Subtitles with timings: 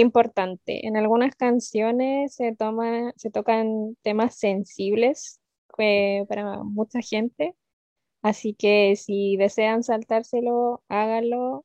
[0.00, 0.86] importante.
[0.86, 5.40] En algunas canciones se, toma, se tocan temas sensibles
[5.78, 7.54] eh, para mucha gente,
[8.22, 11.64] así que si desean saltárselo, háganlo,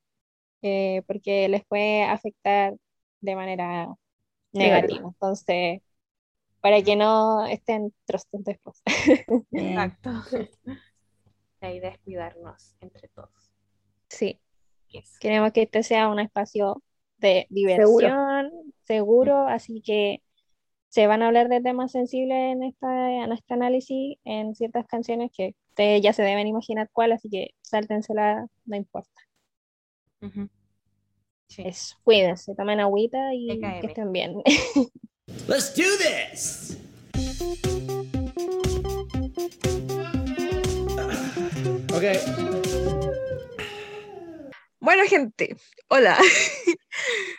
[0.62, 2.76] eh, porque les puede afectar
[3.22, 3.96] de manera
[4.54, 5.08] negativa.
[5.08, 5.82] Entonces,
[6.62, 8.82] para que no estén trostos después.
[9.52, 10.12] Exacto.
[11.62, 13.52] La idea es cuidarnos entre todos.
[14.10, 14.40] Sí.
[15.20, 16.82] Queremos que este sea un espacio
[17.22, 18.52] de diversión,
[18.84, 20.22] seguro, así que
[20.90, 25.32] se van a hablar de temas sensibles en, esta, en este análisis, en ciertas canciones
[25.36, 29.10] que ustedes ya se deben imaginar cuál, así que sáltensela, no importa.
[31.58, 34.36] Eso, cuídense, tomen agüita y que estén bien.
[35.48, 36.78] Let's do this.
[41.94, 42.91] Okay.
[44.82, 45.56] Bueno, gente,
[45.90, 46.18] hola.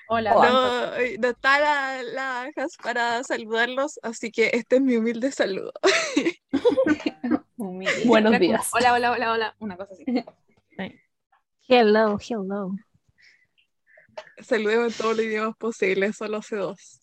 [0.08, 0.32] Hola.
[0.32, 2.52] No, no está la, la
[2.84, 5.72] para saludarlos, así que este es mi humilde saludo.
[8.06, 8.70] Buenos días.
[8.72, 9.56] Hola, hola, hola, hola.
[9.58, 10.04] Una cosa así.
[11.66, 12.70] Hello, hello.
[14.40, 17.00] Saludemos en todos los idiomas posibles, solo sé dos.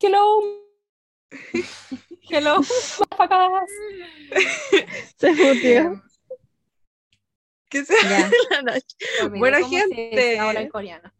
[0.00, 0.40] Hello.
[2.30, 2.62] Hello.
[5.18, 6.02] Se mutió.
[7.68, 7.96] Que sea
[8.50, 8.96] la noche.
[9.38, 10.38] Buena gente.
[10.38, 11.12] Ahora en coreano.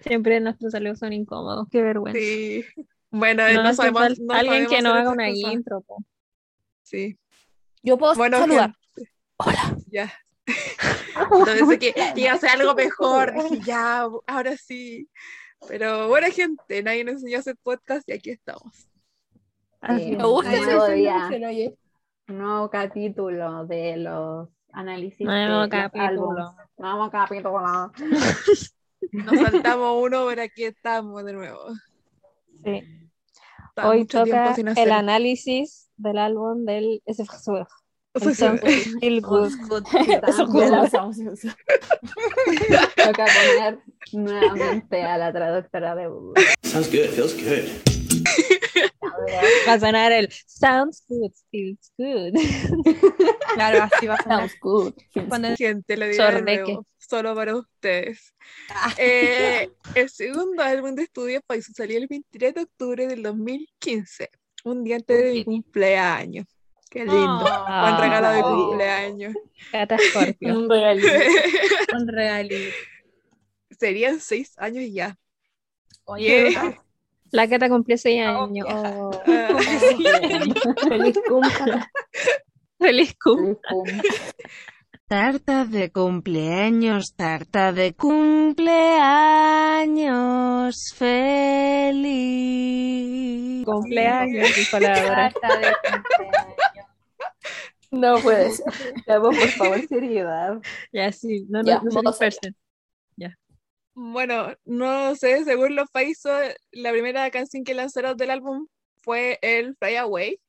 [0.00, 2.18] Siempre nuestros saludos son incómodos, qué vergüenza.
[2.18, 2.64] Sí.
[3.10, 4.18] Bueno, no, sabemos.
[4.28, 5.84] alguien que no haga una intro.
[6.82, 7.18] Sí.
[7.82, 8.74] Yo puedo saludar.
[9.36, 9.76] Hola.
[9.86, 10.12] Ya.
[11.30, 15.08] Entonces que iba a hacer algo mejor, dije ya, ahora sí.
[15.66, 18.88] Pero buena gente, nadie nos enseñó a hacer podcast y aquí estamos.
[19.82, 21.76] me gusta ese
[22.28, 25.26] Nuevo capítulo de los análisis.
[25.26, 26.54] Nuevo capítulo.
[26.76, 27.92] Nuevo capítulo.
[29.12, 31.60] Nos saltamos uno, pero aquí estamos de nuevo.
[32.64, 32.82] Sí.
[33.82, 37.66] Hoy toca el análisis del álbum del SFSUR.
[39.00, 39.52] El good.
[42.96, 43.78] Toca poner
[44.12, 46.42] nuevamente a la traductora de Google.
[46.62, 47.97] Sounds good, feels good.
[49.68, 52.34] Va a sonar el sounds good, feels good.
[53.54, 54.38] Claro, así va a sonar.
[54.40, 54.94] Sounds good.
[55.28, 58.34] Cuando gente digo solo para ustedes.
[58.70, 58.94] Ah.
[58.98, 64.30] Eh, el segundo álbum de estudio pues, salió el 23 de octubre del 2015,
[64.64, 66.46] un día antes de mi cumpleaños.
[66.90, 67.44] Qué lindo.
[67.44, 69.34] Oh, Buen regalo de cumpleaños.
[69.70, 70.58] Cata Scorpio.
[70.58, 71.08] Un regalito.
[71.94, 72.76] Un regalito.
[73.78, 75.16] Serían seis años ya.
[76.04, 76.56] Oye,
[77.30, 78.66] la Cata cumplió seis años.
[78.70, 79.10] Oh.
[80.88, 81.84] Feliz cumpleaños.
[82.78, 84.02] Feliz cumpleaños.
[85.08, 92.04] Tarta de cumpleaños, tarta de cumpleaños, feliz.
[93.64, 95.32] Cumpleaños, mi palabra.
[95.32, 96.54] Tarta de cumpleaños.
[97.90, 98.66] No puede ser.
[99.06, 100.60] por favor, seriedad.
[100.92, 102.12] Ya, sí, no, no, no.
[104.00, 109.74] Bueno, no sé, según los países, la primera canción que lanzaron del álbum fue el
[109.76, 110.40] Fly Away.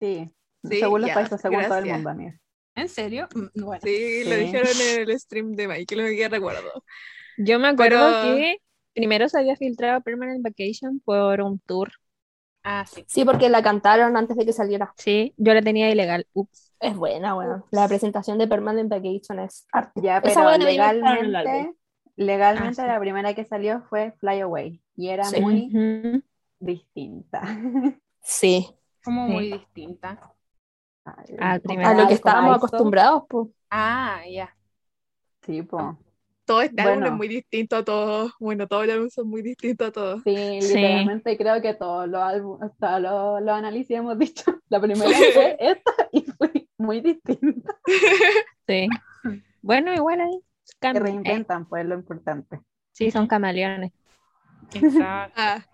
[0.00, 0.30] Sí,
[0.62, 2.32] según los países, según todo el mundo, amigo.
[2.74, 3.28] ¿En serio?
[3.34, 3.80] Mm, bueno.
[3.84, 6.84] Sí, lo dijeron en el stream de Mike, lo que recuerdo.
[7.36, 8.56] Yo me acuerdo que
[8.94, 11.92] primero se había filtrado Permanent Vacation por un tour
[12.62, 13.04] Ah, sí.
[13.06, 14.92] Sí, porque la cantaron antes de que saliera.
[14.96, 16.26] Sí, yo la tenía ilegal.
[16.32, 16.72] Ups.
[16.80, 17.64] Es buena, bueno.
[17.70, 20.00] La presentación de Permanent Vacation es arte.
[20.02, 21.72] Ya, pero legalmente,
[22.18, 26.22] legalmente ah, la primera que salió fue Fly Away y era muy
[26.58, 27.42] distinta.
[28.20, 28.68] Sí.
[29.04, 30.20] Como muy distinta.
[31.04, 33.48] a lo que estábamos acostumbrados, pues.
[33.70, 34.54] Ah, ya.
[35.42, 35.96] Sí, pues
[36.48, 38.32] todo este álbum es muy distinto a todos.
[38.40, 40.22] Bueno, todos los álbumes son muy distintos a todos.
[40.24, 44.44] Sí, literalmente creo que todos los álbumes, hasta los, los análisis hemos dicho.
[44.70, 47.76] La primera fue esta y fue muy distinta.
[48.66, 48.86] Sí.
[49.62, 50.40] Bueno, igual ahí.
[50.80, 52.60] Que reinventan, pues lo importante.
[52.92, 53.92] Sí, son camaleones.
[54.74, 55.34] Exacto.
[55.36, 55.64] Ah.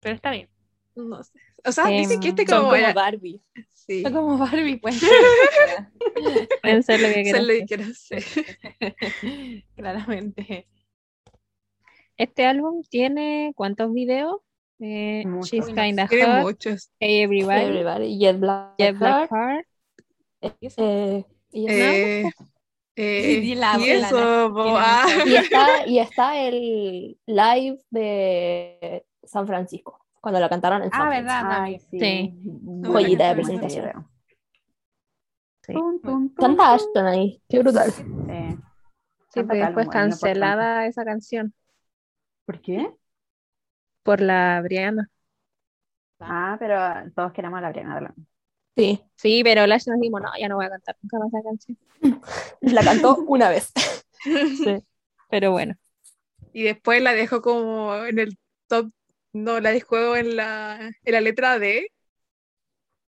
[0.00, 0.48] Pero está bien.
[0.94, 1.38] No sé.
[1.64, 3.40] O sea, dicen que este como, como Barbie.
[3.72, 4.02] Sí.
[4.02, 5.00] Son como Barbie, pues.
[6.62, 7.44] Pueden ser lo que quieran.
[7.44, 8.24] Ser lo que quieran ser.
[9.76, 10.68] Claramente.
[12.16, 14.40] Este álbum tiene cuántos videos?
[14.80, 16.42] Eh, She's Kinda Hot.
[16.42, 16.90] muchos.
[17.00, 17.60] Hey Everybody.
[17.60, 18.18] Hey everybody.
[18.18, 19.66] Jet Black, Jet Black Heart.
[20.40, 22.30] Eh, y, eh,
[23.00, 25.06] eh, y, la, y eso, ah.
[25.24, 31.66] y, está, y está el live de San Francisco cuando la cantaron en Ah, ¿verdad?
[31.92, 32.34] sí.
[32.84, 34.08] Joyita de presentación.
[35.62, 35.74] Sí.
[36.36, 37.92] Canta Ashton ahí, qué brutal.
[37.92, 38.04] Sí,
[39.28, 41.54] sí después cancelada esa canción.
[42.46, 42.90] ¿Por qué?
[44.02, 45.08] Por la Briana.
[46.18, 48.14] Ah, pero todos queremos a la Briana.
[48.78, 49.00] Sí.
[49.16, 51.78] Sí, pero Lash nos dijimos, no, ya no voy a cantar nunca más la canción.
[52.60, 53.72] La cantó una vez.
[54.22, 54.78] sí,
[55.28, 55.74] pero bueno.
[56.52, 58.38] Y después la dejó como en el
[58.68, 58.90] top,
[59.32, 61.90] no, la dejó en la, en la letra D.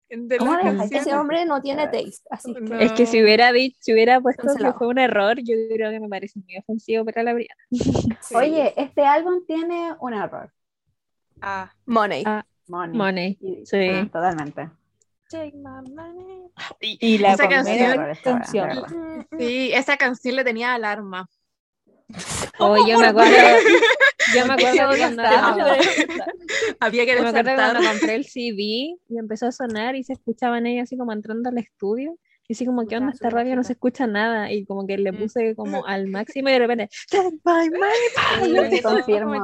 [0.09, 2.27] De ¿Cómo que ese hombre no tiene taste?
[2.31, 2.83] Así que...
[2.83, 5.99] Es que si hubiera dicho, si hubiera puesto que fue un error, yo creo que
[5.99, 7.63] me parece muy ofensivo para la Briana.
[8.33, 10.51] Oye, este álbum tiene un error.
[11.41, 12.23] Ah, Money.
[12.25, 13.37] Ah, money.
[13.65, 13.87] Sí.
[13.89, 14.69] Ah, totalmente.
[16.79, 18.15] Y, la esa canción,
[19.37, 21.27] sí, esa canción le tenía alarma.
[22.57, 23.31] Oh, yo me acuerdo,
[24.35, 25.23] yo me acuerdo cuando,
[26.79, 30.65] había que me acuerdo cuando compré el CD y empezó a sonar y se escuchaban
[30.65, 32.17] ellos así como entrando al estudio
[32.49, 33.11] y así como, ¿qué onda?
[33.13, 34.51] Esta radio no se escucha nada.
[34.51, 36.89] Y como que le puse como al máximo y de repente,
[37.45, 38.81] my money.
[38.81, 39.35] confirmo.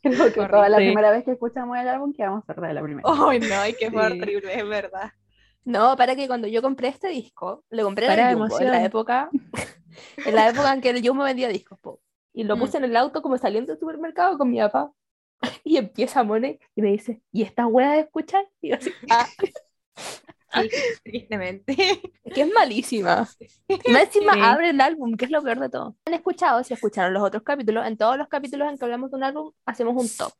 [0.02, 3.08] Creo que toda la primera vez que escuchamos el álbum quedamos sordas de la primera.
[3.08, 5.12] Ay, no, ay, qué horrible, es verdad.
[5.64, 8.84] No, para que cuando yo compré este disco, le compré en el Jumbo, en la
[8.84, 9.30] época,
[10.24, 12.00] en la época en que el Jumbo vendía discos, po,
[12.32, 12.60] y lo mm.
[12.60, 14.90] puse en el auto como saliendo del supermercado con mi papá,
[15.64, 18.44] y empieza a Mone y me dice, ¿y esta hueá de escuchar?
[18.60, 19.26] Y yo así, ah.
[21.02, 21.74] Tristemente.
[22.24, 23.28] Es que es malísima.
[23.88, 25.96] Más encima abre el álbum, que es lo peor de todo.
[26.04, 29.16] Han escuchado, si escucharon los otros capítulos, en todos los capítulos en que hablamos de
[29.16, 30.32] un álbum, hacemos un top.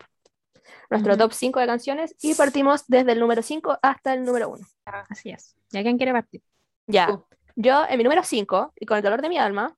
[0.89, 4.67] Nuestro top 5 de canciones y partimos desde el número 5 hasta el número 1.
[4.85, 5.57] Así es.
[5.71, 6.43] ¿Ya quién quiere partir?
[6.87, 7.21] Ya.
[7.57, 9.77] Yo, en mi número 5, y con el dolor de mi alma,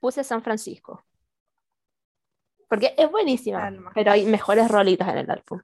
[0.00, 1.04] puse San Francisco.
[2.68, 5.60] Porque es buenísima, pero hay mejores rolitas en el álbum.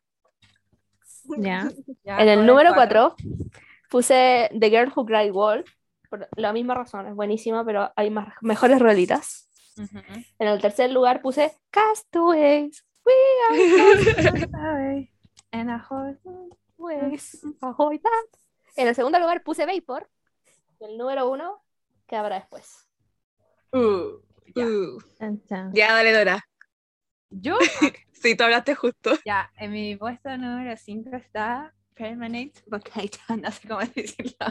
[1.38, 1.68] Ya.
[2.04, 3.16] en el número 4
[3.90, 5.68] Puse The Girl Who Cried Wolf,
[6.08, 9.48] por la misma razón, es buenísima, pero hay más, mejores rueditas.
[10.38, 12.84] En el tercer lugar puse Castaways.
[13.04, 13.12] We
[13.48, 15.08] are castaways.
[15.52, 15.86] And a
[16.76, 17.40] ways.
[18.76, 20.08] En el segundo lugar puse Vapor.
[20.80, 21.62] Y el número uno,
[22.06, 22.88] ¿qué habrá después?
[23.72, 24.20] Uh,
[24.54, 24.66] ya.
[24.66, 24.98] Uh.
[25.72, 26.44] ya, dale, Dora.
[27.30, 27.56] ¿Yo?
[28.12, 29.12] sí, tú hablaste justo.
[29.24, 34.46] Ya, en mi puesto número 5 está Permanent Vacation, no sé cómo decirlo.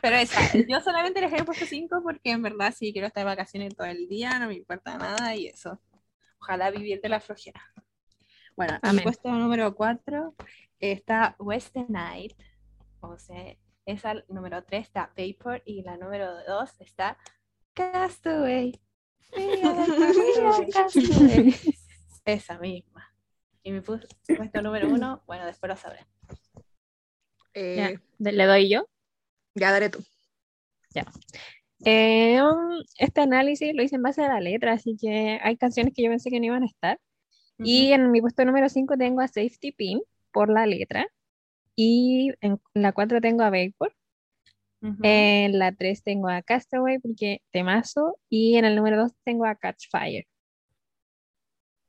[0.00, 3.26] Pero esa, yo solamente les he puesto 5 porque en verdad sí quiero estar de
[3.26, 5.80] vacaciones todo el día, no me importa nada y eso.
[6.40, 7.60] Ojalá vivir de la flojera.
[8.56, 10.34] Bueno, en puesto número 4
[10.80, 12.32] está Western Night,
[13.00, 17.18] o sea, esa número 3 está Paper y la número 2 está
[17.74, 18.80] Castaway.
[22.24, 23.14] Esa misma.
[23.62, 26.06] Y mi puesto número 1, bueno, después lo sabré.
[27.60, 28.88] Eh, ¿Le doy yo?
[29.54, 29.98] Ya, daré tú.
[30.94, 31.04] Ya.
[31.84, 35.92] Eh, um, este análisis lo hice en base a la letra, así que hay canciones
[35.94, 37.00] que yo pensé que no iban a estar.
[37.60, 40.00] Y en mi puesto número 5 tengo a Safety Pin
[40.30, 41.08] por la letra.
[41.74, 43.92] Y en la 4 tengo a Vapor.
[45.02, 48.16] En la 3 tengo a Castaway porque temazo.
[48.28, 50.24] Y en el número 2 tengo a Catch Fire.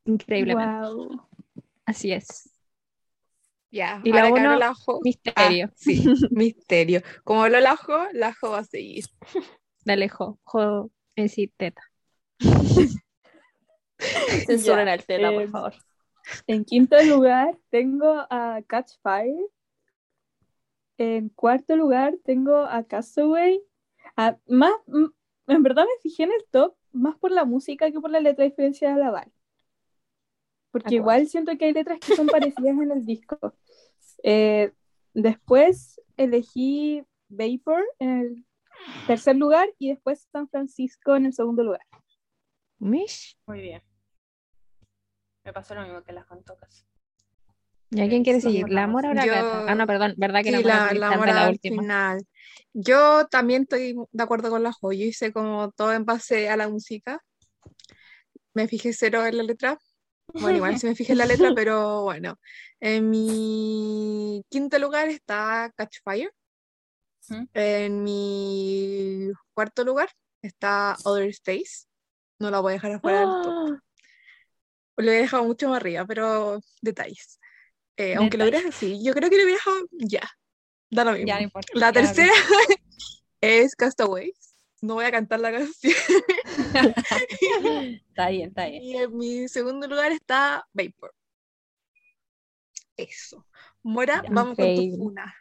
[0.06, 0.74] Increíblemente.
[1.86, 2.59] Así es.
[3.71, 4.57] Ya, y la uno,
[5.04, 5.68] misterio.
[5.68, 7.01] Ah, sí, misterio.
[7.24, 9.06] Como lo lajo, lajo va a seguir.
[9.86, 11.81] Dale, jo, jo, en sí, teta.
[14.48, 15.74] Censuren al teta, por favor.
[16.48, 19.45] En quinto lugar tengo a Catch Fire.
[20.97, 23.61] En cuarto lugar tengo a Castaway.
[24.47, 24.73] más,
[25.47, 28.45] en verdad me fijé en el top más por la música que por la letra
[28.45, 29.31] diferencia de la Val.
[30.71, 33.38] Porque igual siento que hay letras que son parecidas en el disco.
[34.23, 34.71] Eh,
[35.14, 38.45] después elegí Vapor en el
[39.07, 41.81] tercer lugar y después San Francisco en el segundo lugar.
[42.80, 43.38] Mish.
[43.45, 43.81] Muy bien.
[45.44, 46.85] Me pasó lo mismo que las cantocas.
[47.92, 48.69] ¿Y alguien quiere seguir?
[48.69, 49.23] ¿La amor ahora?
[49.68, 51.81] Ah, no, perdón, ¿verdad que sí, la, la, amor la última?
[51.81, 52.28] Final.
[52.73, 55.06] Yo también estoy de acuerdo con la joya.
[55.06, 57.23] Hice como todo en base a la música.
[58.54, 59.80] Me fijé cero en la letra,
[60.33, 62.40] bueno, igual si me fijé en la letra, pero bueno.
[62.80, 66.31] En mi quinto lugar está Catch Fire.
[67.54, 70.09] En mi cuarto lugar
[70.42, 71.86] está Other Space.
[72.40, 73.54] No la voy a dejar afuera del top.
[73.54, 73.83] ¡Ah!
[74.98, 77.40] Lo he dejado mucho más arriba, pero detalles.
[77.98, 80.28] Eh, aunque lo hubieras así, yo creo que lo hubiera dejado ya.
[80.90, 81.62] Da lo mismo.
[81.74, 82.33] la tercera
[83.42, 84.50] es Castaways
[84.81, 85.94] no voy a cantar la canción.
[88.09, 88.83] está bien, está bien.
[88.83, 91.13] Y en mi segundo lugar está Vapor.
[92.97, 93.45] Eso.
[93.83, 95.33] Mora, vamos con tu funa.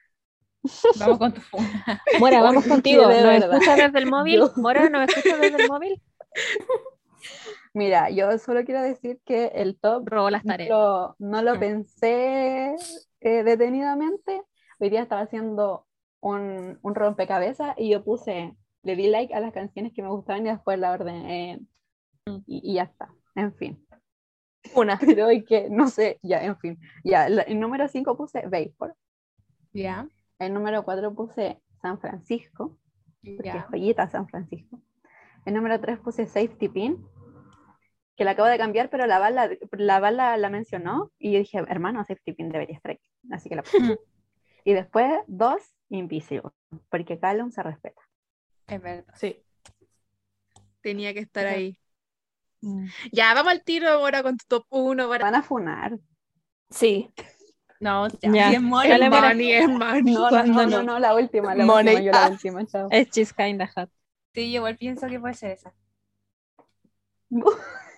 [0.99, 2.03] Vamos con tu funa.
[2.19, 3.03] Mora, vamos contigo.
[3.05, 4.43] ¿Nos escuchas desde el móvil?
[4.57, 6.03] Mora, ¿nos escuchas desde el móvil?
[7.75, 10.71] Mira, yo solo quiero decir que el top Robó las no tareas.
[10.71, 11.61] lo, no lo Mm.
[11.61, 12.75] pensé
[13.21, 14.43] eh, detenidamente.
[14.81, 15.87] Hoy día estaba haciendo
[16.21, 18.55] un, un rompecabezas y yo puse,
[18.89, 21.61] le di like a las canciones que me gustaban y después la ordené
[22.27, 22.39] Mm.
[22.47, 23.09] y, y ya está.
[23.35, 23.87] En fin.
[24.75, 24.99] Una.
[25.17, 26.79] Pero hoy que, no sé, ya, en fin.
[27.05, 28.93] Ya, la- el número 5 puse Baseball.
[29.73, 32.79] Ya, El número 4 puse San Francisco,
[33.23, 34.81] porque es joyita San Francisco.
[35.45, 37.07] El número 3 puse Safety Pin,
[38.17, 41.59] que la acabo de cambiar, pero la bala, la bala la mencionó y yo dije,
[41.69, 43.09] hermano, Safety Pin debería estar aquí.
[43.31, 43.99] Así que la puse.
[44.65, 46.51] y después, 2, Invisible,
[46.91, 48.03] porque Callum se respeta.
[48.69, 49.15] Es verdad.
[49.17, 49.37] Sí.
[50.81, 51.79] Tenía que estar ahí.
[52.63, 52.87] Mm.
[53.13, 55.99] Ya, vamos al tiro ahora con tu top 1 para Van a funar.
[56.71, 57.11] Sí.
[57.81, 58.33] No, ya.
[58.33, 58.49] Ya.
[58.51, 60.15] Si es Money, es Money.
[60.15, 60.77] No, no, ¿Cuándo no, no?
[60.79, 61.95] no, no, la última, la Money.
[61.97, 62.89] última, yo la última, chao.
[62.91, 63.91] Es She's Kinda Hot.
[64.35, 65.75] Sí, yo igual pienso que puede ser esa.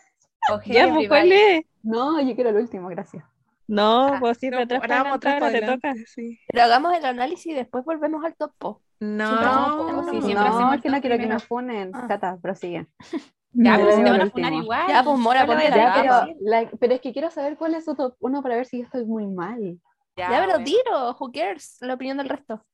[0.66, 1.64] Ya, pues, ¿cuál es?
[1.82, 3.24] No, yo quiero el último, gracias.
[3.68, 5.94] No, Ah, pues sí, No, atrás para vamos atrás te toca.
[6.06, 6.38] sí.
[6.48, 8.80] Pero hagamos el análisis y después volvemos al top.
[9.00, 11.90] No, No, sí, siempre hacemos No, es que no quiero que me funen.
[11.94, 12.06] Ah.
[12.08, 12.86] Cata, prosigue.
[13.52, 14.86] Ya, pero si digo te van a funar igual.
[14.88, 18.14] Ya, pues, Mora, la Ya, pero, la- pero es que quiero saber cuál es top
[18.20, 19.80] 1 para ver si yo estoy muy mal.
[20.16, 20.64] Ya, pero bueno.
[20.64, 21.76] tiro, who cares?
[21.80, 22.64] La opinión del resto.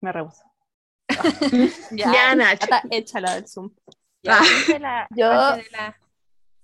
[0.00, 0.42] Me rehuso.
[1.90, 2.66] Ya, Nacho.
[2.68, 3.70] Tata, échala del Zoom.
[4.22, 4.38] Ya,
[4.82, 5.06] Ah.
[5.10, 5.96] Yo- la-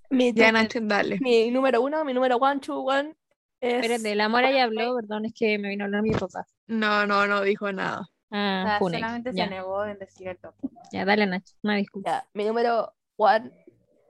[0.08, 1.18] Mi, Ya, Nacho, dale.
[1.20, 3.14] mi número uno, mi número one, two, one
[3.60, 3.74] es...
[3.84, 6.46] Espérate, la Mora ya habló, perdón, es que me vino a hablar mi papá.
[6.66, 8.00] No, no, no dijo nada.
[8.02, 9.00] o Ah, sea, Funex.
[9.00, 10.54] solamente Ya, se negó en decir el top.
[10.92, 12.10] ya, dale, Nacho, una disculpa.
[12.10, 13.50] Ya, mi número one,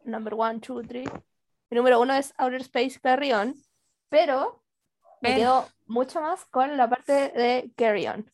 [0.04, 1.04] number one, two, three.
[1.70, 3.54] Mi número uno es Outer Space Carry On,
[4.08, 4.62] pero
[5.20, 5.38] me Ven.
[5.38, 8.26] quedo mucho más con la parte de Carry On.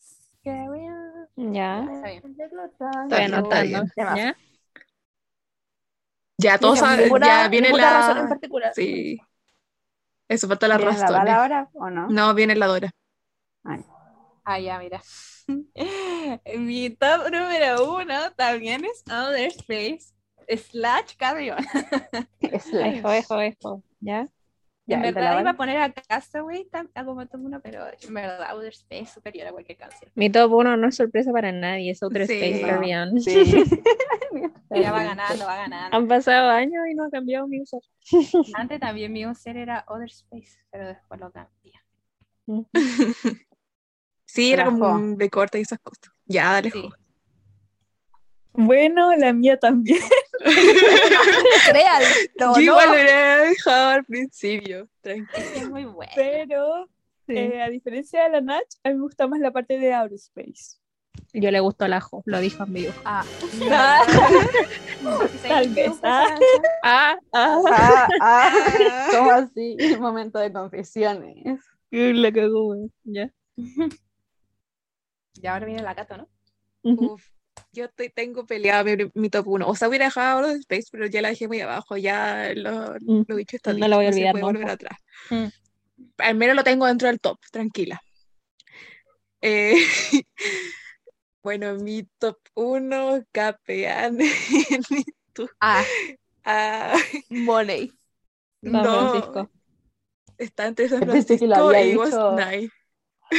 [1.35, 3.33] Ya, Está bien.
[3.33, 3.91] está bien.
[3.95, 4.15] Demás.
[4.17, 4.37] ¿Ya?
[6.37, 8.29] Ya, todos saben, ya viene ninguna razón en la...
[8.29, 8.73] particular.
[8.73, 9.19] Sí.
[10.33, 11.17] Eso falta la ¿Tienes la razón.
[11.19, 12.07] bala ahora o no?
[12.09, 12.89] No, viene la Dora.
[13.63, 13.83] Ay,
[14.45, 15.01] Ah, ya, mira.
[16.57, 20.13] Mi top número uno también es Outer Space
[20.69, 21.57] slash Carry On.
[22.41, 23.83] es la- Ejo, ejo, ejo.
[24.01, 24.27] ¿Ya?
[24.85, 28.49] Ya, en verdad iba a poner a Castaway a como top uno, pero en verdad
[28.49, 30.11] Outer Space es superior a cualquier canción.
[30.15, 32.33] Mi top 1 no es sorpresa para nadie, es Outer Sí.
[32.33, 33.19] Space Carry On.
[33.19, 33.43] Sí.
[34.75, 35.95] Ya va ganando, va ganando.
[35.95, 37.79] Han pasado años y no ha cambiado mi uso.
[38.55, 41.73] Antes también mi user era Outer Space, pero después lo cambié.
[44.25, 46.11] Sí, era como de corte y esas cosas.
[46.25, 46.71] Ya, dale.
[46.71, 46.89] Sí.
[48.53, 49.99] Bueno, la mía también.
[51.69, 52.05] Créalo,
[52.39, 52.59] Yo no.
[52.61, 54.87] igual lo hubiera dejado al principio.
[55.01, 55.47] Tranquilo.
[55.55, 56.11] Es muy bueno.
[56.15, 56.87] Pero,
[57.25, 57.37] Sí.
[57.37, 60.15] eh, a diferencia de la Nach, a mí me gusta más la parte de Outer
[60.17, 60.77] Space.
[61.33, 62.93] Yo le gustó el ajo, lo dijo en vivo.
[63.05, 63.23] Ah,
[65.47, 65.91] Tal vez.
[66.03, 66.37] ah.
[66.83, 67.61] Ah, ah.
[67.71, 69.77] Ah, ah, ¿Cómo así?
[69.99, 71.59] Momento de confesiones.
[71.91, 72.91] La cagó, güey.
[73.03, 73.31] Ya.
[73.55, 76.29] Y ahora viene la Cato, ¿no?
[76.83, 77.23] Uf,
[77.73, 79.67] yo estoy, tengo peleado mi, mi top 1.
[79.67, 81.97] O sea, hubiera dejado Outer Space, pero ya la dejé muy abajo.
[81.97, 83.23] Ya lo, Mm.
[83.27, 83.87] lo dicho está No dicho.
[83.89, 84.59] lo voy a se olvidar puede nunca.
[84.59, 84.99] volver atrás.
[85.29, 85.45] Mm.
[86.17, 88.01] Al menos lo tengo dentro del top, tranquila.
[89.41, 89.73] Eh,
[91.43, 94.17] bueno, mi top 1, Capean.
[95.59, 95.83] ah,
[96.45, 96.97] Ah,
[97.29, 97.91] money.
[98.61, 99.49] San no, Francisco.
[100.37, 102.31] está entre San que lo Francisco había y West dicho.
[102.35, 102.71] Night.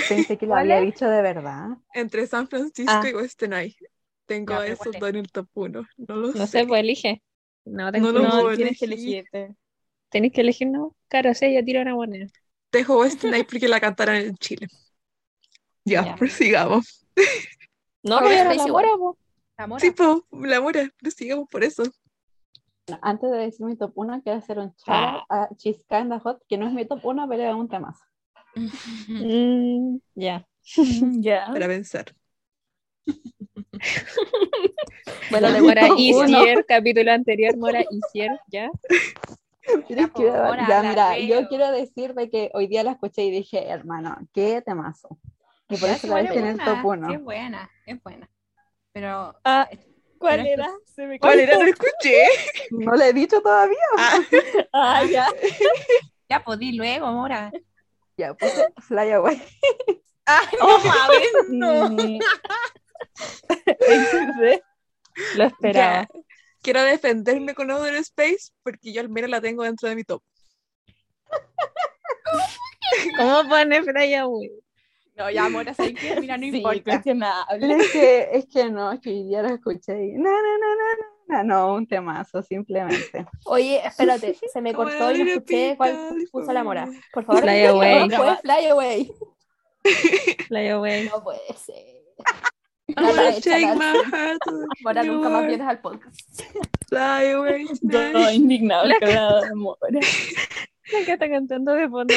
[0.09, 1.69] Pensé que lo ¿Cuál había dicho de verdad.
[1.93, 3.09] Entre San Francisco Ah.
[3.09, 3.76] y West Night.
[4.26, 5.87] Tengo Ya, esos dos en el top 1.
[5.97, 6.47] No lo No sé.
[6.47, 7.23] sé, pues elige.
[7.64, 9.16] No, te No No, tienes que elegir.
[9.16, 9.57] elegirte.
[10.11, 10.95] Tenés que elegir, no.
[11.09, 12.28] Claro, sí, yo tiro una moneda.
[12.73, 14.69] Dejo West Night porque la cantaron en Chile.
[15.85, 16.16] Ya, Ya.
[16.16, 17.04] prosigamos.
[18.02, 19.19] No, pero era Space la mora, po.
[19.59, 19.85] La Mora.
[19.85, 21.85] Sí, po, la mora, prosigamos por eso.
[23.02, 26.57] Antes de decir mi top 1, quiero hacer un shout a She's Kinda Hot, que
[26.57, 27.95] no es mi top 1, pero es un tema.
[29.19, 30.45] Mm, ya.
[31.23, 31.52] Ya.
[31.52, 32.14] Para pensar.
[35.30, 35.88] Bueno, de Mora.
[35.99, 38.70] Easier, capítulo anterior, Mora Easier, ¿ya?
[40.14, 43.68] Ahora ya, la mira, yo quiero decir de que hoy día la escuché y dije,
[43.68, 45.18] hermano, qué temazo.
[45.68, 47.08] Y por Ya, eso la dejé en es el buena, top 1.
[47.08, 48.30] sí, Es buena, es buena.
[48.92, 49.68] Pero Ah,
[50.18, 50.70] ¿cuál Pero era?
[50.94, 51.58] Se me ¿Cuál era?
[51.58, 52.23] No escuché.
[52.70, 53.76] No le he dicho todavía.
[53.99, 54.18] Ah,
[54.73, 55.26] Ah, ya.
[56.28, 57.50] ya podí luego, Mora.
[58.16, 59.42] Ya puse Fly Away.
[60.26, 62.18] Ay, no mames, no.
[65.37, 66.02] Lo esperaba.
[66.02, 66.08] ya.
[66.62, 70.23] Quiero defenderme con Outer Space porque yo al menos la tengo dentro de mi top.
[73.16, 74.25] ¿Cómo pone Freya?
[75.16, 76.20] No, ya, Mora, ¿sabes qué?
[76.20, 76.82] Mira, no Sí, importa.
[76.82, 77.75] cuestionable.
[77.76, 80.75] Es que, es que no, es que hoy día la escuché y na, na, na,
[80.76, 80.84] na,
[81.28, 81.42] na.
[81.44, 83.25] no, un temazo, simplemente.
[83.44, 86.88] Oye, espérate, se me cortó y no escuché cuál puso la mora.
[87.12, 88.11] Por favor, Fly away.
[88.11, 89.12] Fue Fly Away.
[90.49, 91.08] Fly away.
[91.08, 92.02] No puede ser.
[92.87, 94.38] My heart
[94.83, 96.43] Mora, New nunca más vienes al podcast.
[96.88, 97.67] Fly away
[98.35, 99.88] indignado La con la Mora.
[99.91, 102.14] La que está cantando de fondo.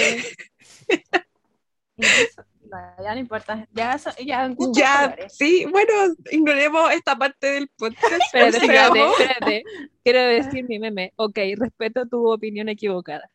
[1.98, 3.66] Ya no importa.
[3.72, 5.94] Ya, ya, Ya, sí, bueno,
[6.32, 8.22] ignoremos esta parte del podcast.
[8.26, 9.64] Espérate, espérate, espérate.
[10.04, 11.14] Quiero decir mi meme.
[11.16, 13.32] Ok, respeto tu opinión equivocada.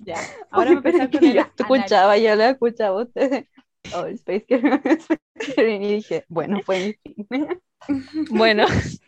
[0.00, 0.16] Ya.
[0.50, 3.46] Ahora empezar con el yo escuchaba, yo la escuchaba a ustedes.
[3.92, 4.80] Oh, Space Queen,
[5.82, 7.48] y dije, bueno, fue mi fin.
[8.30, 8.66] Bueno,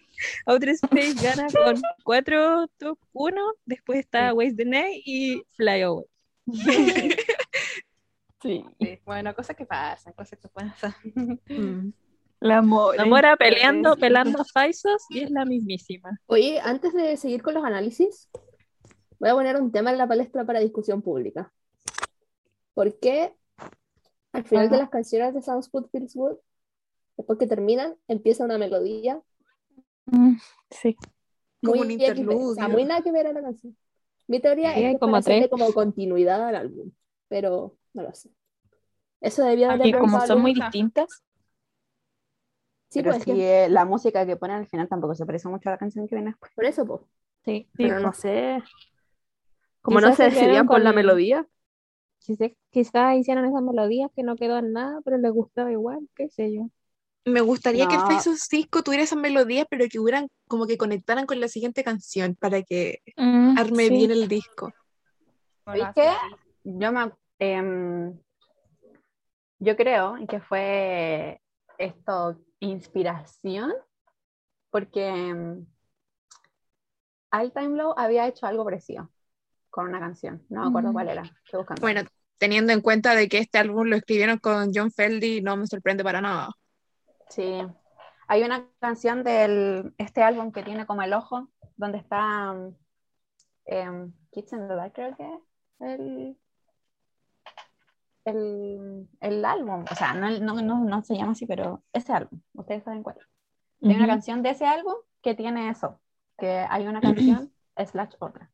[0.47, 3.41] Outer Space gana con cuatro top 1.
[3.65, 6.05] Después está Waste the Night y Fly Away.
[6.53, 7.11] Sí.
[8.79, 10.95] Sí, Bueno, cosas que pasan, cosas que pasan.
[12.39, 12.99] La Mora.
[12.99, 16.21] La Mora peleando, pelando a Faisos y es la mismísima.
[16.27, 18.29] Oye, antes de seguir con los análisis,
[19.19, 21.51] voy a poner un tema en la palestra para discusión pública.
[22.75, 23.35] ¿Por qué
[24.37, 26.37] al final de las canciones de Sounds Good Feels Good,
[27.17, 29.21] después que terminan, empieza una melodía
[30.07, 30.37] Mm,
[30.71, 30.97] Sí.
[31.61, 32.69] Como muy un X, o sea, interludio.
[32.69, 33.77] muy nada que ver a la canción?
[34.29, 35.49] Mi teoría Sí, es que como tres.
[35.49, 36.93] como continuidad al álbum,
[37.29, 38.31] pero no lo sé.
[39.21, 41.23] Eso debía haberle Y como son muy distintas,
[42.89, 45.27] Sí, Pero pues, si es que eh, la música que ponen al final tampoco se
[45.27, 46.53] parece mucho a la canción que viene después.
[46.55, 47.01] por eso, pues.
[47.45, 48.63] Sí, Pero no sé.
[49.83, 51.47] Como no se decidían por la con- melodía.
[52.19, 56.53] Quizás, hicieron esas melodías que no quedó en nada, pero les gustaba igual, qué sé
[56.53, 56.69] yo.
[57.25, 58.07] Me gustaría que No.
[58.07, 61.83] Face of Cisco tuviera esas melodías, pero que hubieran como que conectaran con la siguiente
[61.83, 63.91] canción para que mm, arme sí.
[63.91, 64.73] bien el disco.
[65.65, 66.09] Bueno, ¿Viste?
[66.09, 68.19] así- Yo me, em,
[69.59, 71.41] yo creo que fue
[71.79, 73.73] esto inspiración
[74.71, 75.23] porque
[77.33, 79.11] All Time Low había hecho algo parecido
[79.77, 80.43] con una canción.
[80.49, 80.93] No me acuerdo Mm.
[80.95, 81.23] cuál era.
[81.23, 81.83] Estoy buscando.
[81.83, 82.01] Bueno,
[82.39, 86.03] teniendo en cuenta de que este álbum lo escribieron con John Feldy, no me sorprende
[86.03, 86.49] para nada.
[87.29, 87.61] Sí.
[88.27, 92.75] Hay una canción de este álbum que tiene como el ojo, donde está um,
[93.67, 95.41] em, in the Dark, creo que es
[95.81, 96.37] el,
[98.25, 99.85] el, el álbum.
[99.91, 102.41] O sea, no, no, no, no se llama así, pero ese álbum.
[102.55, 103.19] Ustedes saben cuál.
[103.83, 104.07] Hay una Ujú.
[104.07, 106.01] canción de ese álbum que tiene eso,
[106.39, 107.53] que hay una canción
[107.87, 108.51] slash otra.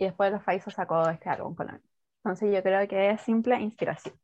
[0.00, 1.80] Y después los Faisos sacó este álbum con misma.
[2.24, 4.18] Entonces yo creo que es simple inspiración.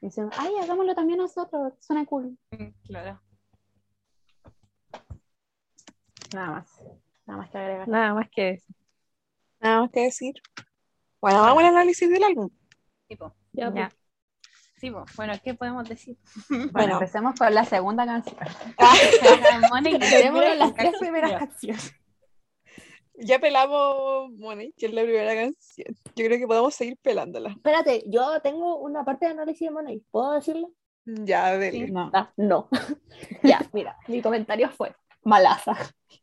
[0.00, 2.38] Dicen, ay, hagámoslo también nosotros, suena cool.
[2.50, 3.20] Mm, Claro.
[6.34, 6.66] Nada más.
[7.26, 7.88] Nada más que agregar.
[7.88, 8.66] Nada más que eso.
[9.60, 10.34] Nada más que decir.
[11.20, 12.48] Bueno, vamos al análisis del álbum.
[13.06, 13.88] Tipo, Ya, Ya.
[13.88, 13.96] pues.
[14.78, 15.04] sí, po.
[15.16, 16.16] bueno, ¿qué podemos decir?
[16.48, 16.92] Bueno, Bueno.
[16.94, 18.36] empecemos con la segunda canción.
[19.70, 21.94] Mónica, Tenemos primero las tres primeras canciones.
[23.16, 25.94] Ya pelamos Money, que es la primera canción.
[26.16, 27.50] Yo creo que podemos seguir pelándola.
[27.50, 30.02] Espérate, yo tengo una parte de análisis de Money.
[30.10, 30.72] ¿Puedo decirlo?
[31.04, 31.88] Ya, dele.
[31.88, 32.10] No.
[32.12, 32.68] Ah, no.
[33.42, 35.76] ya, mira, mi comentario fue malaza.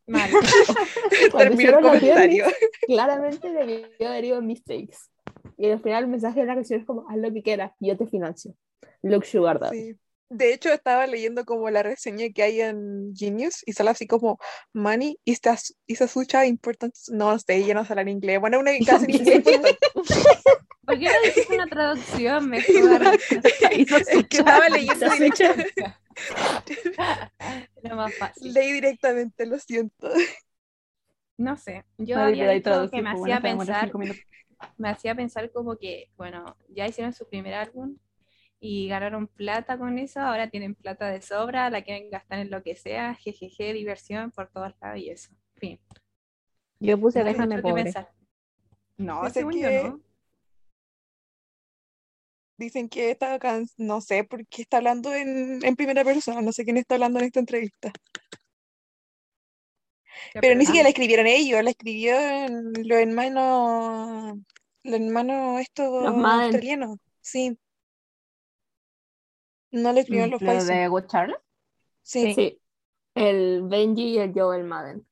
[0.08, 0.30] Mal.
[1.32, 2.46] Cuando Termino el comentario.
[2.86, 4.98] Claramente debió haber ido en mistakes.
[5.58, 7.98] Y al final el mensaje de la canción es como, haz lo que quieras, yo
[7.98, 8.54] te financio.
[9.02, 9.94] Look Sugar Daddy.
[9.94, 10.00] Sí.
[10.34, 14.40] De hecho, estaba leyendo como la reseña que hay en Genius y sale así como
[14.72, 16.96] Money is, a, is a such a important.
[17.10, 18.40] No sé, ya no sale en inglés.
[18.40, 19.78] Bueno, una casi ni siquiera importante.
[20.86, 23.02] ¿Por qué no dices una traducción mejor?
[23.42, 25.06] Es que estaba leyendo
[27.84, 28.54] Lo más fácil.
[28.54, 30.10] leí directamente, lo siento.
[31.36, 33.92] No sé, yo había dicho que me pues, hacía pensar,
[34.78, 37.98] me hacía pensar como que, bueno, ya hicieron su primer álbum
[38.64, 42.62] y ganaron plata con eso, ahora tienen plata de sobra, la quieren gastar en lo
[42.62, 45.34] que sea, jejeje, diversión por todos lados y eso.
[45.56, 45.80] Fin.
[46.80, 47.86] Yo puse no déjame pobre.
[47.86, 48.12] pensar.
[48.98, 50.02] No, Dice según yo no.
[52.56, 56.52] Dicen que esta canción, no sé por qué está hablando en, en primera persona, no
[56.52, 57.92] sé quién está hablando en esta entrevista.
[60.40, 64.38] Pero ni siquiera la escribieron ellos, la escribieron los hermanos,
[64.84, 67.00] los hermanos estos Los australianos.
[67.22, 67.58] Sí.
[69.72, 71.42] No le escribieron los Mm, ¿Lo de Good Charlotte?
[72.04, 72.34] Sí.
[72.34, 72.60] Sí.
[73.16, 75.06] El Benji y el Joel Madden.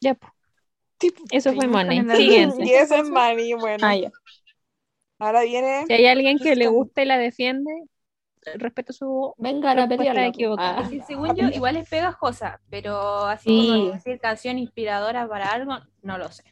[0.00, 0.32] Ya, pues,
[0.98, 2.64] Tipo, eso fue el Siguiente.
[2.64, 3.86] y eso es Manny, bueno.
[3.86, 4.10] Ah, ya.
[5.20, 5.84] Ahora viene.
[5.86, 7.70] Si hay alguien que le gusta y la defiende,
[8.54, 10.26] respeto su Vengan a Respuesta pelearla.
[10.26, 10.78] equivocada.
[10.84, 10.88] Ah.
[10.88, 13.68] Que según yo, igual es pegajosa, pero así Sí.
[13.68, 16.44] como decir canción inspiradora para algo, no lo sé.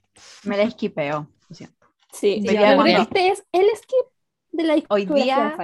[0.45, 1.29] Me la esquipeo.
[1.49, 1.87] lo siento.
[2.13, 4.07] Sí, Sí, que este es el skip
[4.57, 5.57] de la Hoy día-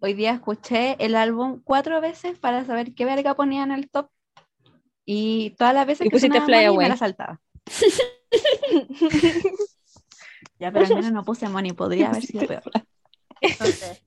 [0.00, 4.08] hoy día escuché el álbum cuatro veces para saber qué verga ponía en el top.
[5.06, 7.40] Y todas las veces Y que pusiste Fly me la saltaba.
[10.58, 12.62] ya, pero al menos no puse Money, podría haber sido peor.
[13.40, 14.02] Entonces,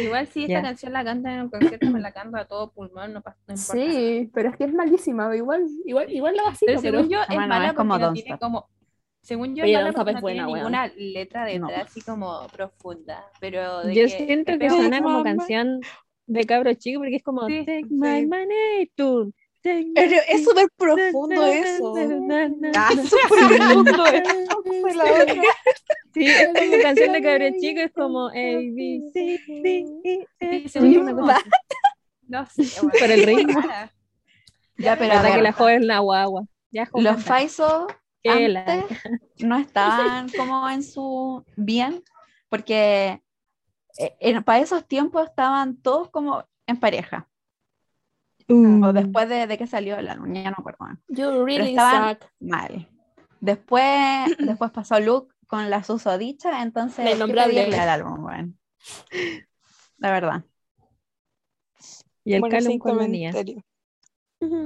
[0.00, 3.12] igual si esta canción la cantan en un concierto, me la canto a todo pulmón,
[3.12, 3.82] no, pas- no importa.
[3.82, 5.34] Sí, pero es que es malísima.
[5.36, 8.06] Igual, igual, igual la vacilo, Pero pero según yo es Bueno, mala es como porque
[8.06, 8.68] no tiene como...
[9.26, 11.82] Según yo es porque es no buena, tiene ninguna letra detrás No.
[11.82, 13.24] así como profunda.
[13.40, 14.78] Pero de Yo que siento es que peor.
[14.80, 15.80] suena como canción
[16.26, 17.94] de cabro chico porque es como Sí, Take sí.
[17.94, 18.90] my money,
[19.62, 21.94] take Pero my es súper profundo eso.
[21.96, 22.90] Ah, na.
[23.02, 24.94] súper profundo eso.
[24.94, 25.04] La.
[26.14, 30.66] Sí, es como canción de cabro chico, es como A, B, C, D, E, F.
[30.66, 30.74] Es.
[32.28, 32.64] No sé.
[32.80, 33.60] Por el ritmo.
[34.78, 36.44] Ya, pero La verdad que la joven es una guagua.
[36.70, 37.22] Ya, los canta.
[38.26, 38.98] La- antes
[39.38, 42.02] no estaban como en su bien,
[42.48, 43.22] porque
[43.98, 47.28] eh, para esos tiempos estaban todos como en pareja.
[48.48, 48.82] Mm.
[48.84, 50.86] O después de, de que salió el álbum, ya no me acuerdo.
[51.08, 52.30] You really estaban- suck.
[52.40, 52.88] Mal.
[53.40, 53.84] Después,
[54.38, 57.54] después pasó Luke con la susodicha, entonces La ¿qué innombrable.
[57.54, 58.58] pedirle al álbum, weón?
[59.98, 60.44] La verdad.
[62.24, 63.30] Y el Bueno, Calum sin con la niña.
[63.32, 63.62] comentario.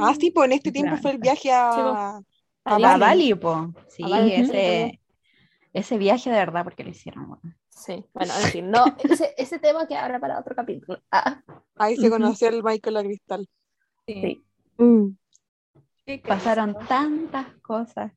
[0.00, 2.20] Ah, sí, pues en este tiempo fue el viaje a,
[2.64, 3.00] a A Bali.
[3.00, 3.72] Bali, po.
[3.88, 5.00] Sí, A Bali, ese,
[5.72, 7.56] ese viaje de verdad, porque lo hicieron, weón.
[7.68, 11.00] Sí, bueno, en fin, no, ese, ese tema que habrá para otro capítulo.
[11.10, 11.42] Ah,
[11.76, 13.48] Ahí se conoció el Michael la Cristal.
[14.06, 14.44] Sí.
[14.76, 15.06] Mm.
[16.06, 16.86] Sí, que Pasaron pasó.
[16.88, 18.12] tantas cosas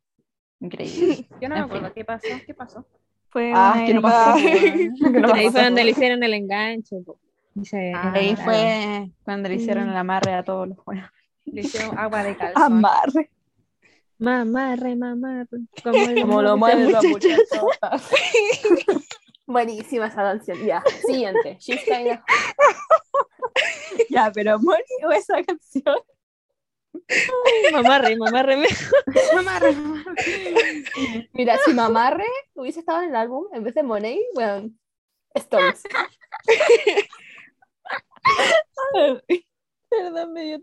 [0.59, 1.25] increíbles.
[1.41, 1.63] Yo no me fin.
[1.63, 2.85] acuerdo qué pasó, qué pasó.
[3.29, 4.35] Fue Ah, una que no pasó.
[4.35, 4.95] weón.
[5.13, 5.51] Que no Ahí pasó.
[5.51, 6.97] fue donde le hicieron el enganche.
[7.05, 7.19] po.
[7.53, 8.43] Dice, Ah, Ahí claro.
[8.51, 11.05] fue cuando le hicieron el amarre a todos los juegos.
[11.45, 12.63] Le hicieron agua de calzón.
[12.63, 13.29] Amarre.
[14.23, 15.47] Mamarre, mamarre.
[15.83, 17.61] Como, el Como lo mueve la muchacha.
[19.45, 20.65] buenísima esa canción.
[20.65, 21.57] Ya, siguiente.
[21.59, 22.23] She's kinda
[24.09, 25.97] Ya, pero Moni o esa canción.
[27.73, 28.55] Mamarre, mamarre.
[28.55, 28.67] me-
[31.33, 34.69] Mira, si Mamarre hubiese estado en el álbum en vez de Money, bueno,
[35.33, 35.83] Stones.
[39.89, 40.59] Perdón, me dio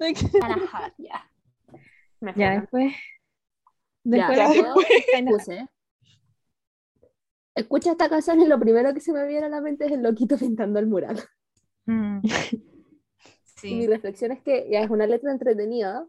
[0.96, 1.30] ya.
[2.20, 2.94] Me Ya fueron.
[4.04, 4.38] Después.
[4.38, 4.74] Ya, yo
[5.28, 5.68] puse.
[7.54, 10.02] Escucha esta canción y lo primero que se me viene a la mente es el
[10.02, 11.20] loquito pintando el mural.
[11.86, 12.20] Mm.
[13.62, 13.86] Y mi Sí.
[13.88, 16.06] reflexión es que ya es una letra entretenida.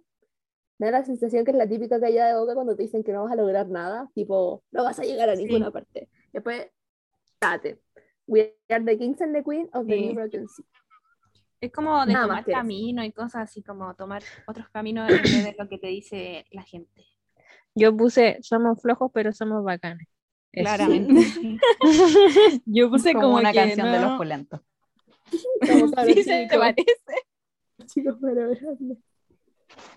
[0.80, 3.12] Me da la sensación que es la típica caída de boca cuando te dicen que
[3.12, 5.44] no vas a lograr nada, tipo, no vas a llegar a Sí.
[5.44, 6.08] ninguna parte.
[6.32, 6.68] Después,
[7.42, 7.82] date.
[8.26, 10.06] We are the kings and the queen of the Sí.
[10.06, 10.66] New Broken Sea.
[11.60, 15.44] Es como de Nada tomar camino y cosas así, como tomar otros caminos en vez
[15.44, 17.04] de lo que te dice la gente.
[17.76, 20.08] Yo puse, somos flojos, pero somos bacanes.
[20.52, 20.66] Eso.
[20.66, 21.60] Claramente.
[22.66, 24.60] Yo puse Como, como, una que canción de los no- pulentos.
[25.66, 26.86] Como cabros Sí, se te parece.
[27.86, 28.98] chicos, pero grande.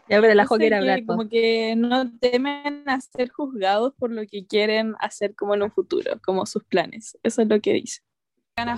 [0.09, 1.01] Ya, pero la quiere que hablar.
[1.05, 1.17] po.
[1.17, 5.73] Como que no temen a ser juzgados por lo que quieren hacer como en un
[5.73, 7.19] futuro, como sus planes.
[7.25, 8.01] Eso es lo que dice.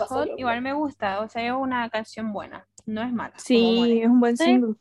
[0.09, 3.35] Hot igual me gusta, o sea, es una canción buena, no es mala.
[3.39, 4.45] Sí, es un buen Sí.
[4.45, 4.75] single.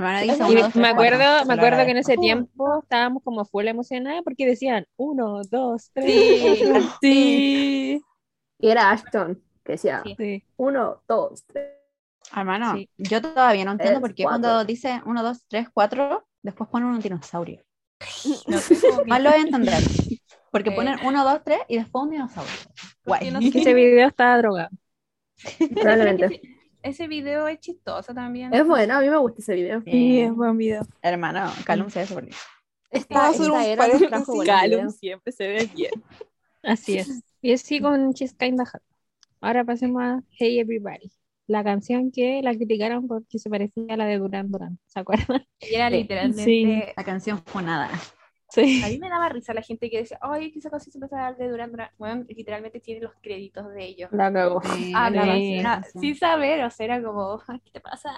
[0.00, 1.46] Hermana, Y uno, me, dos, tres, acuerdo, cuatro.
[1.46, 6.06] me acuerdo que en ese tiempo estábamos como full emocionadas porque decían uno, dos, tres.
[6.06, 6.64] Sí.
[6.70, 6.90] cuatro".
[7.02, 8.02] Sí.
[8.58, 10.44] Y era Ashton, que decía, Sí.
[10.56, 11.70] Uno, dos, tres.
[12.34, 12.88] Hermano, Sí.
[12.98, 14.40] yo todavía no entiendo por qué cuatro.
[14.40, 17.62] cuando dice 1, 2, 3, 4, después ponen un dinosaurio.
[18.46, 18.56] No
[19.06, 19.82] Más lo voy a entender.
[20.50, 22.52] Porque ponen 1, 2, 3 y después un dinosaurio.
[23.04, 23.30] Guay.
[23.30, 24.70] no sé, ese video estaba drogado.
[25.74, 26.40] Probablemente.
[26.82, 28.52] ese, video es chistoso también.
[28.52, 29.82] Es bueno, a mí me gusta ese video.
[29.82, 30.82] Sí, es buen video.
[31.02, 32.36] Hermano, Calum se ve súper bien.
[32.90, 35.92] Esta, un era trajo Calum siempre se ve bien.
[36.62, 37.22] Así es.
[37.40, 38.82] Y así con She's Kinda Hot.
[39.40, 41.10] Ahora pasemos a Hey Everybody.
[41.46, 44.78] La canción que la criticaron porque se parecía a la de Duran Duran.
[44.86, 45.46] ¿Se acuerdan?
[45.60, 45.96] Y era Sí.
[45.96, 46.44] literalmente.
[46.44, 46.82] Sí.
[46.96, 47.90] La canción fue nada.
[48.50, 48.82] Sí.
[48.84, 51.16] A mí me daba risa la gente que decía, ay, que esa canción se empezó
[51.16, 51.72] a dar de Duran.
[51.98, 54.10] Bueno, literalmente tiene los créditos de ellos.
[54.12, 54.60] La cagó.
[54.94, 56.00] Ah, la canción, canción.
[56.02, 58.10] sin saber, o sea, era como, "Ay, ¿qué te pasa?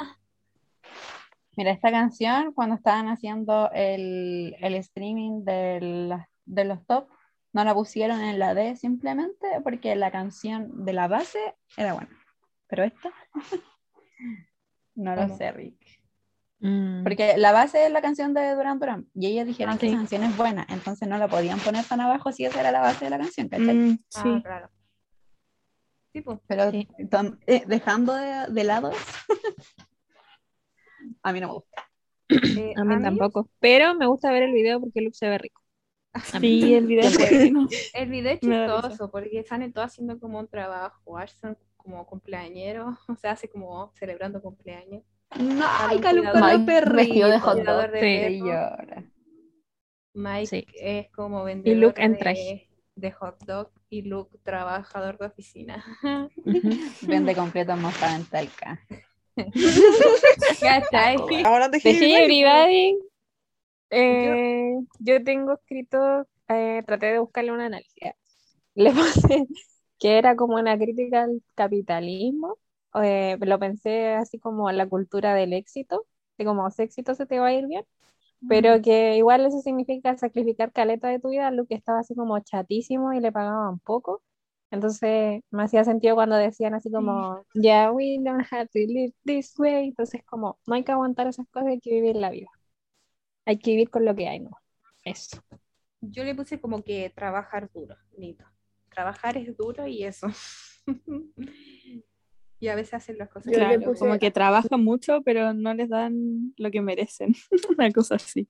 [1.56, 7.08] Mira, esta canción, cuando estaban haciendo el, el streaming de, la- de los top,
[7.52, 11.38] no la pusieron en la D simplemente porque la canción de la base
[11.76, 12.08] era buena.
[12.68, 13.10] Pero esta,
[14.94, 15.36] no lo ¿Cómo?
[15.36, 15.81] sé, Rick.
[16.64, 17.02] Mm.
[17.02, 19.88] Porque la base es la canción de Duran Duran y ellos dijeron Ah, que sí.
[19.88, 22.80] esa canción es buena, entonces no la podían poner tan abajo si esa era la
[22.80, 23.74] base de la canción, ¿cachai?
[23.74, 24.42] Mm, Ah, sí.
[24.42, 24.70] claro.
[26.12, 26.38] Sí, pues.
[26.46, 26.86] Pero Sí.
[27.46, 29.00] eh, dejando de, de lado eso,
[31.22, 31.88] a mí no me gusta.
[32.30, 33.48] Eh, A mí tampoco.
[33.60, 35.60] Pero me gusta ver el video porque Luke se ve rico.
[36.40, 37.66] Sí, el video es bueno.
[37.94, 41.16] El video es chistoso porque salen todos haciendo como un trabajo.
[41.18, 45.02] Ashton, como cumpleañero, o sea, hace como celebrando cumpleaños.
[45.34, 46.96] Ay, Calum Calum con los perritos.
[46.96, 47.90] Vestido de hot dog.
[47.90, 48.38] de Sí.
[48.38, 48.42] Y.
[50.14, 50.66] Mike Sí.
[50.74, 52.68] es como vendedor Luke en de, traje.
[52.96, 55.84] de hot dog y Luke trabajador de oficina.
[57.02, 58.80] Vende completo moza en Talca.
[61.44, 62.98] Hablando de Everybody,
[63.90, 68.12] eh, yo tengo escrito, eh, traté de buscarle una análisis.
[68.74, 69.46] Le puse
[69.98, 72.58] que era como una crítica al capitalismo.
[73.02, 76.06] Eh, lo pensé así como la cultura del éxito,
[76.38, 77.84] de como si éxito se te va a ir bien,
[78.48, 82.38] pero que igual eso significa sacrificar caleta de tu vida, lo que estaba así como
[82.40, 84.22] chatísimo y le pagaban poco.
[84.70, 89.54] Entonces me hacía sentido cuando decían así como, yeah, we don't have to live this
[89.58, 89.88] way.
[89.88, 92.48] Entonces como, no hay que aguantar esas cosas, hay que vivir la vida.
[93.44, 94.50] Hay que vivir con lo que hay, ¿no?
[95.04, 95.42] Eso.
[96.00, 98.44] Yo le puse como que trabajar duro, Nito.
[98.88, 100.26] Trabajar es duro y eso.
[102.62, 103.52] y a veces hacen las cosas
[103.86, 107.34] puse- como que trabajan mucho, pero no les dan lo que merecen.
[107.76, 108.48] Una cosa así.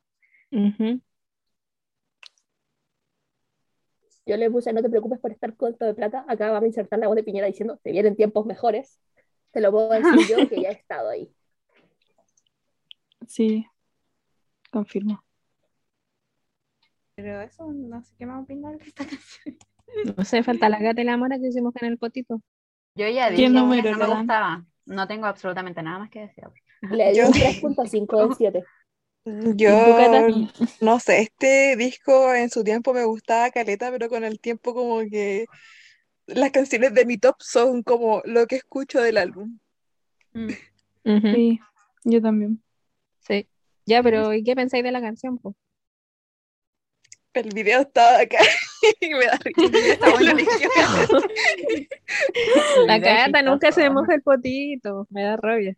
[4.27, 6.27] Yo le puse, no te preocupes por estar corto de plata.
[6.29, 9.01] Acá vamos a insertar la voz de Piñera diciendo, te vienen tiempos mejores.
[9.51, 11.35] Te lo puedo decir yo, que ya he estado ahí.
[13.27, 13.64] Sí,
[14.70, 15.25] confirmo.
[17.14, 19.57] Pero eso no sé qué más opinar de esta canción.
[20.18, 22.42] No sé, falta la gata y la mora que hicimos en el potito.
[22.94, 24.18] Yo ya ¿Qué dije que no me dan?
[24.18, 24.66] gustaba.
[24.85, 26.44] No tengo absolutamente nada más que decir.
[26.83, 28.64] Le dio Yo- un 3.5 de 7.
[29.24, 30.26] Yo Cata?
[30.81, 34.98] no sé, este disco en su tiempo me gustaba caleta, pero con el tiempo como
[35.09, 35.46] que
[36.26, 39.59] las canciones de mi top son como lo que escucho del álbum.
[40.33, 40.48] Mm.
[41.35, 41.61] Sí,
[42.05, 42.62] yo también.
[43.20, 43.46] Sí.
[43.87, 45.55] Ya, pero ¿y qué pensáis de la canción, po?
[47.35, 48.38] El video estaba acá
[49.01, 49.79] y me da risa.
[49.92, 50.33] Está bueno.
[52.87, 55.07] La gata nunca se moja el potito.
[55.11, 55.77] Me da rabia.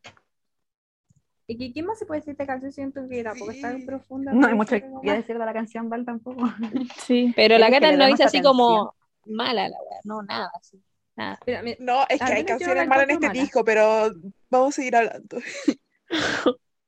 [1.47, 2.73] ¿Y qué, qué más se puede decir de esta canción?
[2.73, 3.87] Siento que tampoco es tan Sí.
[3.87, 4.33] profunda.
[4.33, 6.43] No hay mucho que decir de la canción, Val, tampoco.
[7.07, 7.33] Sí.
[7.37, 8.43] Pero la le no dice así atención.
[8.43, 8.95] como
[9.27, 10.01] mala la weá.
[10.05, 10.83] No, nada así.
[11.17, 11.39] Nada.
[11.47, 13.41] Mira, mi- No, es que hay canciones malas en este mala.
[13.41, 14.11] disco, pero
[14.51, 15.39] vamos a seguir hablando.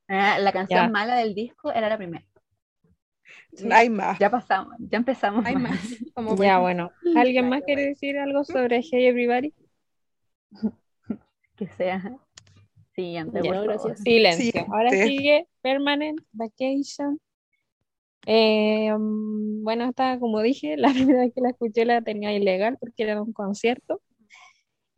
[0.09, 0.89] Ah, La canción Ya.
[0.89, 2.25] mala del disco era la primera.
[3.71, 4.19] Hay más.
[4.19, 5.45] Ya pasamos, ya empezamos.
[5.45, 5.79] hay más.
[6.13, 6.91] Como Ya, bueno.
[7.15, 7.93] ¿Alguien más quiere bueno.
[7.93, 9.53] decir algo sobre Hey Everybody?
[11.55, 12.17] Que sea
[12.97, 13.99] siguiente, Ya, gracias.
[14.01, 14.51] Silencio.
[14.51, 15.07] Sí, Ahora sí.
[15.07, 17.19] sigue Permanent Vacation.
[18.25, 22.77] Eh, mm, bueno, esta, como dije, la primera vez que la escuché la tenía ilegal
[22.79, 24.01] porque era un concierto.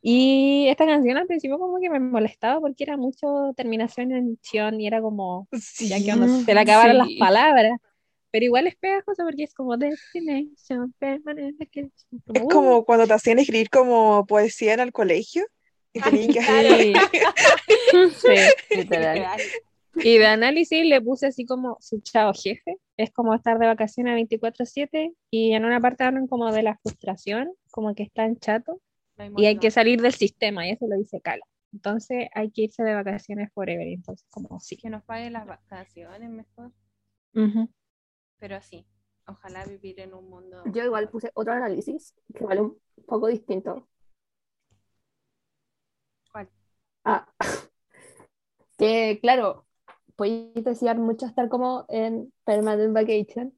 [0.02, 4.80] Y esta canción al principio como que me molestaba porque era mucho terminación en tion
[4.80, 7.18] y era como, ya que onda, se le acabaron las sí.
[7.20, 7.80] palabras.
[8.32, 11.92] Pero igual es pegajoso porque es como Destination Permanent Vacation.
[12.34, 15.46] Es uh, como cuando te hacían escribir como poesía en el colegio.
[15.94, 16.34] Y sí.
[18.70, 19.26] Literal.
[19.96, 22.78] Y de análisis le puse así como su chao jefe.
[22.98, 27.52] Es como estar de vacaciones 24/7 y en una parte hablan como de la frustración,
[27.72, 28.78] como que están chatos
[29.38, 31.44] y hay que salir del sistema y eso lo dice Cala.
[31.74, 33.88] Entonces hay que irse de vacaciones forever.
[33.88, 34.78] Entonces como sí.
[34.78, 36.72] Que nos paguen las vacaciones mejor.
[37.34, 37.70] Ujú.
[38.40, 38.86] Pero así,
[39.28, 40.64] ojalá vivir en un mundo.
[40.72, 43.88] Yo igual puse otro análisis que vale un poco distinto.
[46.32, 46.50] ¿Cuál?
[47.04, 47.28] Ah,
[48.78, 49.66] que claro,
[50.16, 53.54] podéis desear mucho estar como en permanent vacation,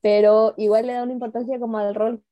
[0.00, 2.24] pero igual le da una importancia como al rol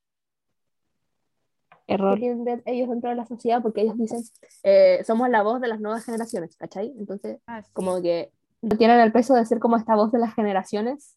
[1.87, 2.19] Error.
[2.21, 4.21] ellos dentro de la sociedad, porque ellos dicen,
[4.62, 6.93] eh, somos la voz de las nuevas generaciones, ¿cachai?
[6.99, 7.71] Entonces, Ah, sí.
[7.73, 11.17] como que no tienen el peso de ser como esta voz de las generaciones,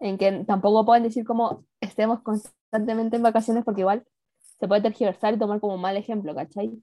[0.00, 4.04] en que tampoco pueden decir como estemos constantemente en vacaciones, porque igual
[4.60, 6.82] se puede tergiversar y tomar como mal ejemplo, ¿cachai?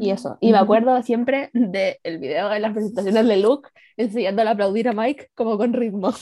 [0.00, 0.38] Y eso.
[0.40, 4.92] Y me acuerdo siempre del video de las presentaciones de Luke enseñándole a aplaudir a
[4.92, 6.12] Mike como con ritmo.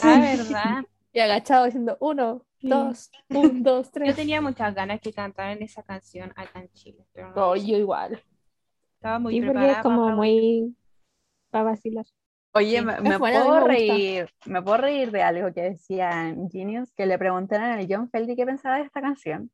[0.00, 0.84] Ah, verdad.
[1.12, 4.16] Y agachado diciendo uno, dos, un, dos, Yo tres.
[4.16, 7.06] tenía muchas ganas que cantaran esa canción acá en Chile.
[7.12, 7.66] Pero no No, hice.
[7.66, 8.22] yo igual.
[8.96, 10.76] Estaba muy porque preparada es como para muy
[11.50, 12.06] para vacilar.
[12.54, 12.82] Oye, Sí.
[12.82, 17.06] me, me puedo me reír, me puedo reír de algo que decía en Genius, que
[17.06, 19.50] le preguntaron al John Feldy qué pensaba de esta canción.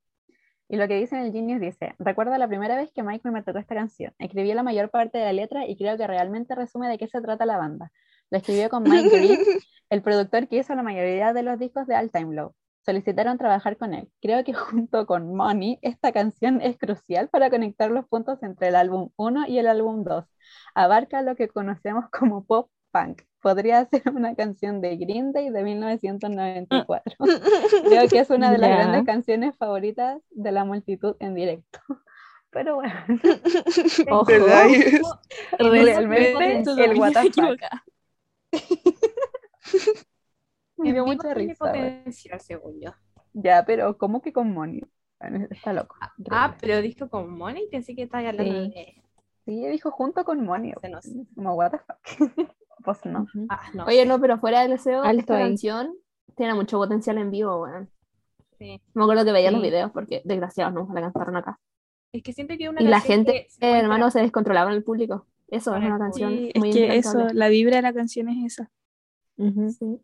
[0.69, 3.43] Y lo que dice en el Genius dice, recuerdo la primera vez que Michael me
[3.43, 4.15] tocó esta canción.
[4.19, 7.21] Escribió la mayor parte de la letra y creo que realmente resume de qué se
[7.23, 7.93] trata la banda.
[8.31, 9.41] Lo escribió con Mike Green,
[9.91, 12.55] el productor que hizo la mayoría de los discos de All Time Low.
[12.85, 14.11] Solicitaron trabajar con él.
[14.21, 18.77] Creo que junto con Money, esta canción es crucial para conectar los puntos entre el
[18.77, 20.27] álbum 1 y el álbum 2.
[20.75, 23.23] Abarca lo que conocemos como pop punk.
[23.43, 27.17] Podría ser una canción de Green Day de 1994.
[27.89, 31.79] Creo que es una de las grandes canciones favoritas de la multitud en directo.
[32.51, 32.95] Pero bueno,
[34.11, 34.25] Ojo.
[34.25, 35.01] Realmente
[36.83, 37.13] el what.
[40.79, 41.57] Me dio mucha risa.
[41.71, 41.73] güey.
[41.99, 42.93] potencial, según yo.
[43.35, 44.81] Ya, pero ¿cómo que con Moni?
[45.21, 45.97] Bueno, Está loco.
[46.31, 48.71] Ah, pero dijo con Money, pensé que estaba hablando Sí.
[48.71, 49.03] de.
[49.45, 50.73] Sí, dijo junto con Moni.
[50.81, 52.51] Se nos- Como what the fuck.
[52.85, 53.27] Pues no.
[53.49, 53.85] Ah, no.
[53.87, 55.43] Oye, no, pero fuera del deseo, Alto esta ahí.
[55.45, 55.95] canción
[56.37, 57.91] tiene mucho potencial en vivo, weón.
[58.59, 58.81] Sí.
[58.95, 59.67] Me acuerdo que veía los Sí.
[59.69, 61.59] videos porque desgraciados no la cantaron acá.
[62.13, 64.71] Es que siento que es una Y la gente, que se eh, hermano, se descontrolaba
[64.71, 65.27] en el público.
[65.49, 68.29] Eso es el una canción Sí, es muy que eso, la vibra de la canción
[68.29, 68.71] es esa.
[69.37, 70.01] Sí.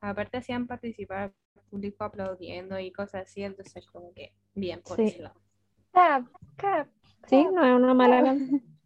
[0.00, 1.34] Aparte hacían participar al
[1.70, 5.04] público aplaudiendo y cosas así, entonces como que bien por Sí.
[5.04, 5.34] ese lado.
[5.92, 6.88] Cap, cap,
[7.26, 8.62] Sí, no es una mala canción.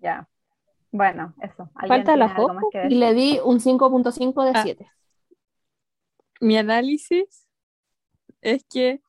[0.00, 0.28] Ya.
[0.92, 1.70] Bueno, eso.
[1.74, 2.36] ¿Alguien Falta la
[2.70, 4.62] que Y le di un 5.5 de Ah.
[4.62, 4.86] 7.
[6.40, 7.48] Mi análisis
[8.42, 9.00] es que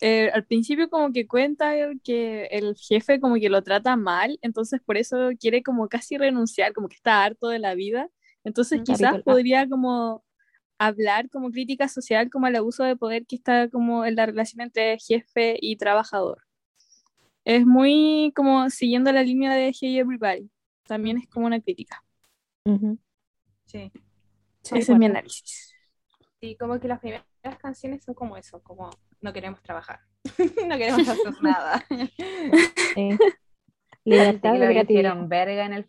[0.00, 4.82] eh, al principio como que cuenta que el jefe como que lo trata mal, entonces
[4.84, 8.10] por eso quiere como casi renunciar, como que está harto de la vida.
[8.44, 10.24] Entonces Mm, quizás capítulo podría como
[10.78, 14.60] hablar como crítica social como al abuso de poder que está como en la relación
[14.60, 16.42] entre jefe y trabajador.
[17.44, 20.50] Es muy como siguiendo la línea de Hey Everybody.
[20.86, 22.02] También es como una crítica.
[23.66, 23.90] Sí.
[24.62, 25.74] Ese es mi análisis.
[26.40, 27.24] Sí, como que las primeras
[27.58, 30.00] canciones son como eso, como no queremos trabajar,
[30.68, 31.84] no queremos hacer nada.
[32.94, 33.10] Sí.
[33.10, 34.82] Así Libertad que de lo creatividad.
[34.84, 35.88] hicieron verga en el.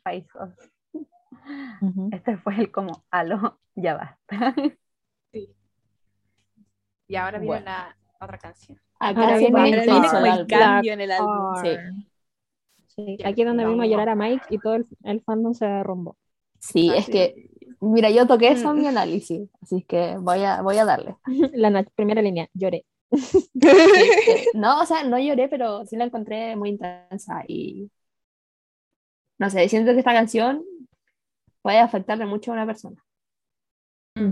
[1.82, 2.10] Ujú.
[2.14, 4.56] Este fue el como, aló, ya basta.
[7.08, 7.66] Y ahora viene Bueno.
[7.66, 8.82] la otra canción.
[9.00, 11.56] Acá Ahora se viene viene como el cambio en el álbum.
[11.62, 11.70] Sí.
[12.96, 13.78] Sí, Aquí es donde vamos.
[13.78, 16.18] vimos llorar a Mike y todo el, el fandom se derrumbó.
[16.60, 17.50] Sí, Ah, es que,
[17.82, 21.16] mira, yo toqué eso en mi análisis, así que voy a, voy a darle.
[21.54, 22.86] La primera línea, lloré.
[23.12, 27.90] Sí, eh, no, o sea, no lloré, pero sí la encontré muy intensa y
[29.38, 30.64] no sé, siento que esta canción
[31.62, 33.02] puede afectarle mucho a una persona.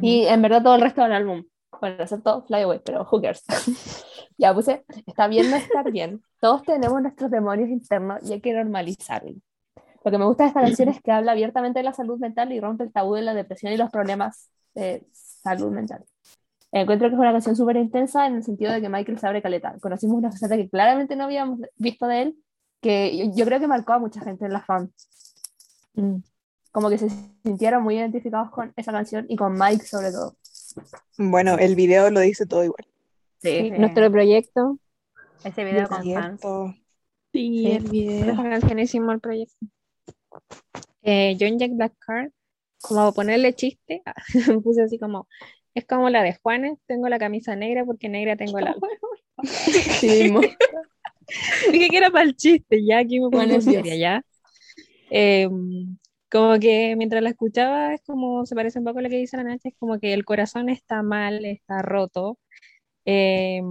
[0.02, 1.44] Y en verdad todo el resto del álbum,
[1.82, 3.44] bueno, excepto Fly Away, pero who cares.
[4.38, 6.22] ya puse, está bien no estar bien.
[6.40, 9.34] Todos tenemos nuestros demonios internos y hay que normalizarlo.
[10.04, 12.52] Lo que me gusta de esta canción es que habla abiertamente de la salud mental
[12.52, 16.04] y rompe el tabú de la depresión y los problemas de salud mental.
[16.72, 19.42] Encuentro que es una canción súper intensa en el sentido de que Michael se abre
[19.42, 19.76] caleta.
[19.80, 22.38] Conocimos una faceta que claramente no habíamos visto de él,
[22.82, 24.92] que yo, yo creo que marcó a mucha gente en la fan.
[25.94, 26.18] Mm.
[26.72, 27.10] Como que se
[27.46, 30.36] sintieron muy identificados con esa canción y con Mike sobre todo.
[31.18, 32.86] Bueno, el video lo dice todo igual.
[33.44, 33.72] Sí, Sí.
[33.72, 34.80] Nuestro proyecto,
[35.44, 36.06] Ese video con fans.
[36.40, 36.74] Cierto.
[37.34, 37.72] Sí, Sí.
[37.72, 38.80] el video.
[38.80, 39.66] hicimos el proyecto.
[41.02, 42.32] Eh, John Jack Black Card,
[42.82, 44.02] como ponerle chiste,
[44.64, 45.28] puse así como,
[45.74, 48.88] es como la de Juanes, tengo la camisa negra porque negra tengo el alma.
[49.44, 50.40] Sí mismo.
[51.72, 54.22] Dije que era para el chiste, ya aquí me pongo seria, ya.
[55.10, 55.50] Eh,
[56.32, 59.38] como que mientras la escuchaba es como, se parece un poco a lo que dice
[59.38, 62.40] la Nacha, es como que el corazón está mal, está roto.
[63.06, 63.62] Eh,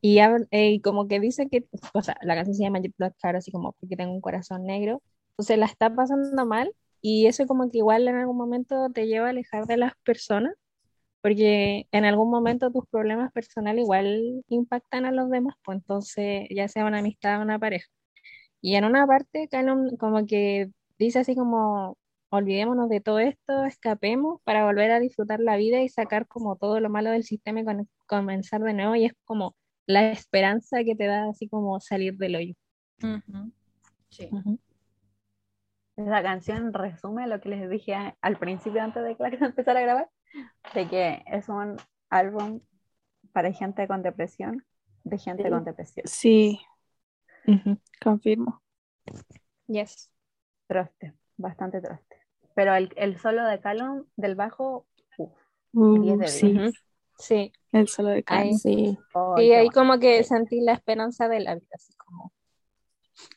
[0.00, 0.20] y,
[0.50, 3.50] y como que dice que, o sea, la canción se llama Jet Black Card, así
[3.50, 5.02] como porque tengo un corazón negro.
[5.32, 9.28] Entonces la está pasando mal y eso como que igual en algún momento te lleva
[9.28, 10.54] a alejar de las personas,
[11.22, 16.68] porque en algún momento tus problemas personales igual impactan a los demás, pues entonces ya
[16.68, 17.86] sea una amistad o una pareja.
[18.60, 21.98] Y en una parte, Canon como que dice así como,
[22.34, 26.80] olvidémonos de todo esto, escapemos para volver a disfrutar la vida y sacar como todo
[26.80, 28.94] lo malo del sistema y con- comenzar de nuevo.
[28.96, 29.54] Y es como
[29.86, 32.54] la esperanza que te da así como salir del hoyo.
[34.10, 34.30] Sí.
[35.96, 39.44] Esa canción resume lo que les dije a- al principio antes de que la que
[39.44, 40.10] empezara a grabar,
[40.74, 41.76] de que es un
[42.10, 42.60] álbum
[43.32, 44.64] para gente con depresión,
[45.04, 45.50] de gente Sí.
[45.50, 46.06] con depresión.
[46.06, 46.60] Sí,
[48.02, 48.60] confirmo.
[49.66, 50.10] Yes.
[50.66, 52.13] Troste, bastante troste.
[52.54, 54.86] Pero el, el solo de Callum del bajo,
[55.18, 55.32] uf,
[55.76, 56.62] Uh, 10 de sí, 10.
[56.68, 56.76] Ujú.
[57.18, 58.50] Sí, el solo de Ahí.
[58.50, 58.58] Kanye.
[58.58, 58.98] Sí.
[59.12, 59.72] Oh, qué ahí bueno.
[59.72, 62.32] como que sentí la esperanza de la vida, así como...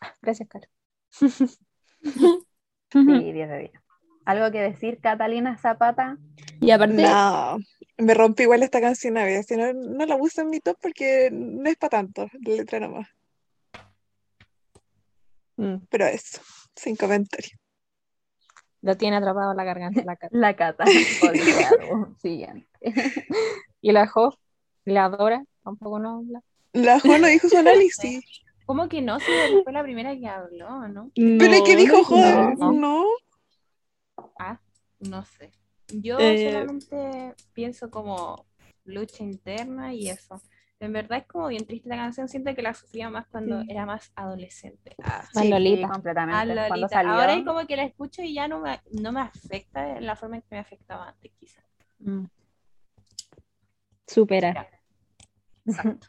[0.02, 0.68] Ah, Gracias, Caro.
[2.90, 3.72] Sí, 10 de 10.
[4.26, 6.18] ¿Algo que decir, Catalina Zapata?
[6.62, 7.58] Y aparte, No,
[7.98, 9.58] me rompí igual esta canción a veces.
[9.58, 13.08] No, no la puse en mi top porque no es para tanto, la letra nomás.
[15.58, 16.42] Mm, Pero eso,
[16.76, 17.58] sin comentario.
[18.88, 20.38] Lo tiene atrapado en la garganta la Caro.
[20.40, 20.86] La Cata.
[21.22, 22.16] Olvidado.
[22.22, 22.68] Siguiente.
[23.82, 24.34] Y la Jo,
[24.86, 26.42] la adora, tampoco no habla.
[26.72, 28.24] La Jo no dijo su análisis.
[28.66, 29.20] ¿Cómo que no?
[29.20, 29.26] Si
[29.64, 31.12] fue la primera que habló, ¿no?
[31.16, 32.72] Pero es que dijo no, joder, no.
[32.72, 33.06] no.
[35.00, 35.52] no sé.
[35.90, 38.46] Yo eh, solamente pienso como
[38.86, 40.42] lucha interna y eso.
[40.80, 43.86] En verdad es como bien triste la canción, siento que la sufría más cuando era
[43.86, 44.96] más adolescente.
[45.02, 45.88] Ah, sí, Lolita.
[45.88, 46.60] completamente.
[46.94, 50.16] Ahora es como que la escucho y ya no me, no me afecta en la
[50.16, 51.66] forma en que me afectaba antes, quizás.
[52.00, 52.26] Mm.
[54.06, 54.70] Supera.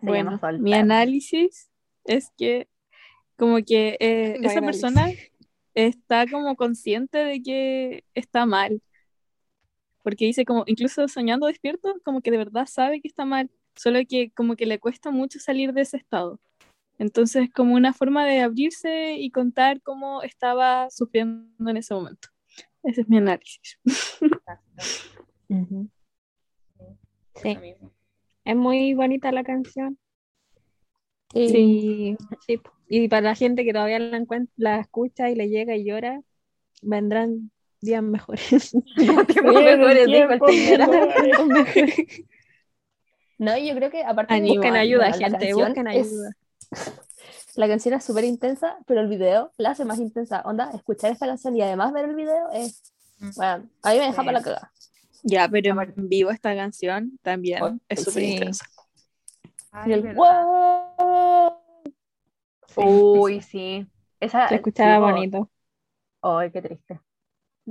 [0.00, 1.68] bueno, mi análisis
[2.04, 2.68] es que
[3.36, 5.10] como que eh, esa persona
[5.74, 8.80] está como consciente de que está mal.
[10.02, 14.00] Porque dice como, incluso soñando despierto, como que de verdad sabe que está mal, solo
[14.08, 16.40] que como que le cuesta mucho salir de ese estado.
[16.98, 22.28] Entonces, como una forma de abrirse y contar cómo estaba sufriendo en ese momento.
[22.82, 23.80] Ese es mi análisis.
[27.34, 27.58] Sí.
[28.44, 29.98] Es muy bonita la canción.
[31.32, 32.16] Sí.
[32.46, 32.60] sí.
[32.88, 34.24] Y para la gente que todavía la,
[34.56, 36.20] la escucha y le llega y llora,
[36.82, 37.50] vendrán
[37.80, 38.76] días mejores.
[43.38, 46.30] No, yo creo que aparte de busquen ayuda, gente, busquen ayuda.
[47.56, 50.42] la canción es súper intensa, pero el video la hace más intensa.
[50.44, 52.82] Onda, escuchar esta canción y además ver el video es.
[53.18, 53.30] Mm.
[53.36, 54.72] Bueno, a mí me deja para la cagada.
[55.22, 58.66] Ya, pero en vivo esta canción también oh, es súper intensa.
[59.86, 61.54] el wow.
[62.76, 63.86] Uy, sí.
[64.20, 65.50] Esa, Se escuchaba bonito.
[66.20, 67.00] Ay, qué triste.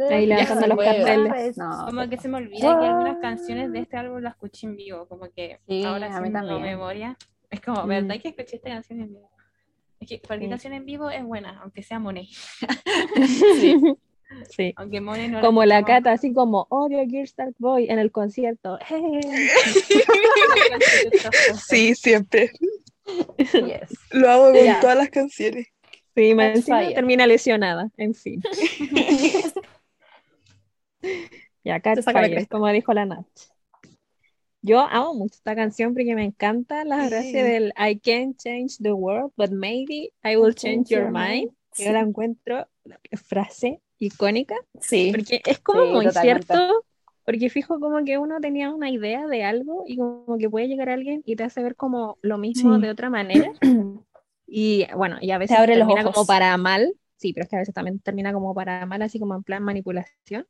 [0.09, 1.57] Ahí levantando los carteles.
[1.57, 4.75] No, como que se me olvida que algunas canciones de este álbum las escuché en
[4.75, 6.61] vivo, como que ahora a mí también.
[6.61, 7.17] memoria.
[7.49, 8.19] Es como, ¿verdad mm.
[8.19, 9.29] que escuché esta canción en vivo?
[9.99, 12.27] Es que cualquier canción en vivo es buena, aunque sea Monet.
[13.61, 13.79] sí.
[14.49, 14.73] Sí.
[14.77, 18.79] Aunque Monet no como la cata, así como odio Gearstar Boy en el concierto.
[21.67, 22.49] sí, siempre.
[24.11, 25.67] Lo hago con todas las canciones.
[26.15, 28.41] Sí, me termina lesionada, en fin.
[31.63, 33.25] Ya, Catfire, como dijo la Nach.
[34.61, 38.93] Yo amo mucho esta canción porque me encanta la gracia del I can't change the
[38.93, 41.51] world, but maybe I will change your mind.
[41.77, 42.67] Yo la encuentro
[43.11, 44.55] frase icónica.
[44.79, 45.11] Sí.
[45.11, 46.85] Porque es como muy cierto
[47.25, 50.89] porque fijo como que uno tenía una idea de algo y como que puede llegar
[50.89, 53.51] alguien y te hace ver como lo mismo de otra manera.
[54.55, 57.73] Y bueno, y a veces termina como para mal, sí, pero es que a veces
[57.73, 60.45] también termina como para mal, así como en plan manipulación.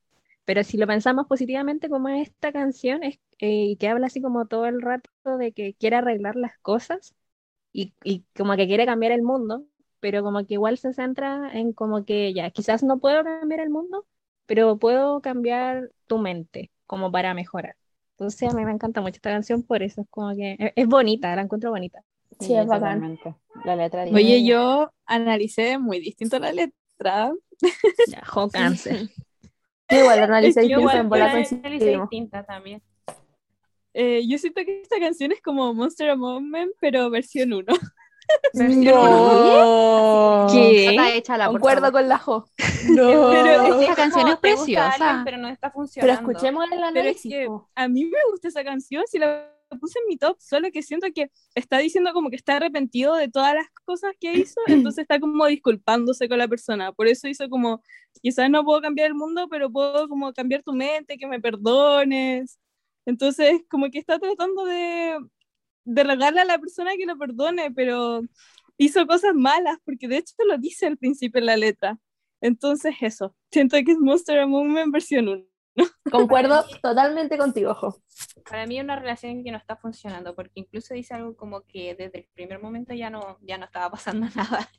[0.45, 4.65] Pero si lo pensamos positivamente, como esta canción, es, eh, que habla así como todo
[4.65, 7.15] el rato de que quiere arreglar las cosas
[7.71, 9.65] y, y como que quiere cambiar el mundo,
[9.99, 13.69] pero como que igual se centra en como que ya, quizás no puedo cambiar el
[13.69, 14.05] mundo,
[14.45, 17.75] pero puedo cambiar tu mente como para mejorar.
[18.11, 21.35] Entonces a mí me encanta mucho esta canción por eso, es como que es, bonita,
[21.35, 22.03] la encuentro bonita.
[22.39, 23.17] Sí, es bacán.
[23.65, 27.31] La letra Oye, yo analicé muy distinto la letra.
[28.07, 29.09] Ya, jo cáncer.
[29.99, 30.61] igual analicé
[31.97, 32.81] distinta también.
[33.93, 37.65] Eh, yo siento que esta canción es como Monster a Moment, pero versión 1.
[38.53, 40.47] No.
[40.49, 41.23] ¿Qué?
[41.45, 42.45] Concuerdo con la Jo.
[42.89, 43.29] No.
[43.31, 45.21] Pero esta canción es preciosa.
[45.25, 46.21] pero no está funcionando.
[46.21, 47.31] Pero escuchemos el análisis.
[47.31, 50.37] Pero es que a mí me gusta esa canción, si la puse en mi top,
[50.39, 54.33] solo que siento que está diciendo como que está arrepentido de todas las cosas que
[54.33, 56.91] hizo, entonces está como disculpándose con la persona.
[56.93, 57.81] Por eso hizo como,
[58.21, 62.59] quizás no puedo cambiar el mundo, pero puedo como cambiar tu mente, que me perdones.
[63.05, 65.17] Entonces, como que está tratando de,
[65.85, 68.21] de regarle a la persona que lo perdone, pero
[68.77, 71.99] hizo cosas malas, porque de hecho lo dice al principio en la letra.
[72.41, 75.52] Entonces eso, siento que es Monster Among Men versión 1.
[76.11, 77.97] Concuerdo totalmente contigo, Jo.
[78.49, 81.95] Para mí es una relación que no está funcionando, porque incluso dice algo como que
[81.95, 84.69] desde el primer momento ya no, ya no estaba pasando nada.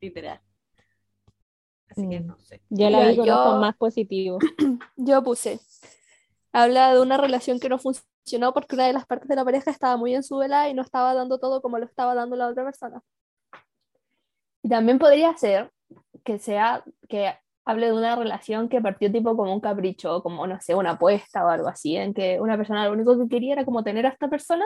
[0.00, 0.40] Literal.
[1.88, 2.26] Así que mm.
[2.26, 2.62] no sé.
[2.70, 4.38] Yo la vi con más positivo.
[4.96, 5.60] Yo puse.
[6.52, 9.70] Habla de una relación que no funciona porque una de las partes de la pareja
[9.70, 12.48] estaba muy en su vela y no estaba dando todo como lo estaba dando la
[12.48, 13.02] otra persona.
[14.62, 15.72] Y también podría ser
[16.24, 17.34] que sea que
[17.64, 21.44] hable de una relación que partió tipo como un capricho, como no sé, una apuesta
[21.44, 24.10] o algo así, en que una persona lo único que quería era como tener a
[24.10, 24.64] esta persona.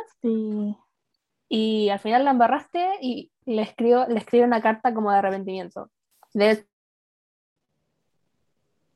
[1.48, 5.90] Y al final la embarraste y le escribo, le escribe una carta como de arrepentimiento.
[6.32, 6.66] De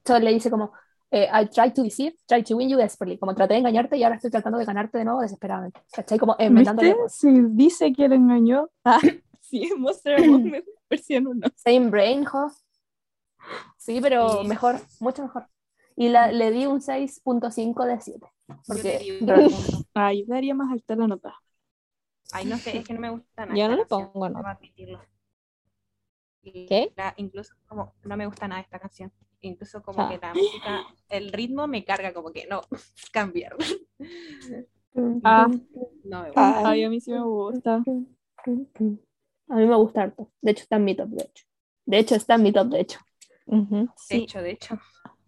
[0.05, 0.73] hecho, le dice como,
[1.11, 3.19] eh, I try to deceive, try to win you desperately.
[3.19, 5.81] Como traté de engañarte y ahora estoy tratando de ganarte de nuevo desesperadamente.
[5.93, 6.19] ¿Cachai?
[6.19, 7.09] Como inventando.
[7.09, 8.69] Si dice que lo engañó.
[8.85, 8.99] Ah,
[9.41, 10.21] sí, Monster
[10.91, 11.49] versión 1.
[11.57, 12.51] Same brain, ho.
[13.77, 15.49] Sí, pero mejor, mucho mejor.
[15.97, 18.27] Y la, le di un 6.5 de 7.
[18.67, 19.21] Porque.
[19.95, 21.35] Ay, yo daría más alta la nota.
[22.33, 23.59] Ay, no sé, es que no me gusta nada.
[23.59, 24.59] Yo no le pongo nada.
[26.43, 26.93] ¿Qué?
[27.17, 29.13] incluso como no me gusta nada esta canción.
[29.43, 32.63] incluso como que la música, el ritmo me carga como que no,
[33.13, 33.57] cambiar.
[35.23, 35.49] Ah,
[36.05, 36.71] no me gusta.
[36.71, 37.83] a mí sí me gusta.
[39.49, 40.31] A mí me gusta harto.
[40.41, 41.45] De hecho, está en mi top, de hecho.
[41.85, 43.01] De hecho, está en mi top, de hecho.
[43.51, 44.79] De hecho, de hecho.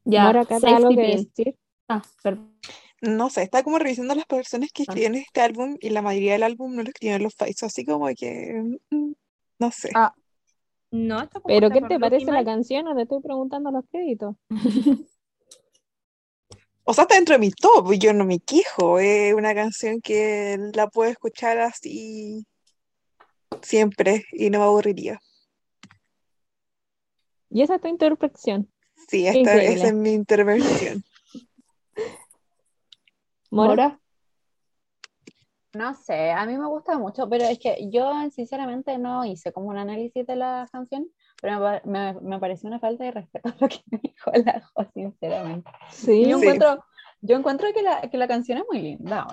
[0.05, 1.57] Ya, ahora acá algo que decir.
[1.89, 2.57] Ah, perdón.
[3.01, 4.87] No sé, está como revisando las personas que ah.
[4.89, 8.07] escriben este álbum y la mayoría del álbum no lo escriben los faces, así como
[8.17, 9.13] que mm,
[9.59, 9.91] no sé.
[9.95, 10.15] Ah.
[10.93, 14.37] No, ¿Pero qué te parece la canción o te estoy preguntando los créditos?
[16.85, 20.59] o sea, está dentro de mi top, yo no me quejo, es una canción que
[20.75, 22.47] la puedo escuchar así
[23.63, 25.19] siempre y no me aburriría.
[27.53, 28.69] ¿Y esa es tu interpretación?
[29.09, 31.03] Sí, esta, esa es mi intervención.
[33.51, 34.01] ¿Mora?
[35.75, 39.69] No sé, a mí me gusta mucho, pero es que yo sinceramente no hice como
[39.69, 41.09] un análisis de la canción,
[41.41, 45.71] pero me, me, pareció una falta de respeto a lo que me dijo la sinceramente.
[45.91, 46.85] Sí, yo encuentro,
[47.23, 49.27] yo encuentro que, la, que la canción es muy linda,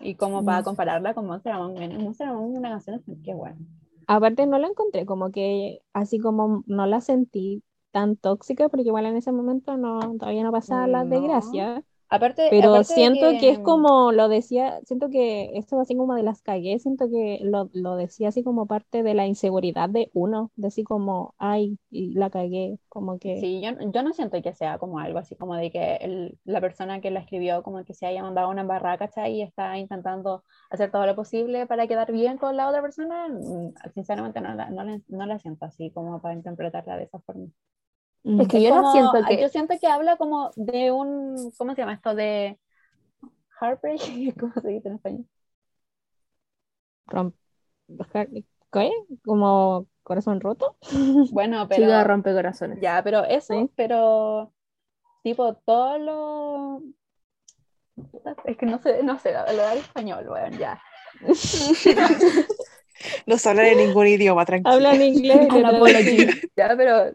[0.00, 3.58] y como para compararla con Monster Among Men, Monster Among una canción es que bueno.
[4.06, 9.06] Aparte no la encontré como que, así como no la sentí tan tóxica, porque igual
[9.06, 11.84] en ese momento no, todavía no pasaba la desgracia.
[12.12, 13.48] Aparte, pero siento que...
[13.48, 17.70] es como lo decía, siento que esto así como de las cagué, siento que lo,
[17.72, 22.12] lo, decía así como parte de la inseguridad de uno, de así como, ay, y
[22.12, 23.40] la cagué, como que...
[23.40, 26.60] Sí, yo, yo no siento que sea como algo así como de que el, la
[26.60, 29.36] persona que la escribió como que se haya mandado una barraca, ¿cachai?
[29.36, 33.72] Y está intentando hacer todo lo posible para quedar bien con la otra persona, mm,
[33.94, 37.46] sinceramente no la, no, no la siento así como para interpretarla de esa forma.
[38.24, 39.40] Es que yo no siento que...
[39.40, 41.52] Yo siento que habla como de un...
[41.58, 42.14] ¿Cómo se llama esto?
[42.14, 42.58] De...
[43.60, 44.00] Heartbreak.
[44.38, 45.26] ¿Cómo se dice en español?
[48.72, 48.90] ¿Qué?
[49.24, 50.76] ¿Como corazón roto?
[51.32, 51.86] Bueno, pero...
[51.86, 52.80] Sí, rompe corazones.
[52.80, 54.52] Ya, pero eso, pero...
[55.22, 56.82] Tipo, todo lo...
[58.44, 60.80] Es que no sé, no sé, lo da español, bueno, ya.
[63.26, 64.74] no se habla de ningún idioma, tranquilo.
[64.74, 65.48] Habla en inglés.
[66.56, 67.12] ya, pero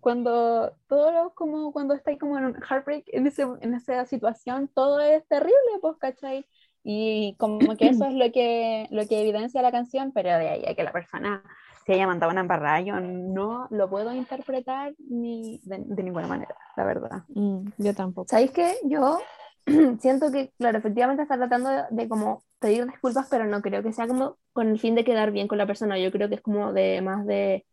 [0.00, 5.00] cuando todo como cuando estáis como en un heartbreak, en, ese, en esa situación, todo
[5.00, 6.46] es terrible, pues, ¿cachai?
[6.84, 10.64] Y como que eso es lo que, lo que evidencia la canción, pero de ahí
[10.66, 11.42] a que la persona
[11.84, 16.84] se haya mandado una embarrada, yo no lo puedo interpretar ni de, ninguna manera, la
[16.84, 17.24] verdad.
[17.28, 18.28] Mm, yo tampoco.
[18.28, 18.74] ¿Sabéis qué?
[18.84, 19.18] Yo
[20.00, 23.92] siento que, claro, efectivamente está tratando de, de, como pedir disculpas, pero no creo que
[23.92, 25.98] sea como con el fin de quedar bien con la persona.
[25.98, 27.64] Yo creo que es como de más de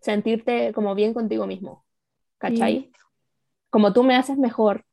[0.00, 1.84] sentirte como bien contigo mismo,
[2.38, 2.90] ¿cachai?
[3.68, 4.84] Como tú me haces mejor,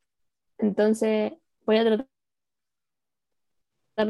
[0.58, 1.32] entonces
[1.64, 2.06] voy a tratar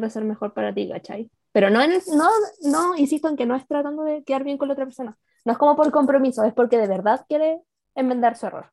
[0.00, 1.30] de ser mejor para ti, ¿cachai?
[1.52, 2.28] Pero no, en no,
[2.62, 5.16] no, insisto en que no es tratando de quedar bien con la otra persona.
[5.44, 7.62] No es como por compromiso, es porque de verdad quiere
[7.94, 8.70] enmendar su error.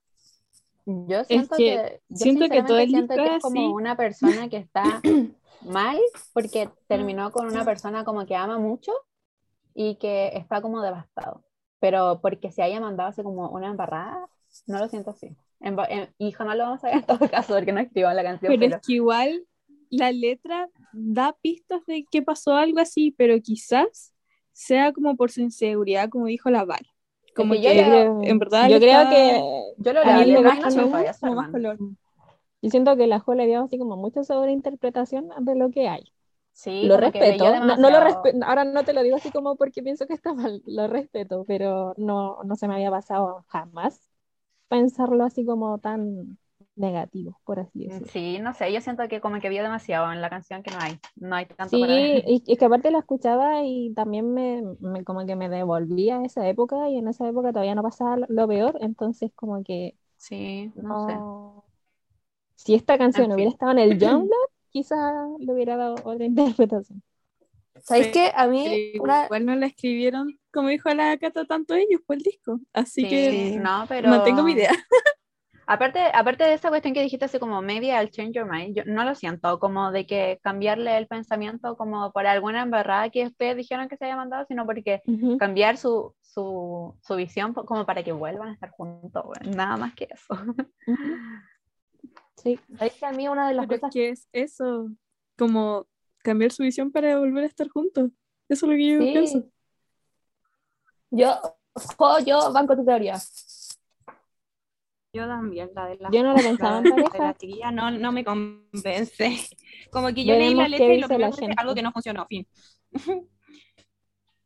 [0.85, 5.01] Yo siento que, siento que todo el siento que es como una persona que está
[5.65, 5.97] mal
[6.33, 8.91] porque terminó con una persona como que ama mucho
[9.73, 11.43] y que está como devastado
[11.79, 14.27] pero porque se haya mandado así como una embarrada,
[14.67, 15.35] no lo siento así.
[15.59, 15.77] En,
[16.17, 18.53] y jamás lo vamos a ver en todo caso porque no escribió la canción.
[18.57, 19.45] Pero, es que igual
[19.89, 24.13] la letra da pistas de que pasó algo así, pero quizás
[24.51, 26.87] sea como por su inseguridad, como dijo la Val.
[27.35, 29.41] Como que, yo en verdad yo creo que
[29.77, 30.75] yo lo leí más,
[31.21, 31.77] más color.
[32.61, 36.11] Yo siento que la Jola había así como mucha sobreinterpretación de lo que hay.
[36.55, 37.45] Sí, lo respeto.
[37.59, 40.87] No, lo Ahora no te lo digo así como porque pienso que está mal, lo
[40.87, 43.99] respeto, pero no, no se me había pasado jamás
[44.69, 46.37] pensarlo así como tan
[46.77, 48.07] negativo, por así decirlo.
[48.07, 50.77] Sí, no sé, yo siento que como que había demasiado en la canción que no
[50.79, 55.03] hay, no hay tanto Sí, y, y, que aparte la escuchaba y también me, me,
[55.03, 58.47] como que me devolvía a esa época y en esa época todavía no pasaba lo
[58.47, 59.95] peor, entonces como que...
[60.17, 61.17] Sí, no, sé.
[62.55, 64.99] Si esta canción hubiera estado en el Youngblood, quizás
[65.39, 67.01] le hubiera dado otra interpretación.
[67.81, 72.17] ¿Sabéis que a mí igual no la escribieron como dijo la Cata tanto ellos por
[72.17, 72.59] el disco?
[72.73, 74.09] Así que no, pero...
[74.09, 74.71] mantengo mi idea.
[75.67, 78.83] Aparte, aparte de esa cuestión que dijiste así como maybe I'll change your mind, yo
[78.85, 83.57] no lo siento como de que cambiarle el pensamiento como por alguna embarrada que ustedes
[83.57, 85.01] dijeron que se haya mandado, sino porque
[85.39, 90.07] cambiar su, su, su, visión como para que vuelvan a estar juntos, nada más que
[90.11, 90.35] eso.
[92.45, 92.59] Sí,
[92.99, 93.91] que a mí una de las cosas...
[93.91, 94.91] que es eso,
[95.35, 95.87] como
[96.19, 98.11] cambiar su visión para volver a estar juntos.
[98.47, 99.43] Eso es lo que yo pienso.
[101.09, 101.33] Yo,
[102.23, 103.15] yo banco tu teoría.
[105.11, 107.35] Yo también, la de la, yo no la pensaba en pareja.
[107.41, 109.37] La no, no me convence.
[109.91, 112.47] Como que yo leí la letra y lo primero es algo que no funcionó, fin.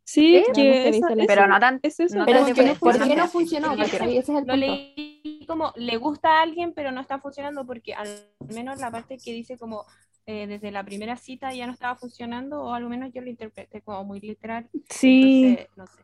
[0.06, 2.16] Sí, que pero no tan, es eso.
[2.18, 2.46] No pero
[2.80, 3.74] ¿por qué no funcionó?
[3.74, 5.19] ese es el lo leí
[5.50, 8.08] como le gusta a alguien, pero no está funcionando porque al
[8.54, 9.84] menos la parte que dice como
[10.28, 13.82] eh, desde la primera cita ya no estaba funcionando, o al menos yo lo interpreté
[13.82, 14.70] como muy literal.
[14.92, 15.46] Sí.
[15.46, 16.04] Entonces, no sé.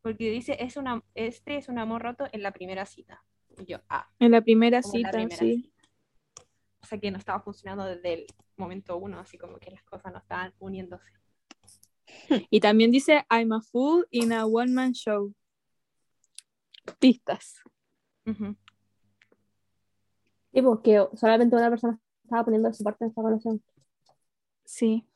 [0.00, 3.22] Porque dice, es una, este es un amor roto en la primera cita.
[3.58, 5.56] Y yo, ah, En la primera la cita, primera sí.
[5.56, 5.82] cita.
[6.80, 8.26] O sea que no estaba funcionando desde el
[8.56, 11.12] momento uno, así como que las cosas no estaban uniéndose.
[12.48, 15.34] Y también dice, I'm a fool in a one-man show.
[16.98, 17.62] Pistas.
[18.26, 18.56] Ujú.
[20.52, 23.62] Y pues que solamente una persona estaba poniendo de su parte en esta relación.
[24.64, 25.06] Sí.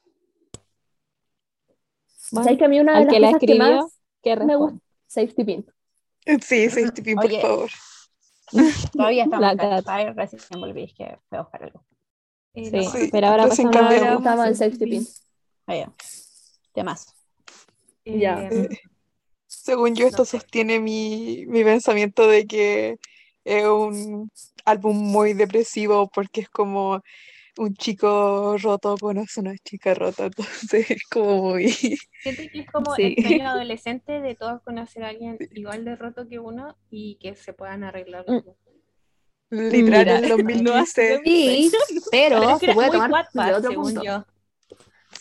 [2.32, 3.92] Bueno, ¿Sabes que a mí una de las que cosas que escribió, más
[4.22, 5.66] que me gusta, safety pin.
[6.42, 7.40] Sí, safety pin, por Oye.
[7.40, 7.70] favor.
[8.92, 9.56] Todavía estamos.
[9.56, 11.84] Catfire, recién volví, es que fue a buscar algo.
[12.54, 14.06] Sí, no, Sí, pero ahora recién pasamos cambiamos.
[14.06, 15.06] a Me gustaba el safety pin.
[15.66, 15.92] Vaya.
[16.72, 17.14] Temas.
[18.04, 18.48] eh, Ya.
[18.48, 18.68] Eh,
[19.66, 20.38] Según yo, esto No sé.
[20.38, 22.98] sostiene mi, mi pensamiento de que
[23.44, 24.30] es un
[24.64, 27.02] álbum muy depresivo porque es como
[27.58, 30.26] un chico roto conoce a una chica rota,
[30.70, 31.68] entonces es como muy...
[31.72, 33.14] Siento que es como Sí.
[33.16, 37.34] el sueño adolescente de todos conocer a alguien igual de roto que uno y que
[37.34, 38.56] se puedan arreglar los dos.
[39.50, 41.20] Literal, Mira, en el 2015.
[41.24, 41.72] Sí,
[42.10, 44.02] pero, se era puede muy tomar Wattpad, de otro según punto.
[44.04, 44.24] yo.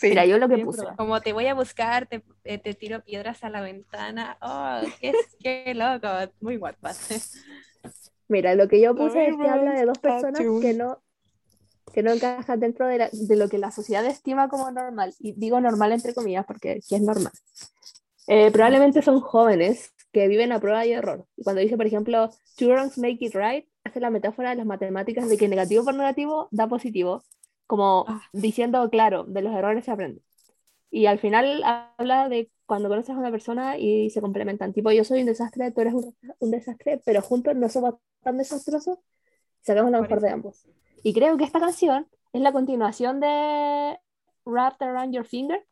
[0.06, 0.10] Sí.
[0.10, 0.86] Mira, yo lo que Sí, puse.
[0.96, 4.38] Como te voy a buscar, te, eh, te tiro piedras a la ventana.
[4.42, 6.08] Oh, qué, qué loco,
[6.42, 6.96] muy Wattpad.
[8.28, 11.02] Mira, lo que yo puse es que habla de dos personas que no,
[11.94, 15.14] que no encajan dentro de, la- de lo que la sociedad estima como normal.
[15.20, 17.32] Y digo normal entre comillas porque aquí es normal.
[18.28, 21.26] Eh, probablemente son jóvenes que viven a prueba y error.
[21.36, 24.66] Y cuando dice, por ejemplo, two wrongs make it right, hace la metáfora de las
[24.66, 27.24] matemáticas de que negativo por negativo da positivo,
[27.68, 28.22] como Ah.
[28.34, 30.22] diciendo, claro, de los errores se aprende.
[30.92, 34.74] Y al final habla de cuando conoces a una persona y se complementan.
[34.74, 38.38] Tipo, yo soy un desastre, tú eres un, un desastre, pero juntos no somos tan
[38.38, 39.00] desastrosos.
[39.62, 40.66] Sacamos lo mejor de ambos.
[41.04, 44.00] Y creo que esta canción es la continuación de
[44.46, 45.66] Wrapped Around Your Finger.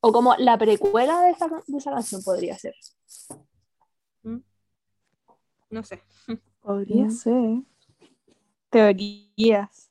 [0.00, 2.74] O como la precuela de esa, de esa canción podría ser.
[5.70, 6.02] No sé.
[6.62, 7.10] Podría Mm.
[7.10, 7.62] ser.
[8.70, 9.90] Teorías.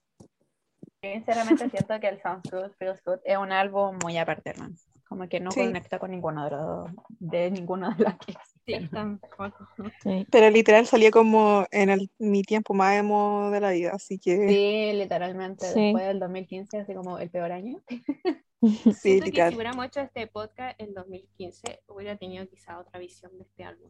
[1.03, 4.75] Yo sinceramente siento que el Sounds Good, Feels Good es un álbum muy aparte, hermano.
[5.09, 5.61] Como que no Sí.
[5.61, 6.89] conecta con ninguno de los
[7.19, 8.33] de ninguno de los que
[8.67, 8.89] Sí, existen.
[8.91, 9.67] tampoco.
[10.03, 10.27] Sí.
[10.31, 14.47] Pero literal salía como en el, mi tiempo más emo de la vida, así que
[14.47, 15.81] Sí, literalmente, Sí.
[15.85, 17.81] después del 2015, así como el peor año.
[18.61, 19.55] sí, Siento que si literal.
[19.55, 23.89] hubiéramos hecho este podcast en 2015, hubiera tenido quizá otra visión de este álbum.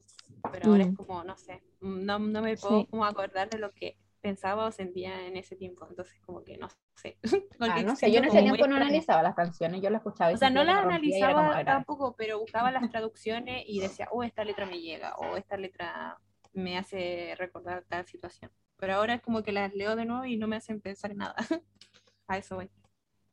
[0.53, 0.89] Pero ahora Mm.
[0.91, 2.87] es como, no sé, no, no me puedo Sí.
[2.89, 5.85] como acordar de lo que pensaba o sentía en ese tiempo.
[5.89, 7.17] Entonces, como que no sé.
[7.59, 10.35] Ah, no sé, yo en ese tiempo no analizaba las canciones, yo las escuchaba y
[10.35, 14.65] O sea, no las analizaba tampoco, pero buscaba las traducciones y decía, oh, esta letra
[14.65, 16.17] me llega, o esta letra
[16.53, 18.51] me hace recordar tal situación.
[18.77, 21.17] Pero ahora es como que las leo de nuevo y no me hacen pensar en
[21.17, 21.35] nada.
[22.27, 22.69] A eso voy.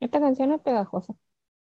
[0.01, 1.15] Esta canción es pegajosa.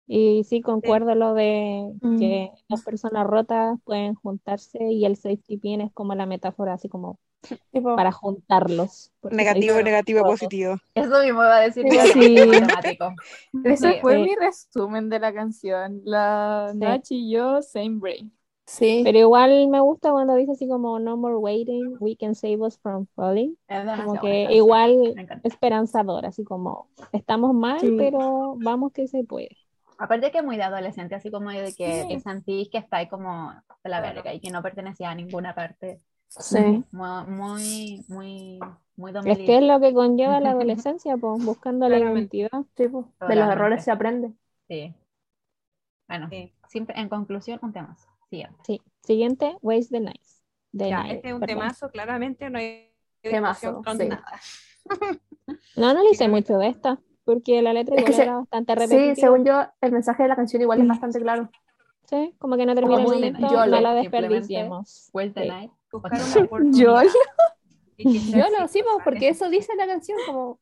[0.06, 2.18] Y sí, concuerdo lo de Mm.
[2.18, 6.88] que las personas rotas pueden juntarse y el safety pin es como la metáfora así
[6.88, 7.18] como
[7.72, 9.12] Tipo, para juntarlos.
[9.30, 10.40] Negativo, negativo, rotos.
[10.40, 10.76] positivo.
[10.94, 12.36] Eso mismo iba a decir yo, Sí.
[13.64, 13.98] Ese Sí.
[14.00, 14.22] fue Sí.
[14.22, 16.00] mi resumen de la canción.
[16.04, 16.78] La Sí.
[16.78, 18.32] Nach y yo, same brain.
[18.66, 19.02] sí.
[19.04, 22.78] Pero igual me gusta cuando dice así como no more waiting, we can save us
[22.78, 23.56] from falling.
[23.68, 27.94] Es Como que igual esperanzador, así como estamos mal, Sí.
[27.98, 29.56] pero vamos que se puede.
[29.98, 32.08] Aparte que es muy de adolescente, así como de que Sí.
[32.08, 33.50] te sentís que estáis como
[33.82, 36.00] de la verga y que no pertenecía a ninguna parte.
[36.28, 36.84] Sí.
[36.92, 38.58] Muy, muy, muy,
[39.08, 39.38] Es 2010.
[39.46, 42.50] que es lo que conlleva la adolescencia, pues, buscando la identidad.
[42.76, 43.08] Sí, po.
[43.28, 44.32] De los errores se aprende.
[44.68, 44.94] Sí.
[46.08, 46.52] Bueno, Sí.
[46.68, 47.96] siempre en conclusión, un tema.
[48.30, 48.56] Siguiente.
[48.64, 48.82] Sí.
[49.02, 50.42] Siguiente, Waste the Nice.
[50.76, 51.58] The Ya, Night, este es un perdón.
[51.58, 54.08] temazo, claramente no hay Temazo, con sí.
[54.08, 54.24] nada.
[55.76, 58.78] No analicé mucho de esta, porque la letra Es que igual se- era bastante Sí,
[58.80, 59.14] repetitiva.
[59.14, 61.50] según yo, el mensaje de la canción igual es bastante claro.
[62.04, 65.10] Sí, como que no termina el muy momento, no la desperdiciemos.
[65.12, 65.48] Where's the Sí.
[65.48, 65.72] night?
[66.00, 67.02] Buscar Yo- una oportunidad.
[67.04, 67.10] Lo
[68.68, 69.04] sí, exitosa.
[69.04, 70.58] porque eso dice la canción, como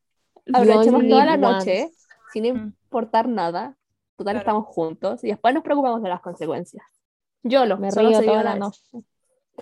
[0.53, 1.91] aprovechemos toda la noche once.
[2.33, 2.57] sin Mm.
[2.85, 3.77] importar nada.
[4.17, 4.39] Total, Claro.
[4.39, 6.85] estamos juntos y después nos preocupamos de las consecuencias.
[7.43, 8.81] Yo lo Me río toda la noche.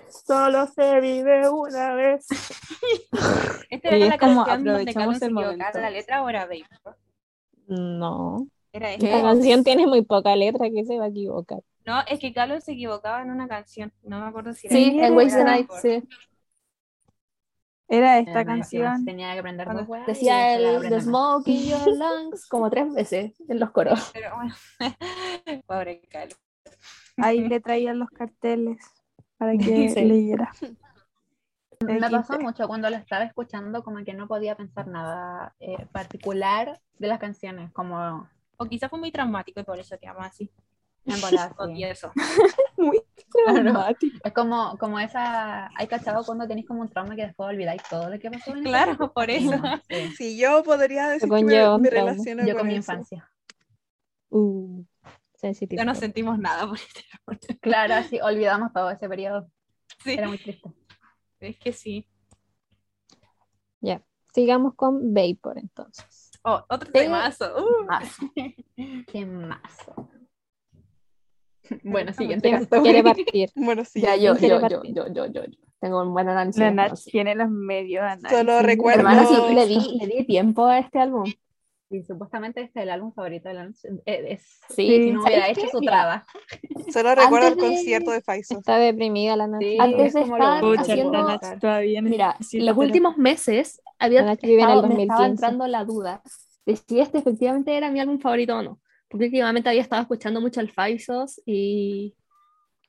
[0.08, 2.26] Solo se vive una vez.
[3.70, 5.80] Esta era es la como canción donde aprovechamos Carlos se el momento.
[5.80, 6.66] la letra o era Babe.
[7.68, 8.48] No.
[8.72, 9.22] Era Esta esta.
[9.22, 11.62] canción tiene muy poca letra que se va a equivocar.
[11.86, 13.92] No, es que Carlos se equivocaba en una canción.
[14.04, 16.04] No me acuerdo si era Sí, en Waste the era Night, sí.
[17.90, 19.06] Era esta canción.
[19.06, 21.02] Tenía que aprender dos weas Decía la el The.
[21.02, 24.12] Smoke in Your Lungs como tres veces en los coros.
[24.14, 24.56] Pero bueno,
[25.68, 26.38] pobre Carlos.
[27.18, 28.84] Ahí le traían los carteles
[29.38, 30.06] para que Sí.
[30.06, 30.52] leyera.
[31.82, 36.80] Me pasó mucho cuando lo estaba escuchando, como que no podía pensar nada eh, particular
[36.98, 38.30] de las canciones, como...
[38.58, 40.50] O quizás fue muy traumático y por eso te amo así.
[41.06, 42.12] Volar, Y eso.
[42.78, 43.02] Muy
[43.32, 44.18] traumático.
[44.24, 45.70] Es como, como esa...
[45.76, 48.64] Hay cachado cuando tenéis como un trauma que después olvidáis todo lo que pasó en
[48.64, 49.54] Claro, por eso.
[49.90, 50.14] Sí.
[50.18, 52.80] Si yo podría decir que conlleva me, relaciono Yo con con mi eso.
[52.94, 53.30] infancia.
[54.30, 54.84] Uh.
[55.72, 57.60] Ya no sentimos nada por este.
[57.60, 59.50] Claro, así olvidamos todo ese periodo.
[60.02, 60.72] Sí, Era muy triste.
[61.42, 62.08] es que sí.
[63.82, 64.02] Ya.
[64.34, 66.32] Sigamos con Vapor entonces.
[66.44, 67.54] Oh, otro temazo.
[67.58, 67.86] Uh.
[67.86, 68.18] Más.
[69.08, 69.60] ¿Qué más?
[71.84, 72.82] Bueno, siguiente ¿Quién caso.
[72.84, 73.50] quiere partir?
[73.56, 74.02] Bueno, sí.
[74.02, 75.58] Ya, yo, yo, yo, yo, yo, yo, yo.
[75.80, 76.60] Tengo un buen análisis.
[76.62, 78.30] La Nat tiene los medios análisis.
[78.38, 81.26] Solo recuerdo- Hermano, sí, le di, le di tiempo a este álbum.
[81.90, 83.88] Y supuestamente este es el álbum favorito de la noche.
[84.06, 84.88] Eh, es, Sí.
[84.88, 86.26] si no hubiera ¿Sabes hecho su trabajo.
[86.92, 88.58] Solo recuerdo el concierto de Faiso.
[88.58, 89.72] Está deprimida la noche.
[89.74, 94.64] Sí, Antes es de como estar lo haciendo- todavía Mira, los últimos meses había vive
[94.64, 95.04] en el estado- me 2015.
[95.04, 96.24] estaba entrando la duda
[96.66, 98.80] de si este efectivamente era mi álbum favorito o no.
[99.14, 102.16] Porque últimamente había estado escuchando mucho el Faisos y...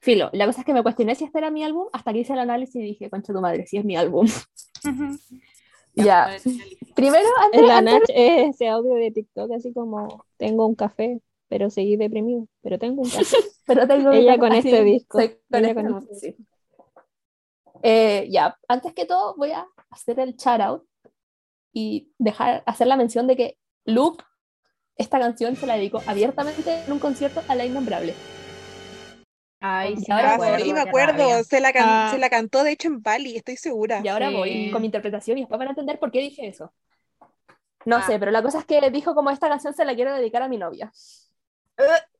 [0.00, 2.32] Filo, la cosa es que me cuestioné si este era mi álbum hasta que hice
[2.32, 4.26] el análisis y dije, concha tu madre, si es mi álbum.
[5.94, 6.34] ya.
[6.94, 11.20] Primero, antes, En la antes- es ese audio de TikTok así como tengo un café,
[11.48, 13.36] pero seguí deprimido, pero tengo un café.
[13.66, 15.18] pero tengo Ella con este disco.
[15.18, 16.34] con Ella este con álbum, sí.
[17.82, 20.84] Eh, ya, antes que todo voy a hacer el shout out
[21.70, 24.24] y dejar, hacer la mención de que Luke,
[24.96, 28.14] esta canción se la dedicó abiertamente en un concierto a la innombrable.
[29.60, 31.42] Ay, sí, ahora Ah, voy, sí, me acuerdo.
[31.44, 32.08] Se la, can- Ah.
[32.12, 34.00] se la cantó, de hecho, en Bali, estoy segura.
[34.04, 34.34] Y ahora Sí.
[34.36, 36.72] voy con mi interpretación y después van a entender por qué dije eso.
[37.86, 38.02] No Ah.
[38.06, 40.48] sé, pero la cosa es que dijo como esta canción se la quiero dedicar a
[40.48, 40.92] mi novia.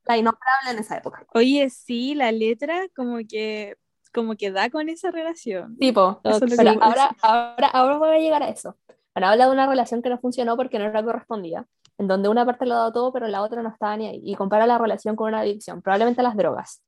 [0.07, 1.25] La innombrable en esa época.
[1.35, 3.77] Oye, sí, la letra como que,
[4.13, 5.77] como que da con esa relación.
[5.77, 8.77] Tipo, pero ahora, ahora, ahora voy a llegar a eso.
[9.15, 11.67] Bueno, habla de una relación que no funcionó porque no era correspondida,
[11.99, 14.21] en donde una parte lo daba todo, pero la otra no estaba ni ahí.
[14.25, 16.83] Y compara la relación con una adicción, probablemente a las drogas.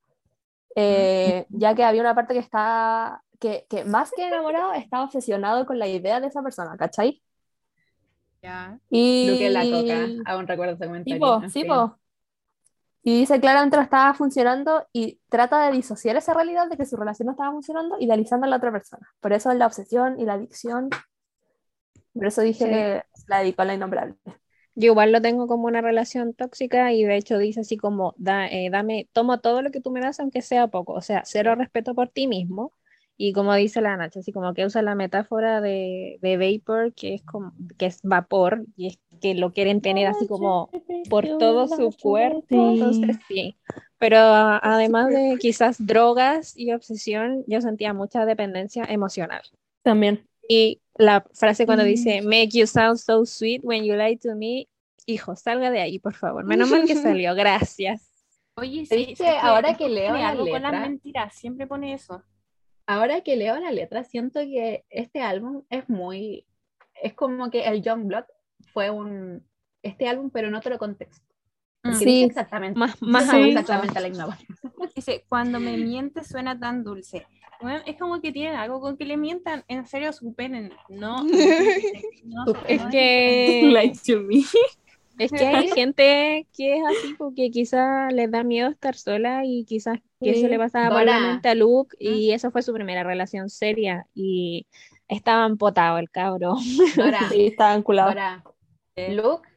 [0.75, 5.65] Eh, ya que había una parte que está, que, que más que enamorado, estaba obsesionado
[5.65, 7.23] con la idea de esa persona, ¿cachai?
[8.43, 8.79] Ya.
[8.91, 9.31] Y...
[9.31, 10.31] Luke la toca.
[10.33, 11.15] Aún recuerdo ese comentario.
[11.15, 11.69] Tipo, sí, fin.
[11.69, 11.99] po.
[13.03, 16.97] Y dice claramente no estaba funcionando y trata de disociar esa realidad de que su
[16.97, 19.09] relación no estaba funcionando idealizando a la otra persona.
[19.21, 20.91] Por eso la obsesión y la adicción.
[22.13, 22.71] Por eso dije Sí.
[22.71, 24.17] que la dedicó a la innombrable.
[24.77, 28.47] Yo igual lo tengo como una relación tóxica y de hecho dice así como, da,
[28.47, 31.55] eh, dame, tomo todo lo que tú me das aunque sea poco, o sea, cero
[31.55, 32.73] respeto por ti mismo.
[33.19, 37.15] Y como dice la Nacha, así como que usa la metáfora de, de vapor, que
[37.15, 40.69] es como, que es vapor, y es que lo quieren tener así como
[41.09, 43.57] por todo su cuerpo, entonces sí.
[43.99, 49.41] Pero además de quizás drogas y obsesión, yo sentía mucha dependencia emocional.
[49.83, 50.29] También.
[50.47, 51.89] Y la frase cuando Mm.
[51.89, 54.69] dice, make you sound so sweet when you lie to me,
[55.07, 56.45] hijo, salga de ahí, por favor.
[56.45, 58.11] Menos mal que salió, gracias.
[58.57, 58.97] Oye, ¿Viste?
[58.97, 59.39] sí, ¿sabes qué?
[59.41, 62.23] Ahora que leo la algo con las letra- mentiras, siempre pone eso.
[62.87, 66.47] Ahora que leo la letra, siento que este álbum es muy.
[67.03, 68.25] Es como que el Young Blood
[68.73, 69.45] fue un.
[69.83, 71.23] Este álbum, pero en otro contexto.
[71.83, 72.05] Porque Sí.
[72.07, 72.79] dice exactamente.
[72.79, 73.45] Más, más aún.
[73.47, 74.47] exactamente la ignorancia.
[74.95, 77.27] Dice, cuando me mientes suena tan dulce.
[77.61, 79.65] Bueno, es como que tienen algo con que le mientan.
[79.69, 80.73] En serio, superen.
[80.89, 81.25] No.
[82.25, 84.43] no, no, Es que, Like to me.
[85.19, 89.65] es que hay gente que es así porque quizás les da miedo estar sola y
[89.65, 90.49] quizás que eso Sí.
[90.49, 91.29] le pasaba por la Dora.
[91.33, 94.67] mente a Luke y eso fue su primera relación seria y
[95.09, 96.57] estaba empotado el cabro.
[97.01, 98.09] Ahora, Sí, estaba vinculado.
[98.09, 98.45] ahora,
[99.11, 99.49] Luke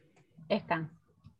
[0.48, 0.90] es Can.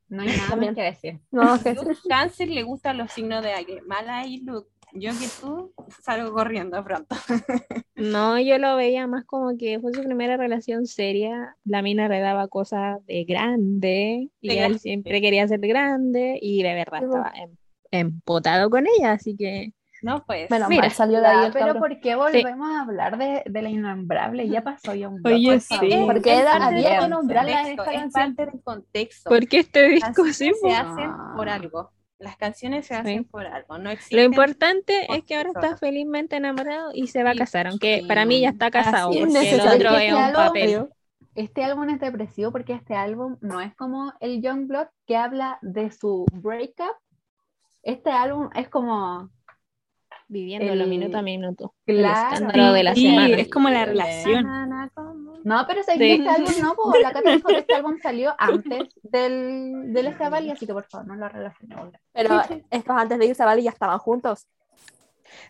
[0.09, 1.21] No hay nada más que decir.
[1.31, 3.81] No, Luke Cáncer le gustan los signos de aire.
[3.83, 4.69] Mala ahí, Luke.
[4.93, 5.73] Yo que tú
[6.03, 7.17] salgo corriendo pronto.
[7.97, 11.55] No, yo lo veía más como que fue su primera relación seria.
[11.65, 14.79] La mina le daba cosas de grande y De él grande.
[14.79, 17.57] siempre quería ser grande y de verdad Sí, estaba em-
[17.91, 20.51] empotado con ella, así que No, pues.
[20.51, 21.81] Menos Mira, mal salió de ahí Ya, el pero cabro.
[21.81, 24.49] ¿por qué volvemos a hablar de, de la innombrable?
[24.49, 25.35] Ya pasó Young Blood.
[25.35, 25.75] Oye, por sí.
[25.93, 28.35] era- parte había que nombrarla en esta Es canción.
[28.35, 29.29] parte del contexto.
[29.29, 31.91] porque este Las disco sí, canciones se hacen por algo.
[32.21, 33.79] Las canciones se hacen por algo.
[33.79, 34.21] No Lo existen.
[34.27, 38.07] importante es que ahora está felizmente enamorado y se va a casar, aunque sí.
[38.07, 40.37] para mí ya está casado, Así es porque el otro que es un sea lo
[40.37, 40.89] papel.
[41.35, 45.59] Este álbum es depresivo porque este álbum no es como el Young Blood que habla
[45.63, 46.95] de su breakup.
[47.83, 49.31] Este álbum es como
[50.29, 51.75] Viviéndolo El- minuto a minuto.
[51.87, 52.35] El Claro.
[52.35, 53.37] escándalo de la Sí, semana.
[53.37, 54.47] es como la relación.
[55.45, 55.99] No, pero Sí.
[55.99, 60.07] que este álbum no, po, la Cata dijo que este álbum salió antes del, del
[60.09, 61.93] Esteban, así que por favor no lo relacionemos.
[62.13, 64.47] Pero estos antes de irse a Bali ya estaban juntos.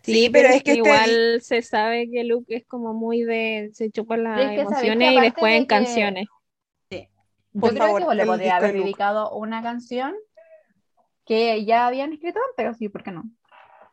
[0.03, 3.89] Sí, pero es que este- igual se sabe que Luke es como muy de se
[3.91, 6.27] chupa las Es que sabéis que emociones y después de en que- canciones.
[7.53, 8.83] Yo Por creo favor, que le podría haber Luke.
[8.85, 10.13] dedicado una canción
[11.25, 13.23] que ya habían escrito antes, sí, ¿por qué no?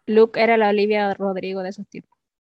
[0.07, 1.87] Luke era la Olivia Rodrigo de esos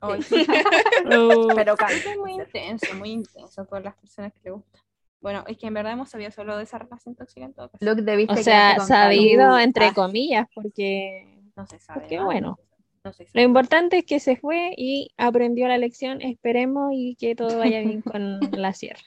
[1.56, 4.82] Pero Es muy intenso, muy intenso por las personas que le gustan.
[5.22, 7.84] Bueno, es que en verdad hemos sabido solo de esa relación tóxica en todo caso.
[7.84, 9.62] Luke debiste O sea, sabido Carlos.
[9.64, 12.02] entre Ah, comillas, porque No se sabe.
[12.02, 12.26] Porque ¿no?
[12.26, 12.60] bueno.
[13.04, 13.44] No se lo sabe.
[13.44, 18.02] importante es que se fue y aprendió la lección, esperemos, y que todo vaya bien
[18.02, 19.02] con la sierra.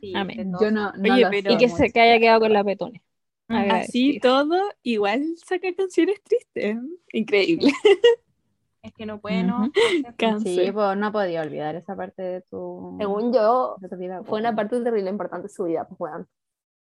[0.00, 0.52] Sí, Amén.
[0.60, 3.02] Yo no, no Oye, lo pero- Y que se que haya quedado con la petone.
[3.48, 6.76] Así todo, igual saca canciones tristes.
[7.12, 7.72] Increíble.
[8.82, 9.70] Es que no puede, ¿no?
[10.42, 14.22] Sí, pues no podía olvidar esa parte de tu, Según yo, de tu vida.
[14.24, 16.28] fue una parte terrible importante de su vida, pues weón.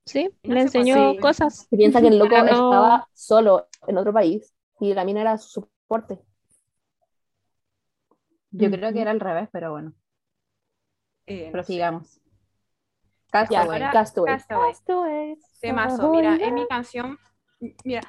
[0.05, 1.19] Sí, No le se enseñó sí.
[1.21, 1.67] cosas.
[1.69, 5.37] Se piensa que el loco no- estaba solo en otro país y la mina era
[5.37, 6.19] su soporte.
[8.51, 9.93] Yo creo que era al revés, pero bueno,
[11.27, 11.63] Eh, no sé.
[11.63, 12.19] prosigamos.
[13.49, 13.79] Ya, Castaway.
[13.91, 14.37] Castaway.
[14.37, 14.71] Castaway.
[14.71, 15.37] Castaway.
[15.61, 16.09] Temazo.
[16.11, 17.17] Mira, es mi canción.
[17.83, 18.01] Mira,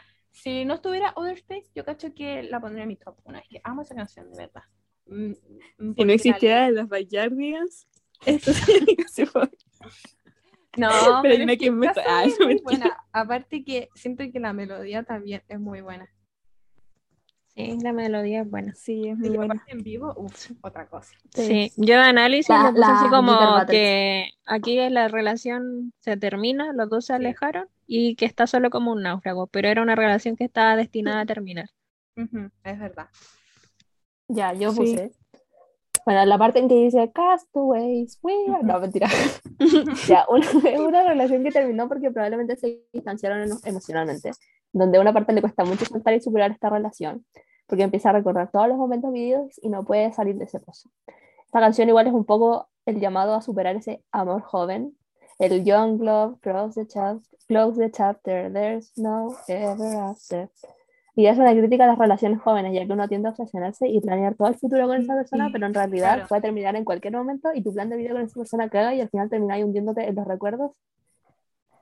[0.43, 3.39] si no estuviera Other Space, yo cacho que la pondría en mi top 1.
[3.39, 4.63] Es que amo esa canción, de verdad.
[5.07, 5.31] Mm,
[5.79, 7.89] mm, Si no existiera las Bayardigas,
[8.27, 8.53] esto
[8.97, 9.57] sería favorita.
[10.77, 10.89] No,
[11.23, 12.25] Pero pero, es que me- Ah,
[12.63, 12.97] buena.
[13.13, 16.09] Aparte que siento que la melodía también es muy buena.
[17.67, 18.75] Sí, la melodía es buena.
[18.75, 19.55] Sí, es Y muy buena.
[19.55, 21.13] aparte en vivo, uff, otra cosa.
[21.35, 26.73] Sí, yo de análisis La- le puse así como que aquí la relación se termina,
[26.73, 30.37] los dos se alejaron y que está solo como un náufrago, pero era una relación
[30.37, 31.69] que estaba destinada a terminar.
[32.17, 33.09] Ujú, es verdad.
[34.29, 34.79] Ya, yo Sí.
[34.79, 35.13] puse.
[36.05, 38.63] Bueno, la parte en que dice Castaways, we are-".
[38.63, 39.09] No, mentira.
[40.09, 44.31] ya, una, es una relación que terminó porque probablemente se distanciaron emo- emocionalmente,
[44.73, 47.25] donde a una parte le cuesta mucho soltar y superar esta relación,
[47.69, 50.91] porque empieza a recordar todos los momentos vividos y no puede salir de ese pozo.
[51.47, 54.97] Esta canción igual es un poco el llamado a superar ese amor joven,
[55.39, 60.51] el young love, close the, chap- close the chapter, there's no ever after.
[61.15, 64.01] Y es una crítica a las relaciones jóvenes, ya que uno tiende a obsesionarse y
[64.01, 66.29] planear todo el futuro con esa persona, Sí, pero en realidad claro.
[66.29, 69.01] puede terminar en cualquier momento y tu plan de vida con esa persona caga y
[69.01, 70.73] al final termináis hundiéndote en los recuerdos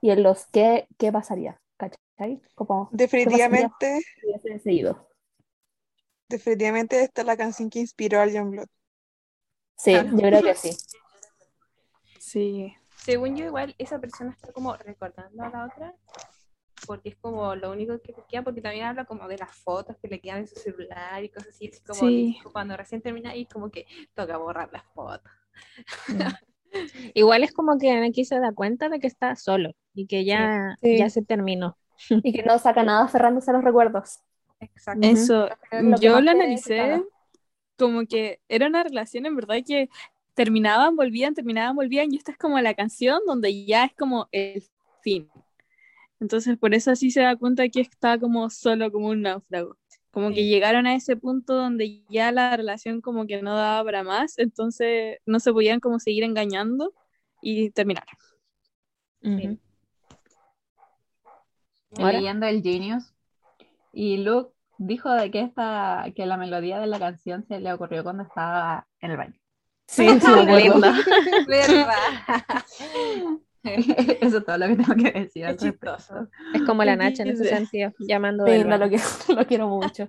[0.01, 2.41] y en los qué, qué pasaría, ¿cachai?
[2.55, 5.06] Como Definitivamente, si hubiese seguido.
[6.29, 8.67] Definitivamente esta es la canción que inspiró al Youngblood.
[9.77, 10.09] Sí, Claro.
[10.11, 10.71] yo creo que sí.
[12.19, 12.73] Sí.
[12.97, 15.95] Según yo, igual esa persona está como recordando a la otra,
[16.85, 19.95] porque es como lo único que le queda, porque también habla como de las fotos
[20.01, 22.37] que le quedan en su celular y cosas así, como Sí.
[22.51, 25.31] cuando recién termina y como que toca borrar las fotos.
[27.13, 30.75] Igual es como que aquí se da cuenta de que está solo y que ya,
[30.81, 30.97] Sí.
[30.97, 31.77] ya se terminó.
[32.09, 34.19] Y que no saca nada aferrándose a los recuerdos.
[34.59, 35.07] Exacto.
[35.07, 37.03] Eso, lo que yo lo analicé
[37.77, 39.89] como que era una relación en verdad que
[40.33, 44.63] terminaban, volvían, terminaban, volvían, y esta es como la canción donde ya es como el
[45.01, 45.29] fin.
[46.19, 49.77] Entonces, por eso así se da cuenta que está como solo, como un náufrago.
[50.09, 50.49] Como que Sí.
[50.49, 55.17] llegaron a ese punto donde ya la relación como que no daba para más, entonces
[55.27, 56.93] no se podían como seguir engañando
[57.41, 58.15] y terminaron.
[59.21, 59.59] Ujú.
[61.91, 63.13] Estoy leyendo el Genius
[63.97, 68.03] y Luke dijo de que esta que la melodía de la canción se le ocurrió
[68.03, 69.33] cuando estaba en el baño.
[69.87, 70.19] Sí, sí.
[74.21, 75.47] Eso es todo lo que tengo que decir.
[75.47, 76.27] Qué chistoso.
[76.53, 80.07] Es como la Nacha en ese sentido, llamando Sí, no, lo, quiero, lo quiero mucho.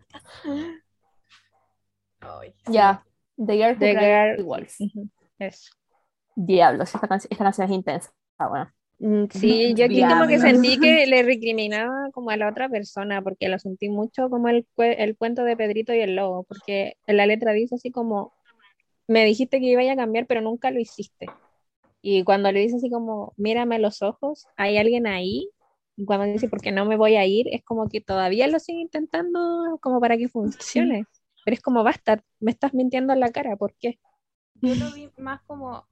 [2.67, 3.03] Ya,
[3.39, 4.75] The Girl Who The Girl- Wolf.
[5.39, 5.73] Eso.
[6.37, 8.13] Diablos, esta, canción esta canción es intensa.
[8.37, 8.71] Ah, bueno.
[8.99, 13.23] Mm, Sí, yo aquí como que sentí que le recriminaba como a la otra persona,
[13.23, 17.17] porque lo sentí mucho como el, el cuento de Pedrito y el lobo, porque en
[17.17, 18.33] la letra dice así como,
[19.09, 21.27] me dijiste que iba a cambiar, pero nunca lo hiciste.
[22.03, 25.51] Y cuando le dice así como, mírame a los ojos, hay alguien ahí,
[25.97, 28.81] y cuando dice, porque no me voy a ir, es como que todavía lo sigue
[28.81, 31.07] intentando como para que funcione.
[31.45, 33.99] Pero es como, basta, me estás mintiendo en la cara, ¿por qué?
[34.61, 35.87] Yo lo vi más como,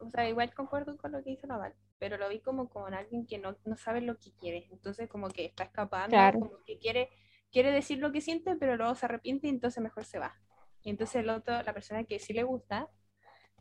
[0.00, 3.26] o sea, igual concuerdo con lo que dice Naval, pero lo vi como con alguien
[3.26, 6.38] que no, no sabe lo que quiere, entonces como que está escapando, Claro.
[6.38, 7.10] como que quiere,
[7.52, 10.34] quiere decir lo que siente, pero luego se arrepiente y entonces mejor se va.
[10.82, 12.88] Y entonces el otro, la persona que sí le gusta,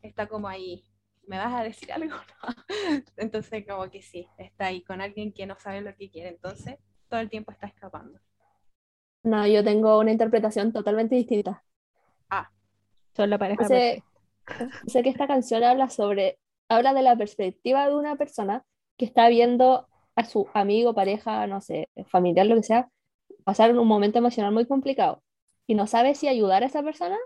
[0.01, 0.85] está como ahí,
[1.27, 2.15] ¿me vas a decir algo?
[2.43, 3.03] No.
[3.17, 6.77] Entonces como que sí, está ahí con alguien que no sabe lo que quiere, entonces
[7.09, 8.19] todo el tiempo está escapando.
[9.23, 11.65] No, yo tengo una interpretación totalmente distinta.
[13.15, 14.03] Son la pareja Sé,
[14.87, 16.39] sé que esta canción habla sobre,
[16.69, 18.65] habla de la perspectiva de una persona
[18.97, 22.89] que está viendo a su amigo, pareja, no sé, familiar, lo que sea,
[23.45, 25.23] pasar un momento emocional muy complicado.
[25.67, 27.17] y no sabe si ayudar a esa persona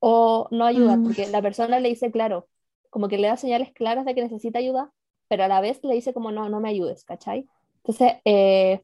[0.00, 1.04] o no ayudar, Mm.
[1.04, 2.48] porque la persona le dice claro,
[2.90, 4.92] como que le da señales claras de que necesita ayuda,
[5.28, 7.48] pero a la vez le dice como no, no me ayudes, ¿cachai?
[7.78, 8.82] Entonces, eh,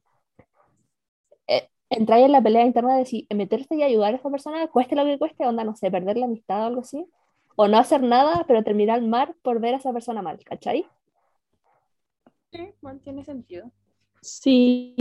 [1.46, 4.96] eh, entrar en la pelea interna de si meterse y ayudar a esa persona, cueste
[4.96, 7.06] lo que cueste, onda, no sé, perder la amistad o algo así,
[7.62, 10.86] o no hacer nada, pero terminar mal por ver a esa persona mal, ¿cachai?
[12.52, 13.70] Sí, bueno, tiene sentido.
[14.20, 14.94] Sí,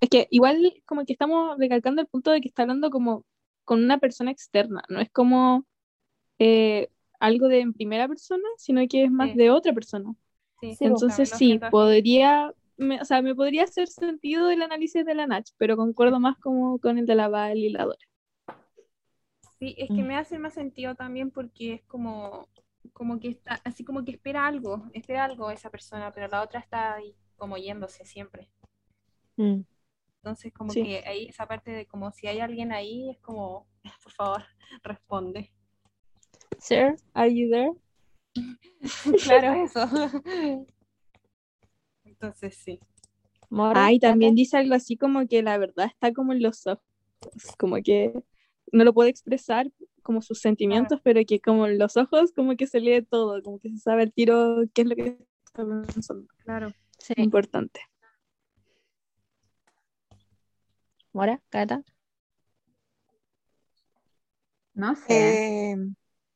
[0.00, 3.24] es que igual como que estamos recalcando el punto de que está hablando como
[3.64, 5.64] con una persona externa, no es como
[6.38, 9.38] eh, algo de en primera persona, sino que es más Sí.
[9.38, 10.14] de otra persona.
[10.60, 15.14] Sí, Sí, Entonces sí, podría, me- o sea, me podría hacer sentido el análisis de
[15.14, 17.98] la Nach, pero concuerdo más como con el de la Val y la Dora.
[19.64, 20.06] Sí, es que Mm.
[20.08, 22.50] me hace más sentido también porque es como,
[22.92, 26.60] como que está, así como que espera algo, espera algo esa persona, pero la otra
[26.60, 28.50] está ahí como yéndose siempre.
[29.38, 29.62] Mm.
[30.16, 30.82] Entonces como Sí.
[30.82, 33.66] que ahí esa parte de como si hay alguien ahí es como,
[34.02, 34.42] por favor,
[34.82, 35.50] responde.
[36.58, 37.72] Sir, are you there?
[39.24, 39.88] Claro, eso.
[42.04, 42.80] Entonces sí.
[43.48, 46.66] Mora, Ah, y también dice algo así como que la verdad está como en los
[46.66, 46.84] ojos,
[47.58, 48.12] como que
[48.72, 49.70] no lo puede expresar
[50.02, 53.58] como sus sentimientos, pero que como en los ojos como que se lee todo, como
[53.58, 56.26] que se sabe el tiro qué es lo que está pensando.
[56.44, 56.72] Claro.
[56.98, 57.14] Sí.
[57.16, 57.80] Importante.
[61.12, 61.82] Mora, Cata.
[64.74, 65.76] No sé, Eh,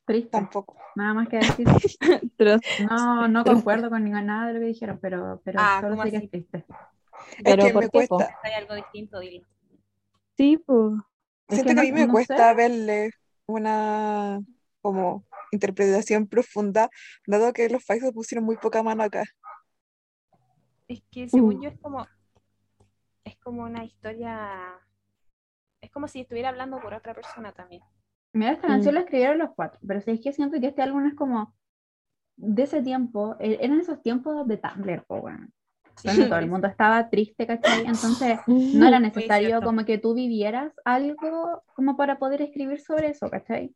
[0.06, 0.30] triste.
[0.30, 0.76] tampoco.
[0.94, 1.66] Nada más que decir.
[2.78, 6.04] No, no concuerdo con ninguna- nada de lo que dijeron, pero, pero Ah, solo ¿cómo
[6.04, 6.64] sé que es triste.
[7.38, 8.16] Es Pero que ¿por me qué, po?
[8.16, 8.38] cuesta.
[8.42, 9.46] Hay algo distinto, dilo.
[10.36, 10.92] sí, pues.
[11.48, 12.54] Siento que a mí me no cuesta sé.
[12.54, 13.10] verle
[13.46, 14.40] una
[14.82, 16.90] como interpretación profunda,
[17.26, 19.24] dado que los Faisal pusieron muy poca mano acá.
[20.88, 21.62] Es que según Uh.
[21.62, 22.06] yo es como,
[23.24, 24.78] es como una historia,
[25.80, 27.82] es como si estuviera hablando por otra persona también.
[28.32, 28.70] Mira, esta Mm.
[28.70, 31.54] canción la escribieron los cuatro, pero si es que siento que este álbum es como
[32.36, 35.52] de ese tiempo, e- eran esos tiempos de Tumblr, po, weón,
[36.04, 37.80] donde todo el mundo estaba triste, ¿cachai?
[37.86, 43.28] Entonces no era necesario como que tú vivieras algo como para poder escribir sobre eso,
[43.30, 43.74] ¿cachai?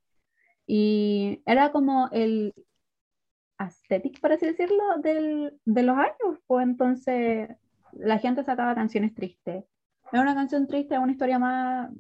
[0.67, 2.55] Y era como el
[3.59, 7.49] aesthetic, por así decirlo, del, de los años, pues entonces
[7.93, 9.65] la gente sacaba canciones tristes.
[10.13, 11.91] Era una canción triste, una historia más,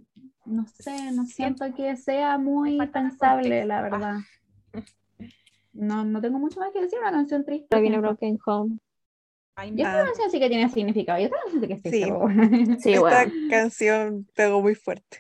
[0.45, 3.83] no sé, no siento que sea muy pensable, la Ah.
[3.83, 4.17] verdad.
[5.73, 7.81] No, no tengo mucho más que decir, una canción triste.
[7.81, 7.99] Viene.
[7.99, 8.79] Broken Home.
[9.71, 12.13] Me- esta canción sí que tiene significado, y esta canción sí que es triste, Sí.
[12.81, 13.33] Sí, Esta bueno.
[13.51, 15.19] canción pegó muy fuerte.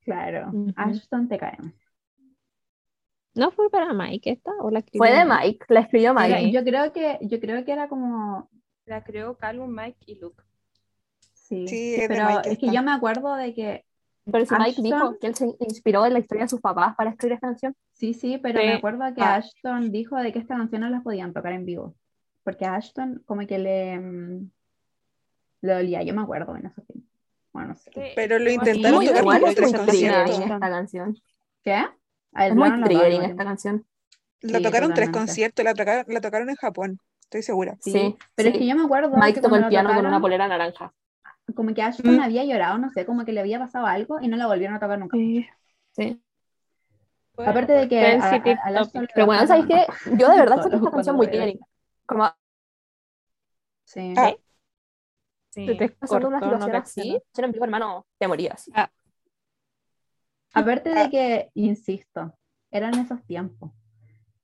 [0.00, 0.52] Claro.
[0.76, 1.72] Ashton te caemos.
[3.34, 4.50] ¿No fue para Mike esta?
[4.60, 6.36] ¿O la Fue de escribió Mike, la escribió Mike.
[6.42, 8.48] Mira, yo creo que, yo creo que era como
[8.86, 10.42] la creó Calvin, Mike y Luke.
[11.34, 13.84] Sí, Sí, es de pero Mike es que yo me acuerdo de que,
[14.24, 17.10] Pero si Mike dijo que él se inspiró en la historia de sus papás para
[17.10, 17.74] escribir esta canción.
[17.92, 18.66] sí, sí, pero Sí.
[18.66, 19.34] me acuerdo que Ah.
[19.36, 21.94] Ashton dijo de que esta canción no las podían tocar en vivo,
[22.46, 24.50] porque a Ashton como que le, mm,
[25.62, 27.10] le dolía, yo me acuerdo en esos tiempos.
[27.52, 27.90] Bueno, no sé.
[27.92, 30.24] Sí, Pero lo intentaron Muy, tocar igual es tres muy conciertos.
[30.36, 31.18] triggering esta canción.
[31.64, 31.74] ¿Qué?
[31.74, 31.88] Él
[32.34, 33.86] Es muy al triggering esta canción.
[34.42, 37.76] La Sí, tocaron tres conciertos, la tocaron, la tocaron en Japón, estoy segura.
[37.80, 38.54] Sí, Sí, pero sí.
[38.54, 40.92] es que yo me acuerdo Mike que tocó el piano con una tocaron, polera naranja.
[41.56, 42.20] como que Ashton Mm.
[42.20, 44.80] había llorado, no sé, como que le había pasado algo y no la volvieron a
[44.80, 45.16] tocar nunca.
[45.16, 45.46] Sí.
[45.92, 46.22] Sí.
[47.36, 49.84] Bueno, Aparte de que a- a- a Pero bueno, ¿sabes qué?
[50.18, 51.32] Yo de verdad Solo siento esta canción muy ver.
[51.34, 51.60] triggering.
[52.06, 52.30] Como
[53.84, 54.14] Sí.
[54.16, 54.34] Ah,
[55.50, 55.66] sí.
[55.66, 57.00] Te pasando una cortó, no situación caché.
[57.00, 58.68] así, yo en vivo, hermano, te morías.
[60.54, 61.04] Aparte Ah.
[61.04, 62.34] de que, insisto,
[62.70, 63.72] eran esos tiempos.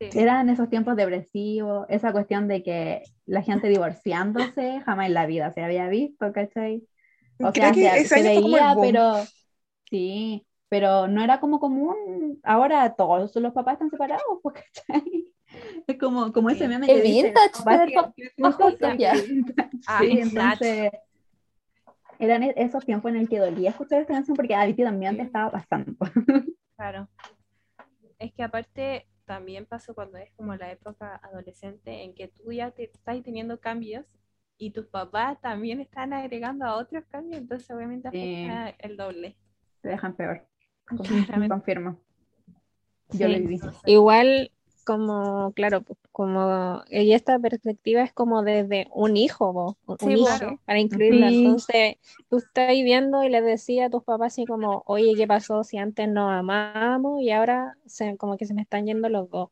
[0.01, 0.11] Sí.
[0.19, 5.53] Eran esos tiempos depresivos, esa cuestión de que la gente divorciándose jamás en la vida
[5.53, 6.87] se había visto, ¿cachai?
[7.41, 9.15] O Creo sea, que se, se veía, pero
[9.89, 12.41] sí, pero no era como común.
[12.43, 14.57] Ahora todos los papás están separados, pues,
[14.87, 15.32] ¿cachai?
[15.86, 17.34] Es como, como ese meme El que-.
[19.86, 20.20] Ah, vintage.
[20.20, 20.90] entonces
[22.18, 25.16] eran e- esos tiempos en el que dolía escuchar esta canción porque a ti también
[25.16, 25.92] te estaba pasando.
[26.76, 27.09] Claro.
[28.18, 32.70] Es que aparte también pasó cuando es como la época adolescente en que tú ya
[32.70, 34.05] te estás teniendo cambios
[34.59, 38.44] y tus papás también están agregando a otros cambios, entonces obviamente Sí.
[38.46, 39.36] afecta el doble.
[39.80, 40.46] Te dejan peor.
[41.48, 41.98] Confirmo.
[43.11, 43.40] Yo lo Sí.
[43.40, 43.55] viví.
[43.55, 44.50] Entonces, Igual,
[44.83, 50.24] como, claro, como, y esta perspectiva es como desde un hijo, po, un Sí, hijo,
[50.24, 50.61] claro.
[50.64, 51.30] para incluirla.
[51.30, 51.45] Sí.
[51.45, 51.97] Entonces,
[52.28, 55.78] tú estás viendo y le decías a tus papás así como, oye, ¿qué pasó si
[55.78, 59.51] antes nos amábamos y ahora se, como que se me están yendo los dos?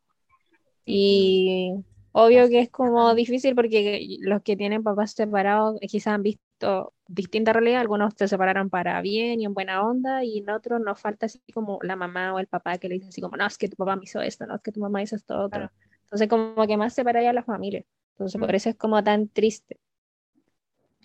[0.85, 1.75] Y
[2.13, 6.93] obvio que es como difícil porque los que tienen papás separados quizás han visto visto
[7.09, 11.01] distinta realidad, algunos se separaron para bien y en buena onda, y en otros nos
[11.01, 13.59] falta así como la mamá o el papá que le dicen así como, no, es
[13.59, 15.71] que tu papá me hizo esto, no, es que tu mamá hizo esto otro.
[16.05, 17.85] Entonces como que más separa ya a la familia.
[18.13, 19.81] Entonces por eso es como tan triste.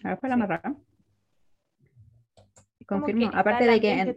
[0.03, 0.75] A ver, para sí.
[2.85, 3.91] Confirmo, aparte de que...
[3.91, 4.15] En,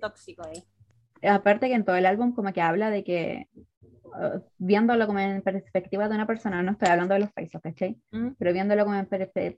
[1.20, 3.48] Aparte que en todo el álbum como que habla de que
[4.08, 7.96] uh, viéndolo como en perspectiva de una persona, no estoy hablando de los países, ¿cachai?
[8.10, 8.30] Mm.
[8.38, 9.08] Pero viéndolo como en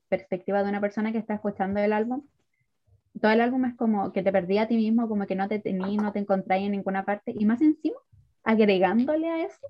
[0.09, 2.23] perspectiva de una persona que está escuchando el álbum,
[3.21, 5.59] todo el álbum es como que te perdí a ti mismo, como que no te
[5.59, 7.99] tení, no te encontráis en ninguna parte, y más encima,
[8.45, 9.67] agregándole a eso,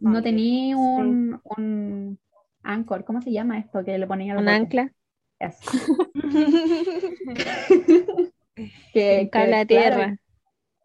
[0.00, 2.18] no tenía un, un
[2.62, 4.90] anchor, ¿cómo se llama esto que le ponía Un ancla.
[8.92, 10.16] que, que la tierra.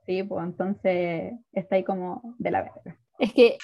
[0.10, 2.98] Sí, pues entonces está ahí como de la verga.
[3.20, 3.60] Es que,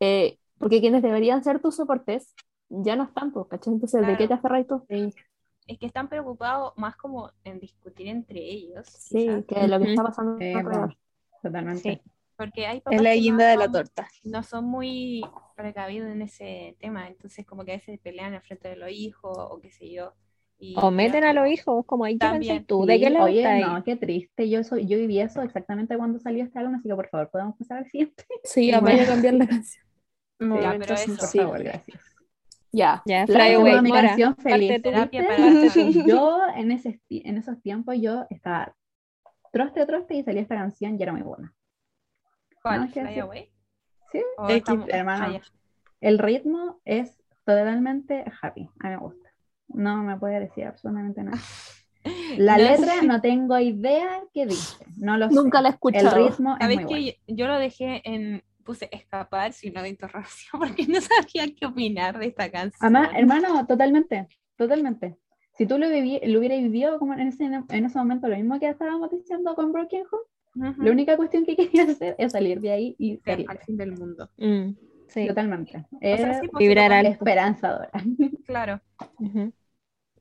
[0.00, 2.34] eh, porque quienes deberían ser tus soportes
[2.70, 3.74] ya no están, pues, ¿cachai?
[3.74, 4.86] Entonces, ¿de qué te aferras tú?
[4.88, 8.86] Es que están preocupados más como en discutir entre ellos.
[8.88, 10.38] Sí, que lo que está pasando
[11.42, 12.00] Totalmente.
[12.38, 14.08] Porque hay es la guinda de la torta.
[14.24, 15.20] No son muy
[15.56, 19.36] precavidos en ese tema, entonces como que a veces pelean al frente de los hijos
[19.36, 20.14] o qué sé yo
[20.76, 24.48] o meten a los hijos, como ahí también tú, ¿de qué Oye, no, qué triste,
[24.48, 27.56] yo, soy, yo viví eso exactamente cuando salió este álbum, así que por favor, ¿podemos
[27.56, 28.24] pasar al siguiente?
[28.44, 29.84] Sí, voy a cambiar la canción.
[30.38, 31.16] No, ya, pero eso.
[31.16, 32.02] Por favor, gracias.
[32.72, 34.82] Ya, ya, Flyway, mi canción feliz.
[36.06, 38.74] yo en, ese, en esos tiempos yo estaba
[39.52, 41.54] troste, troste y salía esta canción y era muy buena.
[42.60, 42.88] ¿Cuál?
[42.88, 43.48] ¿Fly
[44.10, 44.22] Sí,
[44.88, 45.36] hermano.
[45.36, 45.40] Ah,
[46.00, 49.23] el ritmo es totalmente happy, a mí me gusta.
[49.68, 51.38] No me puede decir absolutamente nada.
[52.36, 54.84] La letra no tengo idea qué dice.
[54.98, 56.16] No lo Nunca la he escuchado.
[56.16, 60.86] El ritmo es muy que yo, lo dejé en puse escapar no de interrogación porque
[60.86, 62.78] no sabía qué opinar de esta canción.
[62.80, 65.16] Además, hermano, totalmente, totalmente.
[65.56, 68.58] Si tú lo, viví, lo hubieras vivido como en ese, en ese momento, lo mismo
[68.58, 72.70] que estábamos diciendo con Broken Home, la única cuestión que quería hacer es salir de
[72.72, 73.46] ahí y salir.
[73.48, 74.30] al fin del mundo.
[74.38, 74.70] Mm.
[75.14, 75.28] Sí.
[75.28, 75.86] Totalmente.
[76.00, 77.12] Es pues, vibrar alto.
[77.12, 77.90] Esperanzadora.
[78.46, 78.80] Claro.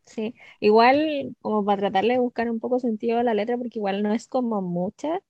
[0.06, 4.04] Sí, igual como para tratarle de buscar un poco sentido a la letra, porque igual
[4.04, 5.22] no es como mucha,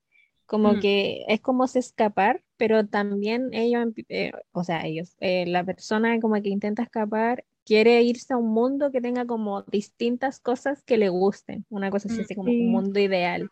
[0.46, 0.80] como mm.
[0.80, 6.20] que es como se escapar, pero también ellos, eh, o sea, ellos, eh, la persona
[6.20, 10.98] como que intenta escapar quiere irse a un mundo que tenga como distintas cosas que
[10.98, 13.50] le gusten, una cosa así, así como un mundo ideal.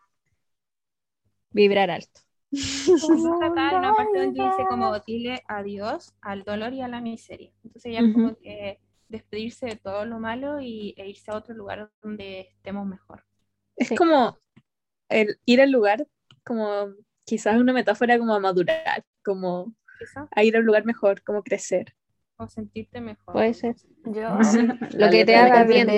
[1.52, 2.20] Vibrar alto.
[2.52, 7.50] Acá una parte donde dice como dile adiós al dolor y a la miseria.
[7.64, 8.78] Entonces ya como que
[9.08, 13.24] despedirse de todo lo malo y, e irse a otro lugar donde estemos mejor.
[13.76, 14.38] Es como
[15.08, 16.06] el ir al lugar,
[16.44, 16.88] como
[17.24, 19.74] quizás una metáfora como madurar, como
[20.30, 21.94] a ir a un lugar mejor, como crecer.
[22.36, 23.34] O sentirte mejor.
[23.34, 23.76] Puede ser.
[24.06, 24.38] Yo,
[24.98, 25.88] lo que te haga bien.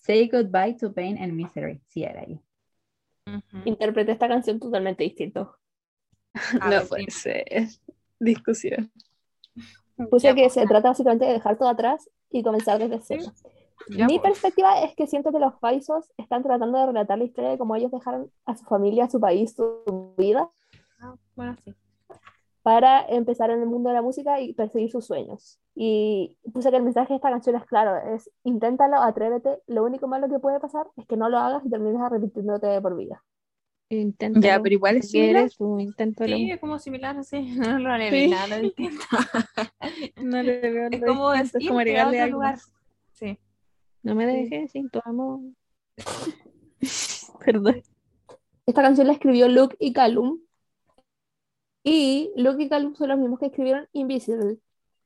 [0.00, 1.80] Say goodbye to pain and misery.
[1.88, 2.38] Sí, era ahí.
[3.64, 5.56] Interpreté esta canción totalmente distinto.
[6.70, 7.44] no puede ser.
[8.20, 8.90] Discusión.
[10.10, 13.32] Puse que se trata básicamente de dejar todo atrás y comenzar desde cero.
[13.88, 17.58] Mi perspectiva es que siento que los Faisos están tratando de relatar la historia de
[17.58, 20.50] cómo ellos dejaron a su familia, a su país, su vida.
[21.00, 21.74] Ah, bueno, sí.
[22.64, 25.60] Para empezar en el mundo de la música y perseguir sus sueños.
[25.76, 30.08] Y puse que el mensaje de esta canción es claro, es inténtalo, atrévete, lo único
[30.08, 33.22] malo que puede pasar es que no lo hagas y termines arrepintiéndote de por vida.
[33.90, 34.44] Inténtalo.
[34.44, 35.48] Ya, pero igual es similar.
[35.78, 36.36] Inténtalo.
[36.36, 37.42] Sí, es como similar, así.
[37.58, 39.04] No, no le veo nada distinto.
[40.22, 42.36] no le veo Es como decir, es como agregarle algo.
[42.38, 42.58] Lugar.
[43.12, 43.38] Sí.
[44.02, 45.40] No me dejes sin tu amor.
[47.44, 47.82] Perdón.
[48.66, 50.40] Esta canción la escribió Luke y Callum.
[51.84, 54.58] Y Luke y Callum son los mismos que escribieron Invisible.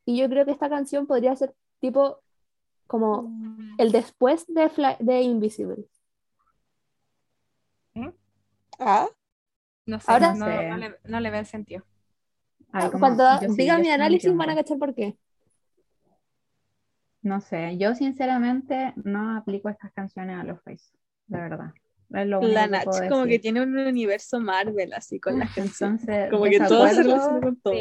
[0.05, 2.21] Y yo creo que esta canción podría ser tipo
[2.87, 3.75] como mm.
[3.79, 5.85] el después de, de Invisible.
[7.95, 8.13] ¿Eh?
[8.79, 9.09] ¿Ah?
[9.85, 11.85] No sé, Ahora, no, no, le, no le veo el sentido.
[12.99, 13.25] Cuando
[13.57, 15.19] diga mi análisis van a cachar por qué.
[17.23, 20.93] No sé, yo sinceramente no aplico estas canciones a los Face,
[21.27, 21.73] de verdad.
[22.09, 26.31] La Nach como que tiene un universo Marvel así con las canciones.
[26.31, 27.75] como que todo se relaciona con todo.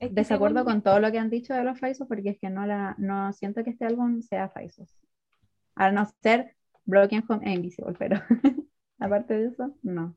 [0.00, 2.94] desacuerdo con todo lo que han dicho de los Faisos porque es que no, la,
[2.98, 4.96] no siento que este álbum sea Faisos.
[5.74, 8.20] Al no ser Broken Home e Invisible, pero
[8.98, 10.16] aparte de eso, no.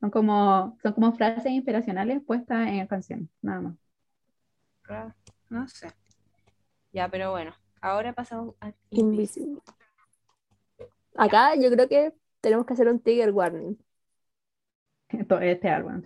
[0.00, 3.76] Son como, son como frases inspiracionales puestas en canción, nada más.
[4.88, 5.14] Ah,
[5.48, 5.88] no sé.
[6.92, 9.60] Ya, pero bueno, ahora pasamos a Invisible.
[11.16, 12.12] Acá yo creo que
[12.44, 13.76] tenemos que hacer un trigger warning.
[15.40, 16.02] Este álbum,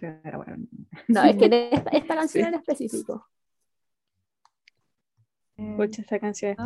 [1.08, 3.26] No, es que esta, canción en específico.
[5.56, 6.56] Escucha esta canción.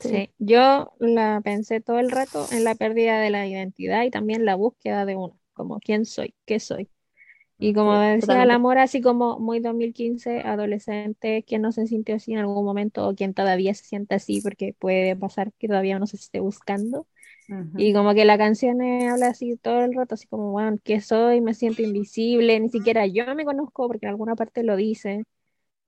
[0.00, 0.30] Sí.
[0.38, 4.54] yo la pensé todo el rato en la pérdida de la identidad y también la
[4.54, 6.88] búsqueda de uno, como quién soy, qué soy.
[7.58, 12.32] Y como decía, el amor así como muy 2015, adolescente, quien no se sintió así
[12.32, 16.06] en algún momento o quien todavía se siente así, porque puede pasar que todavía no
[16.06, 17.08] se esté buscando.
[17.76, 21.40] Y como que la canción habla así todo el rato, así como, bueno, ¿qué soy?
[21.40, 25.24] Me siento invisible, ni siquiera yo me conozco porque en alguna parte lo dice.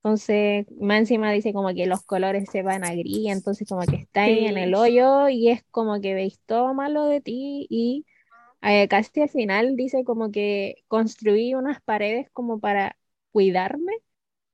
[0.03, 3.97] Entonces, más encima dice como que los colores se van a gris, entonces como que
[3.97, 8.07] está ahí en el hoyo y es como que veis todo malo de ti y
[8.63, 12.97] eh, casi al final dice como que construí unas paredes como para
[13.33, 13.93] cuidarme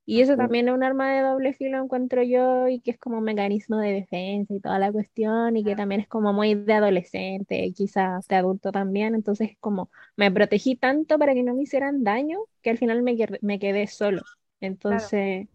[0.06, 3.18] y eso también es un arma de doble filo encuentro yo y que es como
[3.18, 6.72] un mecanismo de defensa y toda la cuestión y que también es como muy de
[6.72, 11.64] adolescente, quizás de adulto también, entonces es como me protegí tanto para que no me
[11.64, 14.22] hicieran daño que al final me, me quedé solo.
[14.60, 15.48] Entonces,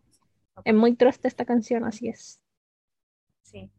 [0.64, 2.40] es muy triste esta canción, así es.
[3.42, 3.72] Sí.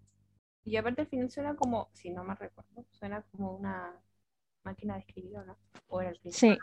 [0.65, 3.93] Y aparte al final suena como, si no me recuerdo, suena como una
[4.65, 5.57] máquina de escribir, ¿no?
[5.89, 6.57] O era el principio.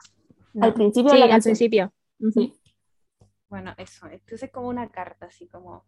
[0.53, 0.60] Sí.
[0.60, 1.11] Al principio.
[1.11, 1.94] Sí, al principio.
[3.50, 4.08] Bueno, eso.
[4.08, 5.86] Entonces es como una carta, así como.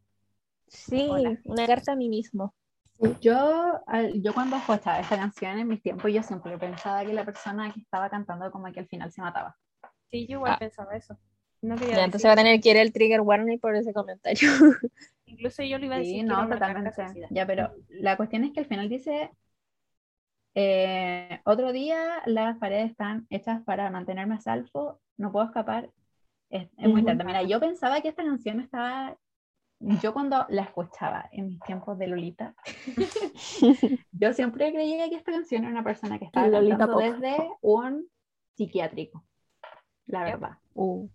[0.67, 1.09] Sí,
[1.45, 2.53] una carta a mí mismo.
[3.19, 3.81] Yo,
[4.15, 7.79] yo cuando escuchaba esta canción en mis tiempos, yo siempre pensaba que la persona que
[7.79, 9.57] estaba cantando como que al final se mataba.
[10.11, 10.59] Sí, yo igual ah.
[10.59, 11.17] pensaba eso.
[11.61, 14.49] No ya, entonces va a tener que ir el trigger warning por ese comentario.
[15.25, 16.21] Incluso yo le iba a decir.
[16.21, 16.91] Sí, no, totalmente.
[17.29, 19.31] Ya, pero la cuestión es que al final dice:
[20.55, 25.89] eh, Otro día las paredes están hechas para mantenerme a salvo, no puedo escapar.
[26.51, 27.23] Es, muy tarde.
[27.23, 29.17] Mira, yo pensaba que esta canción estaba.
[29.79, 32.53] Yo cuando la escuchaba en mis tiempos de Lolita,
[34.11, 38.07] yo siempre creía que esta canción era una persona que estaba Lolita desde un
[38.55, 39.25] psiquiátrico.
[40.05, 40.57] La verdad.
[40.75, 41.07] Uh.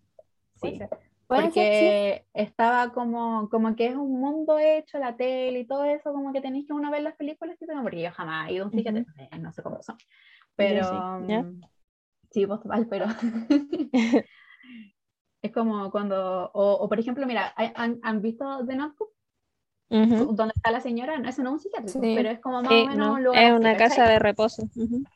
[0.57, 0.81] Sí.
[1.29, 6.33] Porque estaba como, como que es un mundo hecho, la tele y todo eso, como
[6.33, 8.67] que tenéis que uno ver las películas que tengo, porque yo jamás he ido a
[8.67, 9.97] un psiquiatra, eh, no sé cómo son.
[10.55, 10.85] Pero
[12.31, 13.07] sí, vos vos pero
[15.47, 19.11] es como cuando, o, por ejemplo, mira, ¿han, han visto The Notebook?
[19.89, 22.87] Donde está la señora, no, eso no es un psiquiátrico, pero es como más o
[22.87, 24.69] menos no, Es una casa de reposo.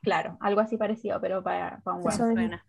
[0.03, 2.61] Claro, algo así parecido, pero para, para un buen.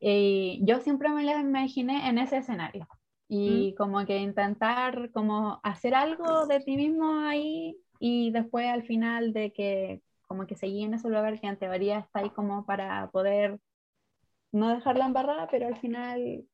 [0.00, 2.86] y yo siempre me la imaginé en ese escenario.
[3.28, 9.32] Y como que intentar como hacer algo de ti mismo ahí y después al final
[9.32, 13.10] de que como que seguí en ese lugar que en teoría está ahí como para
[13.10, 13.58] poder
[14.52, 16.44] no dejarla embarrada, pero al final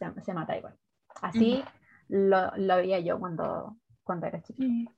[0.00, 0.76] se, se mata igual.
[1.22, 1.62] Así
[2.08, 4.92] lo, lo, veía yo cuando, cuando era chiquita.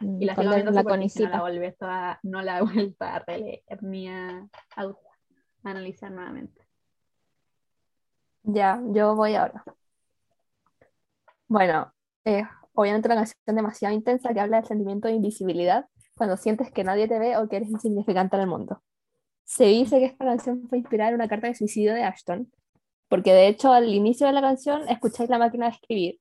[0.00, 1.28] Y la, la, la conicita.
[1.28, 4.48] No la, volví a, no la he vuelto a releer ni a,
[5.64, 6.62] analizar nuevamente.
[8.42, 9.64] Ya, yo voy ahora.
[11.48, 11.92] Bueno,
[12.24, 15.86] eh, obviamente una canción demasiado intensa que habla del sentimiento de invisibilidad
[16.16, 18.82] cuando sientes que nadie te ve o que eres insignificante en el mundo.
[19.44, 22.52] Se dice que esta canción fue inspirada en una carta de suicidio de Ashton,
[23.08, 26.20] porque de hecho al inicio de la canción escucháis la máquina de escribir,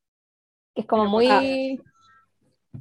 [0.74, 1.82] que es como muy,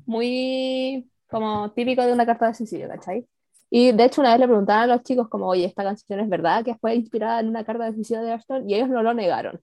[0.07, 3.27] muy como típico de una carta de suicidio, ¿cachai?
[3.69, 6.29] Y de hecho una vez le preguntaban a los chicos como, oye, esta canción es
[6.29, 9.13] verdad que fue inspirada en una carta de suicidio de Ashton y ellos no lo
[9.13, 9.61] negaron.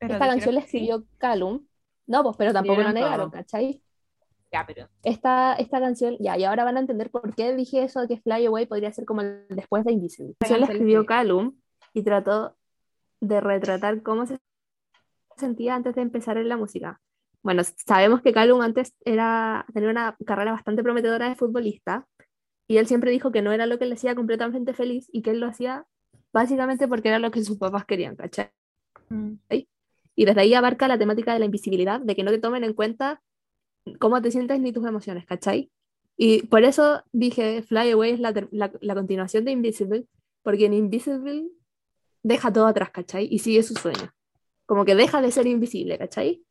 [0.00, 1.64] esta canción la escribió Callum.
[2.08, 3.82] No, pues, pero tampoco lo negaron, ¿cachai?
[4.52, 4.88] Ya, pero...
[5.02, 8.20] Esta, esta canción, ya, y ahora van a entender por qué dije eso de que
[8.20, 10.34] Fly Away podría ser como el después de Invisible.
[10.40, 11.56] La canción la escribió Callum
[11.96, 12.54] y trató
[13.22, 14.38] de retratar cómo se
[15.38, 17.00] sentía antes de empezar en la música.
[17.42, 22.06] Bueno, sabemos que Calum antes era, tenía una carrera bastante prometedora de futbolista
[22.68, 25.30] y él siempre dijo que no era lo que le hacía completamente feliz y que
[25.30, 25.86] él lo hacía
[26.34, 28.50] básicamente porque era lo que sus papás querían, ¿cachai?
[29.08, 29.36] Mm.
[30.14, 32.74] Y desde ahí abarca la temática de la invisibilidad, de que no te tomen en
[32.74, 33.22] cuenta
[33.98, 35.70] cómo te sientes ni tus emociones, ¿cachai?
[36.18, 40.04] Y por eso dije Fly Away es la, la, la continuación de Invisible,
[40.42, 41.48] porque en Invisible
[42.26, 43.28] deja todo atrás, ¿cachai?
[43.30, 44.12] Y sigue su sueño.
[44.66, 46.44] Como que deja de ser invisible, ¿cachai?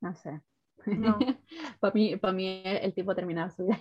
[0.00, 0.40] No sé.
[0.86, 1.16] No.
[1.80, 3.78] para, mí, para mí el tipo terminaba su vida.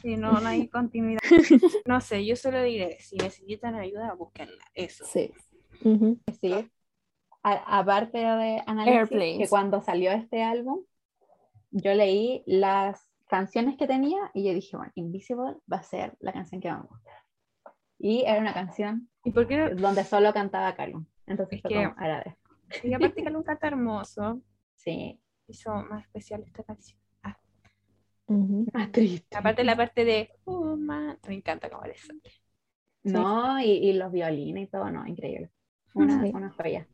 [0.00, 1.20] sí, no, no hay continuidad.
[1.86, 4.64] No sé, yo solo diré, si necesitan ayuda, búsquenla.
[4.74, 5.04] Eso.
[5.04, 5.32] Sí.
[6.40, 6.70] Sí.
[7.42, 10.84] aparte de análisis, que cuando salió este álbum,
[11.70, 16.32] yo leí las canciones que tenía y yo dije, bueno, Invisible va a ser la
[16.32, 17.20] canción que vamos a gustar.
[17.98, 21.02] Y era una canción ¿Y por qué donde solo cantaba Carlos.
[21.26, 21.96] Entonces es fue que, como,
[22.82, 24.40] Y aparte Carlos canta hermoso.
[24.76, 25.20] Sí.
[25.46, 26.98] Hizo más especial esta canción.
[27.22, 27.38] Ah.
[28.72, 29.36] Más triste.
[29.36, 31.94] Aparte la parte de oh, me encanta cómo le
[33.02, 35.50] No, y, y, los violines y todo, no, increíble.
[35.94, 36.86] Una, una joya.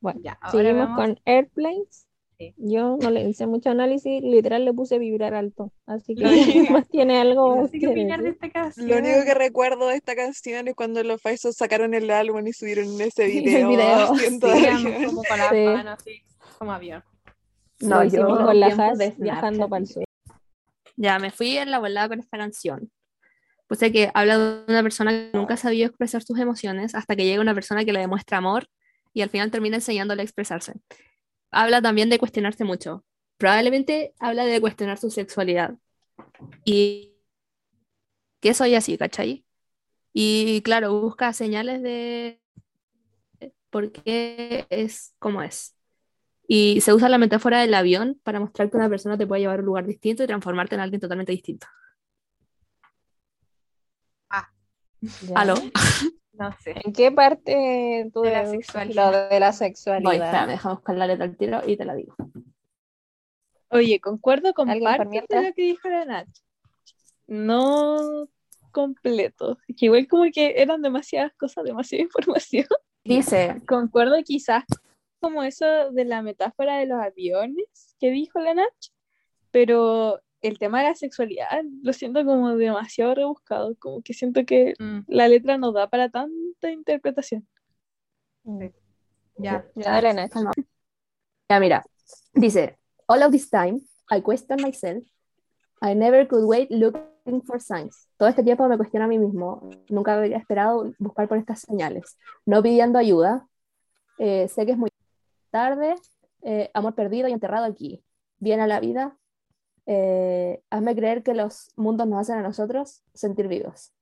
[0.00, 2.07] Bueno, Ya, ahora seguimos vamos- con Airplanes.
[2.38, 2.54] Sí.
[2.56, 5.72] Yo no le hice mucho análisis, literal le puse vibrar alto.
[5.86, 8.88] Así que único- más tiene algo No sé qué que opinar de esta canción.
[8.88, 12.52] Lo único que recuerdo de esta canción es cuando los Faisos sacaron el álbum y
[12.52, 13.68] subieron ese El video.
[13.68, 14.38] video, Sí,
[15.06, 16.22] como con la mano así,
[16.58, 17.02] como avión.
[17.80, 20.04] No, yo con la Has de viajando para el sur.
[20.96, 22.90] Ya, me fui en la volada con esta canción.
[23.66, 27.24] Puse que habla de una persona que nunca ha sabido expresar sus emociones hasta que
[27.24, 28.66] llega una persona que le demuestra amor
[29.12, 30.72] y al final termina enseñándole a expresarse.
[31.50, 33.04] Habla también de cuestionarse mucho.
[33.36, 35.74] Probablemente habla de cuestionar su sexualidad.
[36.64, 37.14] Y
[38.40, 39.44] que soy así, ¿cachai?
[40.12, 42.40] Y claro, busca señales de
[43.70, 45.74] por qué es como es.
[46.46, 49.58] Y se usa la metáfora del avión para mostrar que una persona te puede llevar
[49.58, 51.66] a un lugar distinto y transformarte en alguien totalmente distinto.
[55.00, 55.34] Ya.
[55.36, 55.54] ¿Aló?
[56.32, 56.74] No sé.
[56.84, 59.12] ¿En qué parte tú De la sexualidad.
[59.12, 60.12] lo de la Voy, sexualidad?
[60.14, 62.14] espera, me dejamos con la letra al tiro y te la digo.
[63.70, 66.28] Oye, concuerdo con ¿Alguien por parte de lo que dijo la Nach.
[67.26, 68.28] No
[68.72, 69.58] completo.
[69.76, 72.66] Que igual como que eran demasiadas cosas, demasiada información.
[73.04, 74.64] Dice, Concuerdo quizás
[75.20, 78.72] como eso de la metáfora de los aviones que dijo la Nach,
[79.50, 84.74] pero el tema de la sexualidad lo siento como demasiado rebuscado, como que siento que
[84.78, 87.46] Mm, la letra no da para tanta interpretación.
[89.36, 89.64] ya.
[89.74, 90.52] Ya, calma.
[91.50, 91.84] Ya, mira,
[92.34, 95.04] dice, all of this time, I question myself.
[95.80, 98.08] I never could wait looking for signs.
[98.16, 99.68] Todo este tiempo me cuestiono a mí mismo.
[99.88, 102.18] Nunca había esperado buscar por estas señales.
[102.44, 103.46] No pidiendo ayuda.
[104.18, 104.90] Eh, sé que es muy
[105.50, 105.94] tarde.
[106.42, 108.02] Eh, amor perdido y enterrado aquí.
[108.38, 109.16] Viene a la vida.
[109.90, 113.92] Eh, hazme creer que los mundos nos hacen a nosotros sentir vivos.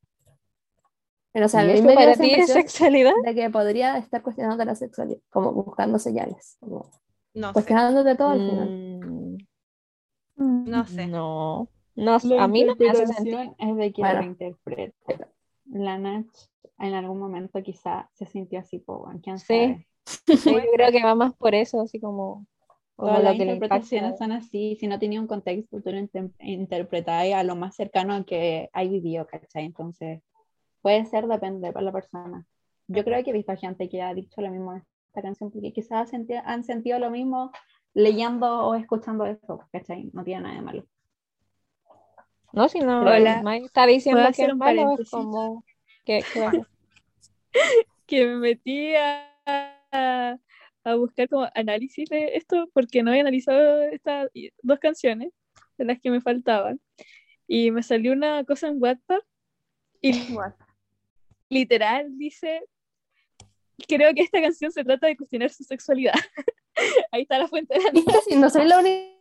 [1.33, 3.13] Pero, o sea, a ¿Y mí me dio para esa ti es impresión sexualidad?
[3.25, 6.91] de que podría estar cuestionando la sexualidad, como buscando señales, como
[7.35, 7.53] No sé.
[7.53, 8.69] cuestionándote todo al final.
[10.37, 11.07] Mm, No sé.
[11.07, 13.55] No, no, La a mí no me hace sentido.
[13.59, 14.21] es de quien Bueno.
[14.21, 15.29] lo interpreta.
[15.67, 16.27] La Nach
[16.79, 19.45] en algún momento quizá se sintió así, po, quién Sí.
[19.47, 19.87] sabe.
[20.37, 22.47] Sí, yo creo que va más por eso, así como
[22.97, 24.25] Todas las interpretaciones impacta.
[24.25, 28.15] son así, si no tenía un contexto, tú lo intem- interpretáis a lo más cercano
[28.15, 29.67] a que hay vivido, ¿cachai?
[29.67, 30.23] Entonces,
[30.81, 32.45] puede ser, depende para la persona.
[32.89, 35.73] Yo creo que he visto gente que ha dicho lo mismo de esta canción, porque
[35.73, 37.51] quizás senti- han sentido lo mismo
[37.93, 40.11] leyendo o escuchando eso, ¿cachai?
[40.13, 40.85] No tiene nada de malo.
[42.53, 43.43] No, si no, Hola.
[43.57, 45.65] Está diciendo ¿Puedo que es malo, es como
[46.07, 46.51] que, que
[48.07, 48.95] que me metí
[50.87, 54.29] a, buscar como análisis de esto porque no había analizado estas
[54.63, 55.33] dos canciones
[55.79, 56.81] de las que me faltaban.
[57.47, 59.23] Y me salió una cosa en WhatsApp
[60.01, 60.13] y
[61.49, 62.63] literal dice
[63.87, 66.15] creo que esta canción se trata de cuestionar su sexualidad
[67.13, 69.17] ahí está la fuente de la no soy la única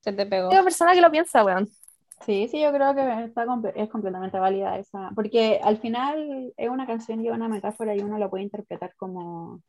[0.00, 0.50] Se te pegó.
[0.50, 1.68] persona que lo piensa, weón.
[2.24, 6.68] Sí, sí, yo creo que está comple- es completamente válida esa, porque al final es
[6.68, 9.62] una canción y una metáfora y uno lo puede interpretar como,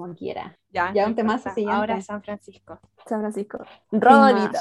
[0.00, 0.58] como quiera.
[0.70, 1.54] Ya, Ya un importa.
[1.54, 1.76] siguiente.
[1.76, 2.78] Ahora San Francisco.
[3.06, 3.58] San Francisco.
[3.90, 4.60] Rodolita.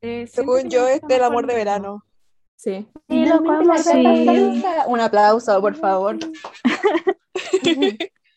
[0.00, 2.04] Eh, Según yo, me es del amor de lo verano.
[2.56, 2.88] Sí.
[3.08, 3.22] Sí.
[4.02, 6.18] Piensa- Un aplauso, por favor.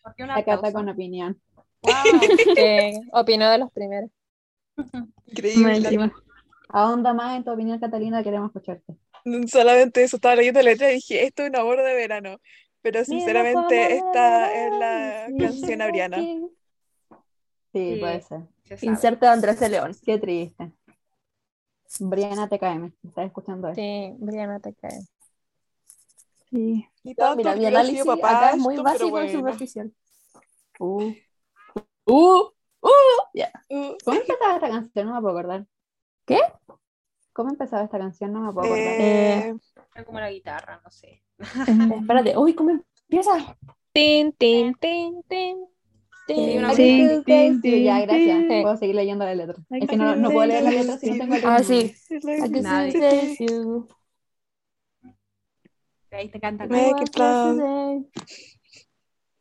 [0.04, 0.74] ¿Por qué un La aplauso?
[0.74, 1.40] con opinión.
[1.82, 1.92] Wow.
[2.56, 4.10] Que opinó de los primeros.
[5.28, 6.12] Increíble.
[6.70, 8.96] Ahonda más en tu opinión, Catalina, queremos escucharte.
[9.48, 12.38] Solamente eso, estaba leyendo la letra y dije, esto es un amor de verano.
[12.86, 16.18] Pero sinceramente, esta es la canción abriana.
[16.18, 16.52] Sí,
[17.74, 17.98] Sí.
[18.00, 18.42] puede ser.
[18.64, 18.92] Se sabe.
[18.92, 19.96] Inserte a Andrés de León.
[20.06, 20.72] Qué triste.
[22.00, 23.82] Briana TKM, ¿estás escuchando esto?
[23.82, 25.00] Sí, Briana te cae.
[26.52, 26.88] Sí.
[27.02, 29.92] Y tanto mira, mi análisis acá es muy básico y superficial.
[30.80, 31.12] Uh,
[32.06, 32.52] Uh,
[33.68, 35.08] Uh, ¿Cómo empezaba esta canción?
[35.08, 35.66] No me puedo acordar.
[36.26, 36.40] ¿Qué?
[37.34, 38.32] ¿Cómo empezaba esta canción?
[38.32, 38.86] No me puedo acordar.
[39.02, 39.56] eh,
[39.96, 41.25] Era como la guitarra, no sé.
[41.40, 42.38] Espérate.
[42.38, 43.58] Uy, ¿cómo empieza?
[43.94, 45.58] Tin, tin, tin, tin.
[46.28, 48.44] tin, ya, gracias.
[48.62, 49.56] Puedo seguir leyendo la letra.
[49.70, 51.94] Es que no, no puedo leer la letra si no tengo el Ah, sí.
[53.40, 53.88] You.
[56.12, 56.66] Ahí te canta.
[56.66, 58.06] Make it today?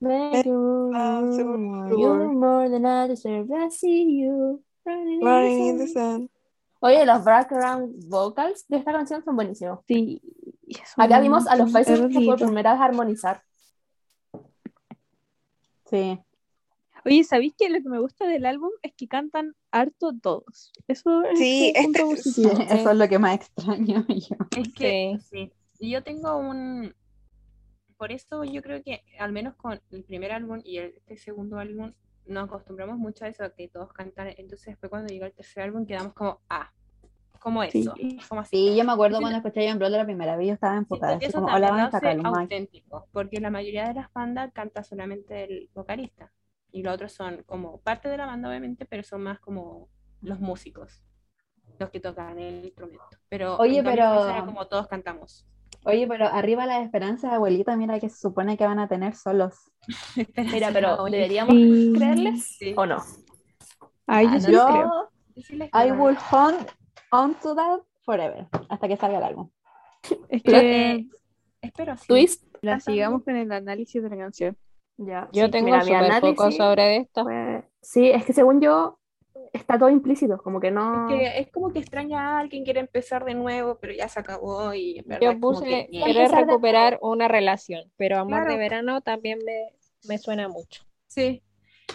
[0.01, 3.49] Make you you're- more than I deserve.
[3.53, 4.63] I see you.
[4.85, 5.95] running in the Running in the sun.
[5.95, 6.31] sun.
[6.81, 9.81] Oye, los background vocals de esta canción son buenísimos.
[9.87, 10.21] Sí.
[10.97, 12.43] Acá vimos a los Son Faces por hermosos.
[12.43, 13.43] primera vez armonizar.
[15.87, 16.19] Sí.
[17.05, 20.73] Oye, ¿sabéis que lo que me gusta del álbum es que cantan harto todos?
[20.89, 22.51] Eso es Sí, un punto este- positivo.
[22.71, 24.37] Eso es lo que más extraño yo.
[24.57, 25.53] Es que sí.
[25.79, 26.95] Y yo tengo un
[27.97, 31.59] por eso yo creo que al menos con el primer álbum y el, este segundo
[31.59, 31.93] álbum
[32.27, 34.29] nos acostumbramos mucho a eso, que todos cantan.
[34.37, 36.73] Entonces fue cuando llegó el tercer álbum quedamos como, ah,
[37.45, 37.95] como eso.
[38.29, 38.57] Como así.
[38.71, 41.19] Sí, yo me acuerdo cuando escuché John Blood la primera vez, yo estaba enfocada.
[41.21, 41.81] Sí, eso como, hola, van
[42.25, 46.33] a auténtico, porque la mayoría de las bandas canta solamente el vocalista
[46.73, 49.89] y los otros son como parte de la banda obviamente, pero son más como
[50.23, 51.03] los músicos,
[51.79, 53.05] los que tocan el instrumento.
[53.29, 55.47] Pero Oye, pero- era como todos cantamos.
[55.87, 59.71] Oye, pero arriba las esperanzas, abuelita, mira que se supone que van a tener solos.
[60.63, 61.93] Mira, pero ¿deberíamos Sí.
[61.95, 62.75] creerles Sí.
[62.75, 63.03] o no?
[64.07, 65.71] Ay, Ah, yo no sí les creo.
[65.83, 66.67] yo, I will hold
[67.15, 69.51] on to that forever, hasta que salga el álbum.
[70.29, 71.07] Es Pero, que
[71.63, 72.07] espero sí.
[72.09, 72.45] Twist.
[72.63, 74.57] la sigamos con el análisis de la canción.
[74.97, 75.29] Ya.
[75.33, 77.27] Yo sí, tengo mira, mi súper poco análisis sobre esto.
[77.81, 78.99] Sí, es que según yo
[79.53, 81.09] está todo implícito, como que no.
[81.09, 84.21] Es que es como que extraña a alguien, quiere empezar de nuevo, pero ya se
[84.21, 88.57] acabó y en verdad Yo puse que- querer de recuperar una relación, pero amor de
[88.57, 89.71] verano también me,
[90.09, 90.85] me suena mucho.
[91.07, 91.43] Sí,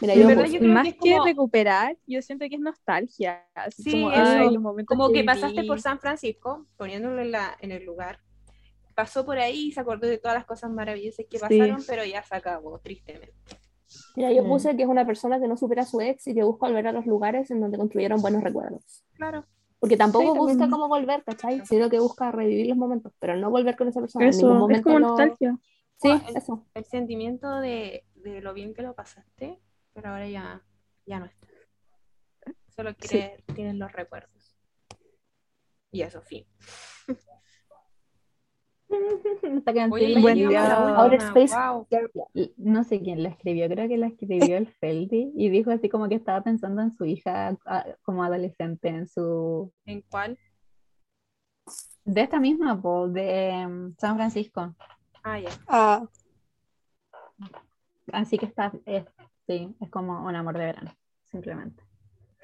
[0.02, 2.56] Mira, yo verdad puse- yo creo Más que es que, como- recuperar, yo siento que
[2.56, 3.46] es nostalgia.
[3.54, 4.22] Así Sí, como, eso.
[4.22, 5.68] ay, los momentos como que pasaste viví.
[5.68, 8.20] por San Francisco, poniéndolo en, la, en el lugar.
[8.96, 11.42] Pasó por ahí y se acordó de todas las cosas maravillosas que Sí.
[11.42, 13.34] pasaron, pero ya se acabó, tristemente.
[14.16, 14.48] Mira, yo Mm.
[14.48, 16.88] puse que es una persona que no supera a su ex y que busca volver
[16.88, 19.04] a los lugares en donde construyeron buenos recuerdos.
[19.14, 19.46] Claro.
[19.80, 20.72] Porque tampoco Sí, busca también.
[20.72, 21.66] cómo volver, ¿cachai?
[21.66, 24.26] Sino que busca revivir los momentos, pero no volver con esa persona.
[24.26, 25.58] en ningún Eso, es momento como lo- nostalgia.
[26.02, 26.66] Sí, el- eso.
[26.74, 29.60] El sentimiento de, de lo bien que lo pasaste,
[30.02, 30.64] pero ahora ya,
[31.06, 31.48] ya no está.
[32.70, 34.58] Solo quiere, tienes los recuerdos.
[35.92, 36.46] Y eso, fin.
[38.90, 40.96] Esta canción Buen día.
[40.98, 41.54] Outer Space.
[42.58, 46.08] no sé quién la escribió, creo que la escribió el Feldy y dijo así como
[46.08, 47.58] que estaba pensando en su hija
[48.02, 49.74] como adolescente, en su...
[49.86, 50.40] ¿En cuál?
[52.06, 54.74] De esta misma, po, de em, San Francisco.
[55.24, 55.50] Ah, ya.
[55.68, 56.08] Ah,
[58.12, 59.06] Así que está, es-
[59.50, 60.96] sí, es como un amor de verano,
[61.32, 61.84] simplemente.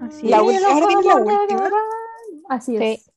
[0.00, 0.42] Así la es.
[0.42, 1.70] ul- ahora viene la última.
[2.48, 2.84] Así Sí.
[2.84, 3.12] es.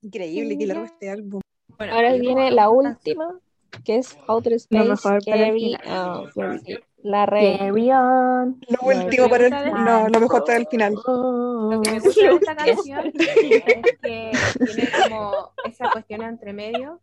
[0.00, 1.40] Increíble que largo este álbum.
[1.76, 3.38] Bueno, Ahora viene la última,
[3.84, 6.28] que es Outer Space mejor para el final.
[6.36, 6.60] On.
[7.02, 7.56] La re.
[7.58, 8.60] Carry on.
[8.68, 10.94] Lo último para el, de- no, lo mejor para el final.
[10.94, 14.32] Lo que me gusta de esta canción es que
[14.74, 17.00] tiene como esa cuestión entre medio,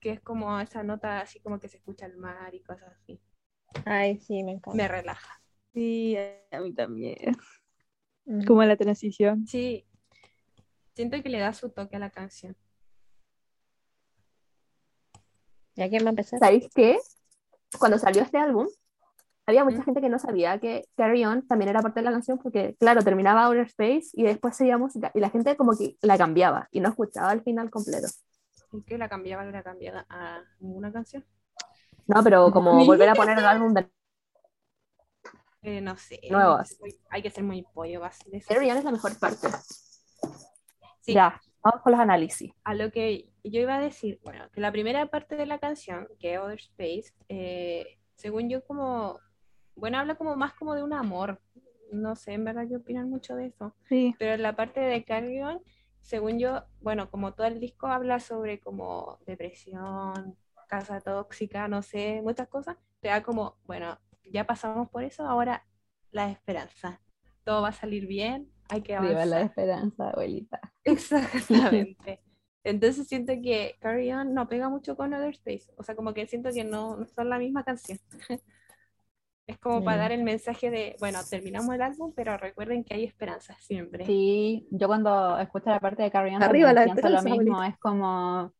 [0.00, 3.20] que es como esa nota así como que se escucha el mar y cosas así.
[3.84, 4.76] Ay, sí, me encanta.
[4.76, 5.40] Me relaja.
[5.74, 6.16] Sí,
[6.50, 7.36] a mí también.
[8.24, 8.44] Mm.
[8.44, 9.46] Como la transición.
[9.46, 9.86] Sí.
[10.94, 12.56] Siento que le da su toque a la canción.
[15.74, 16.38] ¿Ya quién va a empezar?
[16.38, 16.98] ¿Sabéis qué?
[17.78, 18.66] Cuando salió este álbum,
[19.44, 19.84] había mucha ¿Mm?
[19.84, 23.02] gente que no sabía que Carry On también era parte de la canción porque, claro,
[23.02, 26.80] terminaba Outer Space y después seguía música y la gente como que la cambiaba y
[26.80, 28.08] no escuchaba el final completo.
[28.70, 31.24] ¿Por qué la cambiaba la cambiada a ninguna canción?
[32.06, 33.88] No, pero como volver a poner el álbum de
[35.62, 36.20] Eh, no sé.
[36.30, 36.58] Nuevo.
[37.10, 38.46] Hay que ser muy- pollo eso.
[38.48, 39.48] Carry On es la mejor parte.
[41.00, 41.12] Sí.
[41.14, 42.52] Ya, vamos con los análisis.
[42.64, 46.08] A lo que yo iba a decir, bueno, que la primera parte de la canción,
[46.18, 49.18] que es Other Space, eh, según yo como,
[49.74, 51.40] bueno, habla como más como de un amor.
[51.92, 53.74] No sé, en verdad yo opinan mucho de eso.
[53.88, 54.14] Sí.
[54.18, 55.60] Pero la parte de Carry On,
[56.00, 60.36] según yo, bueno, como todo el disco habla sobre como depresión,
[60.66, 65.64] casa tóxica, no sé, muchas cosas, te da como, bueno, ya pasamos por eso, ahora
[66.10, 67.00] la esperanza.
[67.44, 69.42] Todo va a salir bien, hay que Viva la avanzar.
[69.42, 70.60] esperanza, abuelita.
[70.84, 72.20] Exactamente.
[72.64, 75.72] Entonces siento que Carry On no pega mucho con Other Space.
[75.76, 77.98] O sea, como que siento que no, no son la misma canción.
[79.46, 83.04] Es como para dar el mensaje de, bueno, terminamos el álbum, pero recuerden que hay
[83.04, 84.04] esperanza siempre.
[84.04, 87.78] Sí, yo cuando escucho la parte de Carrie Ann Arriba la pienso lo mismo, es
[87.78, 88.52] como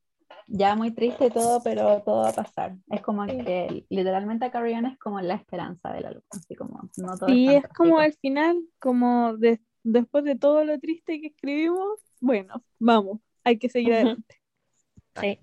[0.47, 2.77] ya muy triste todo, pero todo va a pasar.
[2.91, 3.37] Es como Sí.
[3.45, 7.55] que literalmente Carrie Ann es como la esperanza del álbum, así como no todo Y
[7.55, 12.63] es es como al final, como de- después de todo lo triste que escribimos, bueno,
[12.79, 13.97] vamos, hay que seguir Ujú.
[13.97, 14.37] adelante.
[15.21, 15.39] Sí,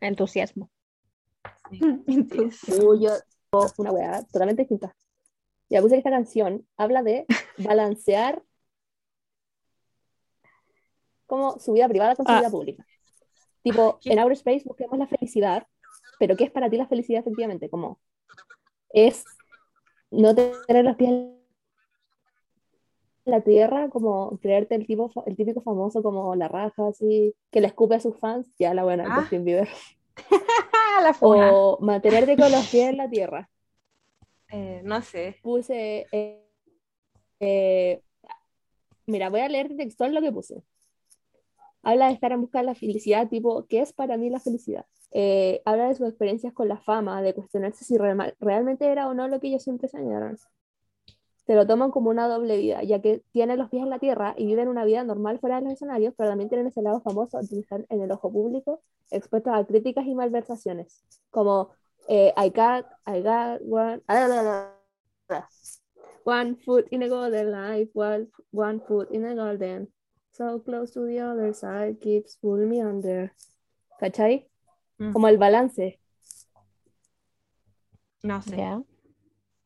[0.00, 0.70] entusiasmo.
[2.06, 3.10] Entonces, Uy, yo
[3.50, 4.94] oh, una weá totalmente distinta.
[5.68, 7.26] Ya puse que esta canción habla de
[7.74, 8.42] balancear
[11.26, 12.38] como su vida privada con su Ah.
[12.38, 12.86] vida pública.
[13.66, 15.66] Tipo, en Outer Space busquemos la felicidad,
[16.20, 17.68] pero ¿qué es para ti la felicidad efectivamente?
[17.68, 17.98] Como
[18.90, 19.24] es
[20.12, 21.36] no tener los pies en
[23.24, 27.66] la tierra, como creerte el tipo, el típico famoso como la raja, así, que le
[27.66, 29.20] escupe a sus fans, ya la buena, Ah.
[29.20, 29.68] Justin Bieber.
[30.30, 31.50] ¡ah, la funa!
[31.52, 33.50] O mantenerte con los pies en la tierra.
[34.52, 35.40] Eh, no sé.
[35.42, 36.06] puse.
[36.12, 36.40] eh,
[37.40, 38.00] eh,
[39.06, 40.62] mira, voy a leer textual lo que puse.
[41.86, 44.84] Habla de estar en busca de la felicidad, tipo, ¿qué es para mí la felicidad?
[45.12, 49.28] Eh, habla de sus experiencias con la fama, de cuestionarse si realmente era o no
[49.28, 50.36] lo que ellos siempre soñaron.
[51.46, 54.34] Se lo toman como una doble vida, ya que tienen los pies en la tierra
[54.36, 57.38] y viven una vida normal fuera de los escenarios, pero también tienen ese lado famoso
[57.38, 58.82] de en el ojo público,
[59.12, 61.70] expuestos a críticas y malversaciones, como
[62.08, 64.02] eh, I got, I got one,
[66.24, 69.88] one foot in a golden life, one, one foot in a golden,
[70.36, 73.32] so close to the other side, keeps pulling me under.
[73.98, 74.46] ¿Cachai?
[74.98, 75.12] Mm.
[75.12, 75.98] Como el balance.
[78.22, 78.56] No sé.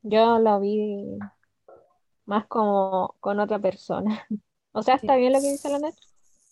[0.03, 1.19] Yo lo vi
[2.25, 4.25] más como con otra persona.
[4.73, 5.93] O sea, está bien lo que dice la net,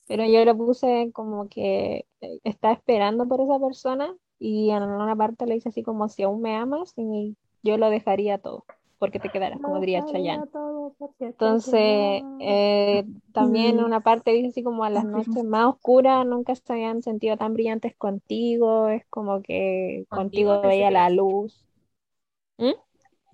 [0.06, 5.16] pero yo lo puse como que eh, está esperando por esa persona y en una
[5.16, 8.66] parte le dice así como si aún me amas y yo lo dejaría todo
[9.00, 10.46] porque te quedarás, como diría Chayanne.
[11.20, 16.74] Entonces, eh, también una parte dice así como a las noches más oscuras nunca se
[16.74, 21.66] habían sentido tan brillantes contigo, es como que contigo veía la luz.
[22.58, 22.72] ¿Mm?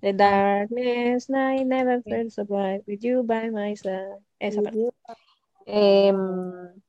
[0.02, 4.22] The darkness night never felt so bright with you by my side.
[4.40, 4.78] Esa parte.
[5.66, 6.82] Em,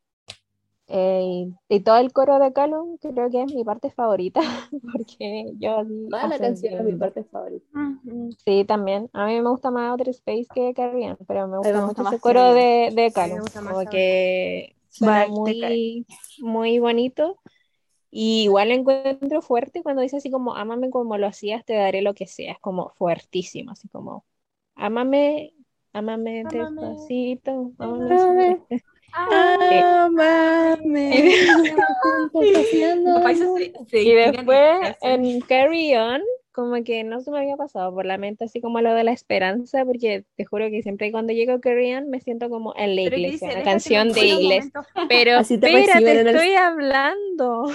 [0.90, 4.40] eh, y todo el coro de Callum creo que es mi parte favorita,
[4.94, 5.84] porque yo...
[6.10, 7.66] Más la canción es mi parte favorita.
[8.46, 9.10] Sí, también.
[9.12, 12.54] A mí me gusta más Outer Space que Carrion, pero me gusta mucho ese coro
[12.54, 16.06] de, de Callum, porque suena muy,
[16.40, 17.38] muy bonito.
[18.10, 22.02] Y igual lo encuentro fuerte cuando dice así como, ámame como lo hacías, te daré
[22.02, 22.54] lo que sea.
[22.54, 24.26] Es como fuertísimo, así como,
[24.76, 25.54] ámame,
[25.92, 28.62] ámame, despacito, ámame.
[29.14, 30.68] Amame.
[33.92, 36.22] y después en Carry On,
[36.52, 39.12] como que no se me había pasado por la mente así como lo de la
[39.12, 42.96] esperanza, porque te juro que siempre cuando llego a Carry On me siento como en
[42.96, 44.72] la iglesia, una canción de iglesia.
[45.10, 47.72] Pero espérate, estoy hablando.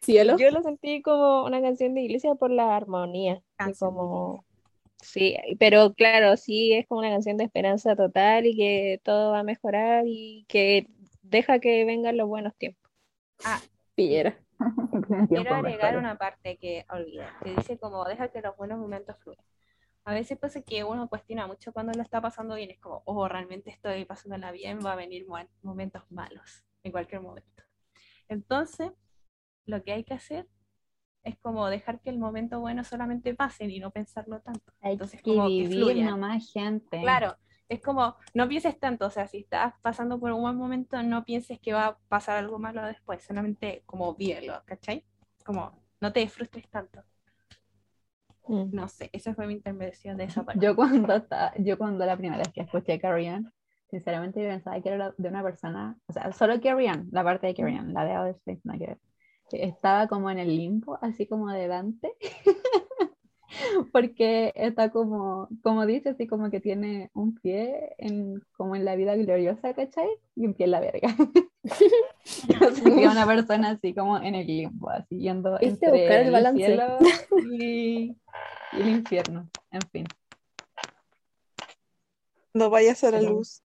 [0.00, 0.36] ¿Cielo?
[0.38, 3.42] Yo lo sentí como una canción de iglesia por la armonía,
[3.78, 4.44] como
[5.02, 9.40] Sí, pero claro, sí es como una canción de esperanza total y que todo va
[9.40, 10.88] a mejorar y que
[11.22, 12.90] deja que vengan los buenos tiempos.
[13.44, 13.60] Ah,
[13.94, 14.38] pillera.
[15.28, 19.44] Quiero agregar una parte que olvidé, que dice como deja que los buenos momentos fluyan.
[20.04, 23.28] A veces pasa que uno cuestiona mucho cuando lo está pasando bien, es como, oh,
[23.28, 25.26] realmente estoy pasándola bien, va a venir
[25.62, 27.64] momentos malos en cualquier momento.
[28.28, 28.92] Entonces,
[29.66, 30.46] lo que hay que hacer
[31.26, 34.72] es como dejar que el momento bueno solamente pase y no pensarlo tanto.
[34.80, 37.00] Hay Entonces, que como vivir que nomás, gente.
[37.00, 37.36] Claro,
[37.68, 41.24] es como, no pienses tanto, o sea, si estás pasando por un buen momento, no
[41.24, 45.04] pienses que va a pasar algo malo después, solamente como vívelo, ¿cachai?
[45.44, 47.02] Como, no te frustres tanto.
[48.46, 48.72] Mm.
[48.72, 50.64] No sé, esa fue mi intervención de esa parte.
[50.64, 53.42] Yo cuando, estaba, yo cuando la primera vez que escuché Carrie
[53.90, 57.82] sinceramente pensaba que era de una persona, o sea, solo Carrie la parte de Carrie
[57.82, 58.96] la de Other Space, no que
[59.52, 62.12] estaba como en el limbo, así como de Dante,
[63.92, 68.96] porque está como, como dice, así como que tiene un pie en, como en la
[68.96, 70.08] vida gloriosa, ¿cachai?
[70.34, 71.14] Y un pie en la verga.
[73.10, 76.66] una persona así como en el limbo, así yendo entre el, balance.
[76.66, 76.98] cielo
[77.52, 78.16] y,
[78.72, 80.06] el infierno, en fin.
[82.52, 83.62] No vayas a la luz.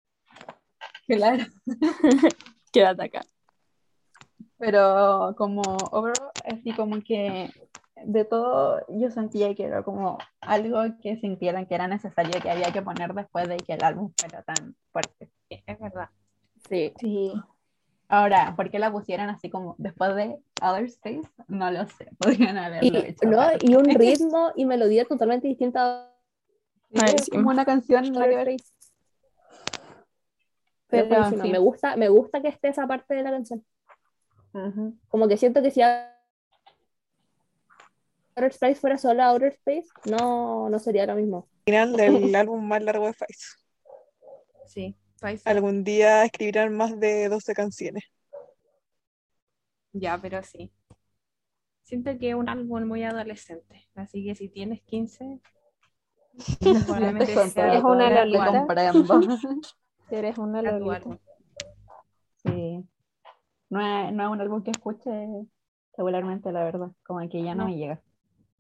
[1.07, 1.45] Claro.
[2.73, 3.23] Quédate acá.
[4.59, 5.63] Pero como
[5.93, 7.51] overall, así como que
[8.05, 12.73] de todo yo sentía que era como algo que sintieran que era necesario que había
[12.73, 15.31] que poner después de que el álbum fuera tan fuerte.
[15.49, 16.09] Es verdad.
[16.69, 16.93] Sí.
[17.01, 17.33] sí.
[18.09, 21.29] Ahora, ¿por qué la pusieran así como después de Other Space?
[21.47, 23.29] No lo sé, podrían haberlo y, hecho.
[23.29, 26.11] No, y un ritmo y melodía totalmente distinta.
[26.91, 28.05] Es como una canción
[30.89, 33.63] Pero, me, gusta, me gusta que esté esa parte de la canción.
[35.09, 36.13] Como que siento que si Outer
[38.51, 41.49] Space fuera solo Outer Space, no, no sería lo mismo.
[41.65, 43.57] Final del álbum más largo de Face.
[44.67, 44.97] Sí,
[45.45, 48.05] Algún día escribirán más de 12 canciones.
[49.93, 50.71] Ya, pero sí.
[51.83, 55.41] Siento que es un álbum muy adolescente, así que si tienes 15,
[56.87, 58.67] probablemente eres una lolita.
[60.11, 61.19] Eres una lolita.
[62.45, 62.87] Sí
[63.71, 65.11] no es, no es un álbum que escuche
[65.97, 68.01] regularmente, la verdad, como que ya no, me llega.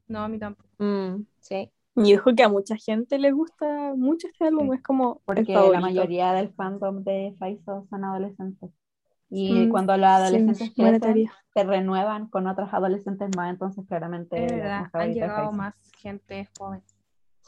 [0.08, 0.68] No, a mí tampoco.
[0.78, 1.70] Mm, sí.
[1.96, 5.20] Y dijo que a mucha gente le gusta mucho este álbum, es como.
[5.24, 8.70] Porque la mayoría del fandom de Faiso son adolescentes.
[9.30, 10.72] Y mm, cuando los adolescentes
[11.54, 14.44] se renuevan con otros adolescentes más, entonces claramente.
[14.44, 16.82] Es verdad, han llegado más gente joven.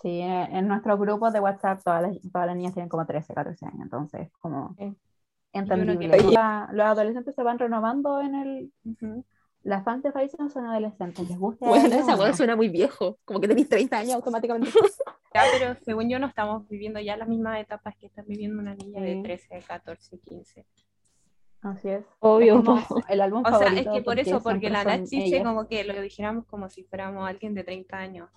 [0.03, 3.67] Sí, en nuestros grupos de WhatsApp todas las, todas las niñas tienen como 13, 14
[3.67, 4.75] años, entonces como
[5.53, 6.17] entendible.
[6.19, 8.73] que- La- los adolescentes se van renovando en el...
[9.63, 11.67] Las fans de Faison son adolescentes, les gusta.
[11.69, 12.33] Bueno, esa no?
[12.35, 13.19] suena muy viejo.
[13.27, 14.71] Como que tenéis 30 años automáticamente.
[15.33, 18.75] Ya, pero según yo no estamos viviendo ya las mismas etapas que está viviendo una
[18.75, 19.23] niña de Sí.
[19.23, 20.67] 13, 14, 15.
[21.63, 22.05] Así es.
[22.19, 25.45] Obvio, Es como el álbum O sea, es que por eso, porque la ellas.
[25.45, 28.29] como que lo dijéramos como si fuéramos alguien de 30 años.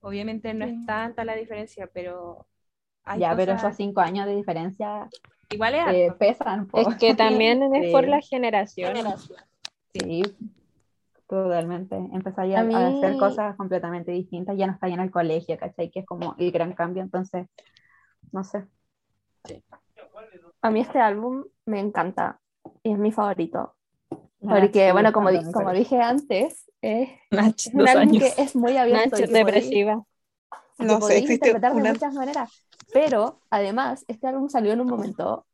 [0.00, 0.72] Obviamente no Sí.
[0.80, 2.46] es tanta la diferencia, pero
[3.04, 5.08] hay Ya, pero esos cinco años de diferencia
[5.50, 6.66] igual es eh, pesan.
[6.66, 6.78] po.
[6.80, 8.10] Es que también es por Sí.
[8.10, 8.94] la generación.
[9.92, 10.22] Sí,
[11.28, 11.96] totalmente.
[11.96, 15.90] Empezar ya A hacer cosas completamente distintas, ya no está ya en el colegio, ¿cachai?
[15.90, 17.46] Que es como el gran cambio, entonces,
[18.32, 18.64] no sé.
[20.62, 22.40] A mí este álbum me encanta
[22.82, 23.74] y es mi favorito.
[24.46, 25.38] Ah, Porque, sí, bueno, como, di-
[25.72, 28.34] dije antes, es Nach, es un álbum años.
[28.34, 29.26] que es muy abierto y que
[30.78, 32.66] que No sé, existe interpretar de muchas maneras.
[32.92, 35.46] Pero, además, este álbum salió en un momento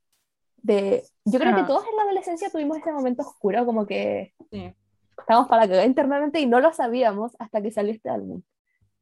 [0.62, 1.04] de...
[1.24, 4.74] Yo creo que todos en la adolescencia tuvimos ese momento oscuro, como que Sí.
[5.18, 8.42] estábamos para cagar internamente y no lo sabíamos hasta que salió este álbum.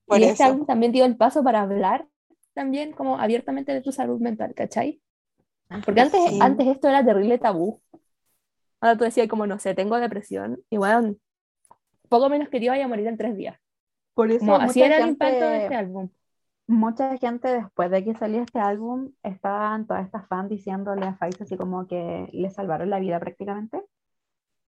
[0.07, 2.07] Por y este álbum también dio el paso para hablar
[2.55, 5.01] también como abiertamente de tu salud mental, ¿cachai?
[5.85, 6.39] Porque antes, Sí.
[6.43, 7.81] antes esto era terrible tabú.
[8.81, 11.15] Ahora tú decías como, no sé, tengo depresión y bueno,
[12.09, 13.59] poco menos que te iba a morir en tres días.
[14.19, 16.09] Por eso Como, así era el gente- impacto de este álbum.
[16.67, 21.41] Mucha gente después de que salió este álbum, estaban todas estas fans diciéndole a Faiz
[21.41, 23.81] así como que le salvaron la vida prácticamente.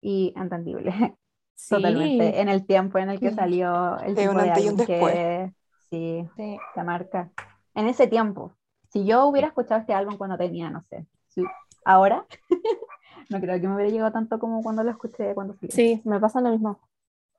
[0.03, 0.93] Y entendible,
[1.55, 1.75] Sí.
[1.77, 2.43] totalmente.
[2.43, 3.37] En el tiempo en el que Sí.
[3.37, 5.53] salió el Es tipo de álbum que
[5.89, 6.59] sí, Sí.
[6.75, 7.31] se marca.
[7.75, 8.53] En ese tiempo,
[8.91, 11.43] si yo hubiera escuchado este álbum cuando tenía, no sé, si-
[11.87, 12.27] ahora,
[13.31, 15.71] no creo que me hubiera llegado tanto como cuando lo escuché cuando salió.
[15.71, 16.79] Sí, me pasa lo mismo.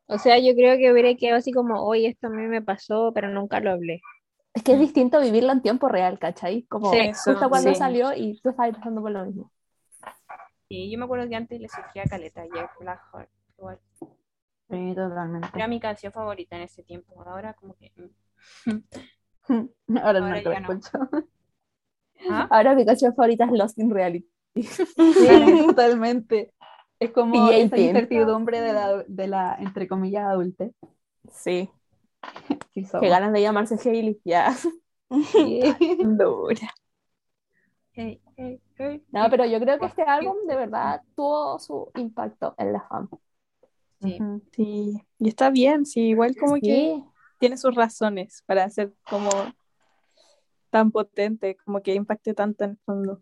[0.10, 3.12] O sea, yo creo que hubiera quedado así como, oye, esto a mí me pasó,
[3.14, 4.02] pero nunca lo hablé.
[4.56, 6.64] Es que es distinto vivirlo en tiempo real, ¿cachai?
[6.64, 7.76] Como Sí, justo cuando sí.
[7.76, 9.52] salió y tú estabas pasando por lo mismo.
[10.68, 13.30] Sí, yo me acuerdo que antes le surgía caleta, Jack Blackheart.
[13.58, 13.80] Igual.
[14.70, 15.48] Sí, totalmente.
[15.54, 17.22] Era mi canción favorita en ese tiempo.
[17.24, 17.92] Ahora como que...
[18.66, 18.80] mm.
[20.02, 20.74] Ahora no lo ya no.
[20.74, 20.98] escucho.
[22.30, 22.48] ¿Ah?
[22.50, 24.28] Ahora mi canción favorita es Lost in Reality.
[24.56, 24.88] Sí,
[25.68, 26.54] totalmente.
[27.00, 27.82] Es como Y esa 18.
[27.82, 30.74] incertidumbre de la, de la, entre comillas, adulte.
[31.32, 31.70] Sí.
[32.74, 32.86] Sí.
[33.00, 34.20] Qué ganas de llamarse Hailey.
[34.26, 34.56] Ya.
[35.10, 36.74] Dura.
[37.94, 39.04] Hey, hey, hey.
[39.12, 43.10] No, pero yo creo que este álbum de verdad tuvo su impacto en la fan.
[44.02, 44.18] Sí.
[44.54, 47.04] Sí, y está bien, sí, igual como que
[47.40, 49.30] tiene sus razones para ser como
[50.70, 53.22] tan potente, como que impacte tanto en el fondo.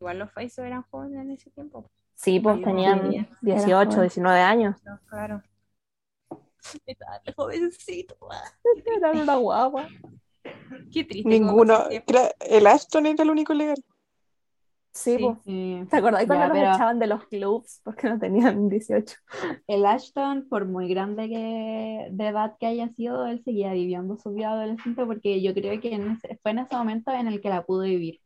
[0.00, 1.90] Igual los Faisos eran jóvenes en ese tiempo.
[2.22, 3.26] Sí, pues tenían sí.
[3.42, 4.00] 18, joven.
[4.02, 4.76] 19 años.
[4.84, 5.42] No, claro.
[6.86, 8.16] Re jovencito.
[8.96, 9.88] Era una guagua.
[10.92, 11.28] Qué triste.
[11.28, 11.84] Ninguno.
[11.90, 13.76] Era- el Ashton era el único legal.
[14.92, 15.18] Sí, Sí.
[15.24, 15.38] pues.
[15.44, 15.82] Sí.
[15.90, 19.16] ¿Te acordás cuando Ya, pero- echaban de los clubs porque no tenían 18?
[19.66, 24.30] El Ashton, por muy grande que de edad que haya sido, él seguía viviendo su
[24.32, 27.48] vida adolescente porque yo creo que en ese- fue en ese momento en el que
[27.48, 28.20] la pudo vivir.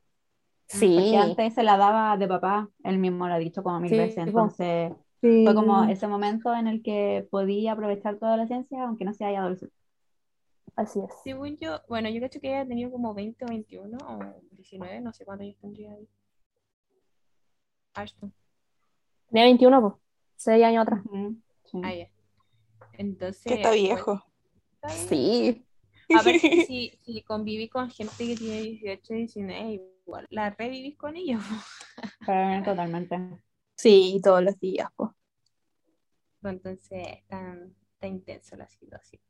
[0.66, 0.94] Sí.
[0.94, 3.96] Porque antes se la daba de papá, él mismo lo ha dicho como mil Sí,
[3.98, 5.42] veces, entonces Sí.
[5.44, 9.40] fue como ese momento en el que podía aprovechar tu adolescencia aunque no sea ya
[9.40, 9.74] adolescente.
[10.76, 11.10] Así es.
[11.22, 14.18] Según yo, bueno, yo creo que ella tenido como 20 o 21 o
[14.52, 16.08] 19, no sé cuántos años tendría ahí.
[17.94, 18.32] Ashton.
[19.30, 19.94] Tenía 21, pues.
[20.36, 21.00] 6 años atrás.
[21.06, 21.80] Ujú, sí.
[21.84, 21.92] Ah.
[22.94, 23.44] Entonces.
[23.44, 24.24] Que está viejo.
[24.74, 24.88] está.
[24.90, 25.64] Sí.
[26.18, 30.96] A ver si, si, si conviví con gente que tiene 18, 19, igual la revivís
[30.96, 31.42] con ellos.
[32.26, 33.18] Pero totalmente.
[33.76, 35.10] Sí, todos los días, pues.
[36.42, 37.56] Entonces, está,
[37.94, 39.20] está intenso la situación.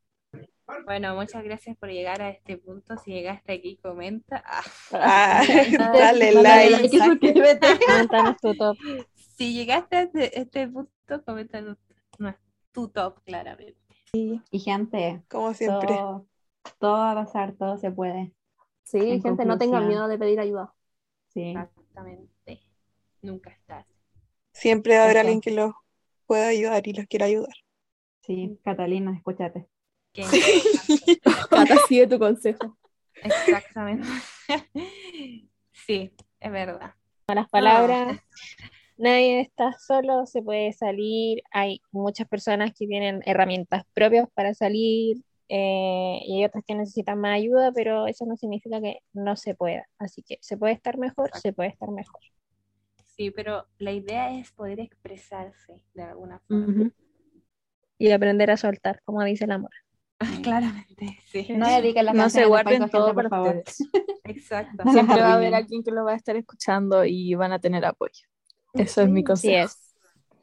[0.85, 2.97] Bueno, muchas gracias por llegar a este punto.
[2.97, 4.43] Si llegaste aquí, comenta.
[4.45, 5.43] Ah, Ah,
[5.93, 6.89] dale Dale like.
[6.99, 7.67] suscríbete.
[8.41, 8.77] Tu top.
[9.37, 11.77] si llegaste a este, este punto, comenta no,
[12.73, 13.79] tu top, claramente.
[14.13, 15.87] Y gente, Como siempre.
[15.87, 16.27] todo,
[16.79, 18.33] todo va a pasar, todo se puede.
[18.85, 19.87] Sí, En gente, no tengan conclusión.
[19.87, 20.73] miedo de pedir ayuda.
[21.33, 21.49] Sí.
[21.49, 22.61] Exactamente.
[23.21, 23.85] Nunca estás.
[24.53, 25.19] Siempre habrá Eso.
[25.21, 25.73] alguien que los
[26.25, 27.53] pueda ayudar y los quiera ayudar.
[28.21, 29.67] Sí, Catalina, escúchate.
[30.13, 30.23] Que-
[31.49, 32.77] Cata, sigue tu consejo.
[33.21, 34.07] Exactamente.
[35.85, 36.93] Sí, es verdad.
[37.27, 38.19] Malas palabras.
[38.97, 41.43] Nadie está solo, se puede salir.
[41.51, 45.17] Hay muchas personas que tienen herramientas propias para salir
[45.49, 49.55] eh, y hay otras que necesitan más ayuda, pero eso no significa que no se
[49.55, 49.87] pueda.
[49.97, 52.21] Así que se puede estar mejor, se puede estar mejor.
[53.15, 56.91] Sí, pero la idea es poder expresarse de alguna forma.
[57.97, 59.71] Y aprender a soltar, como dice el amor.
[60.41, 61.47] Claramente, sí.
[61.57, 63.57] No dediquen las No se guarden todo por favor.
[63.57, 63.89] ustedes.
[64.23, 64.83] Exacto.
[64.91, 67.85] Siempre va a haber alguien que lo va a estar escuchando y van a tener
[67.85, 68.27] apoyo.
[68.73, 69.65] Eso es mi consejo.
[69.65, 69.84] es.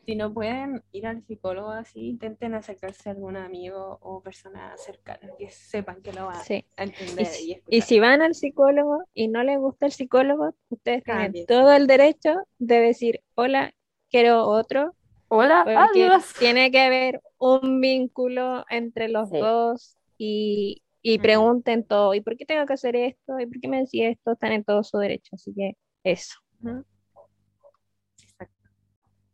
[0.04, 5.30] Si no pueden ir al psicólogo así, intenten acercarse a algún amigo o persona cercana
[5.38, 6.64] que sepan que lo van Sí.
[6.76, 7.82] a Y, entender si- y, y escuchar.
[7.82, 12.34] si van al psicólogo y no les gusta el psicólogo, ustedes tienen todo el derecho
[12.58, 13.72] de decir, hola,
[14.10, 14.96] quiero otro,
[15.28, 16.34] Hola, porque adiós.
[16.38, 19.38] tiene que haber un vínculo entre los Sí.
[19.38, 23.38] dos y, y pregunten todo, ¿y por qué tengo que hacer esto?
[23.38, 24.32] ¿Y por qué me decís esto?
[24.32, 26.34] Están en todo su derecho, así que eso.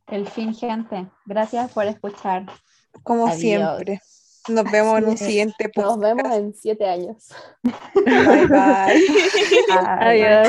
[0.09, 1.07] El fin, gente.
[1.27, 2.47] Gracias por escuchar.
[3.03, 3.41] Como Adiós.
[3.41, 4.01] siempre.
[4.49, 5.19] Nos vemos en un es.
[5.19, 6.41] siguiente Nos vemos podcast.
[6.41, 7.29] en siete años.
[7.63, 9.03] Bye bye.
[10.01, 10.49] Adiós.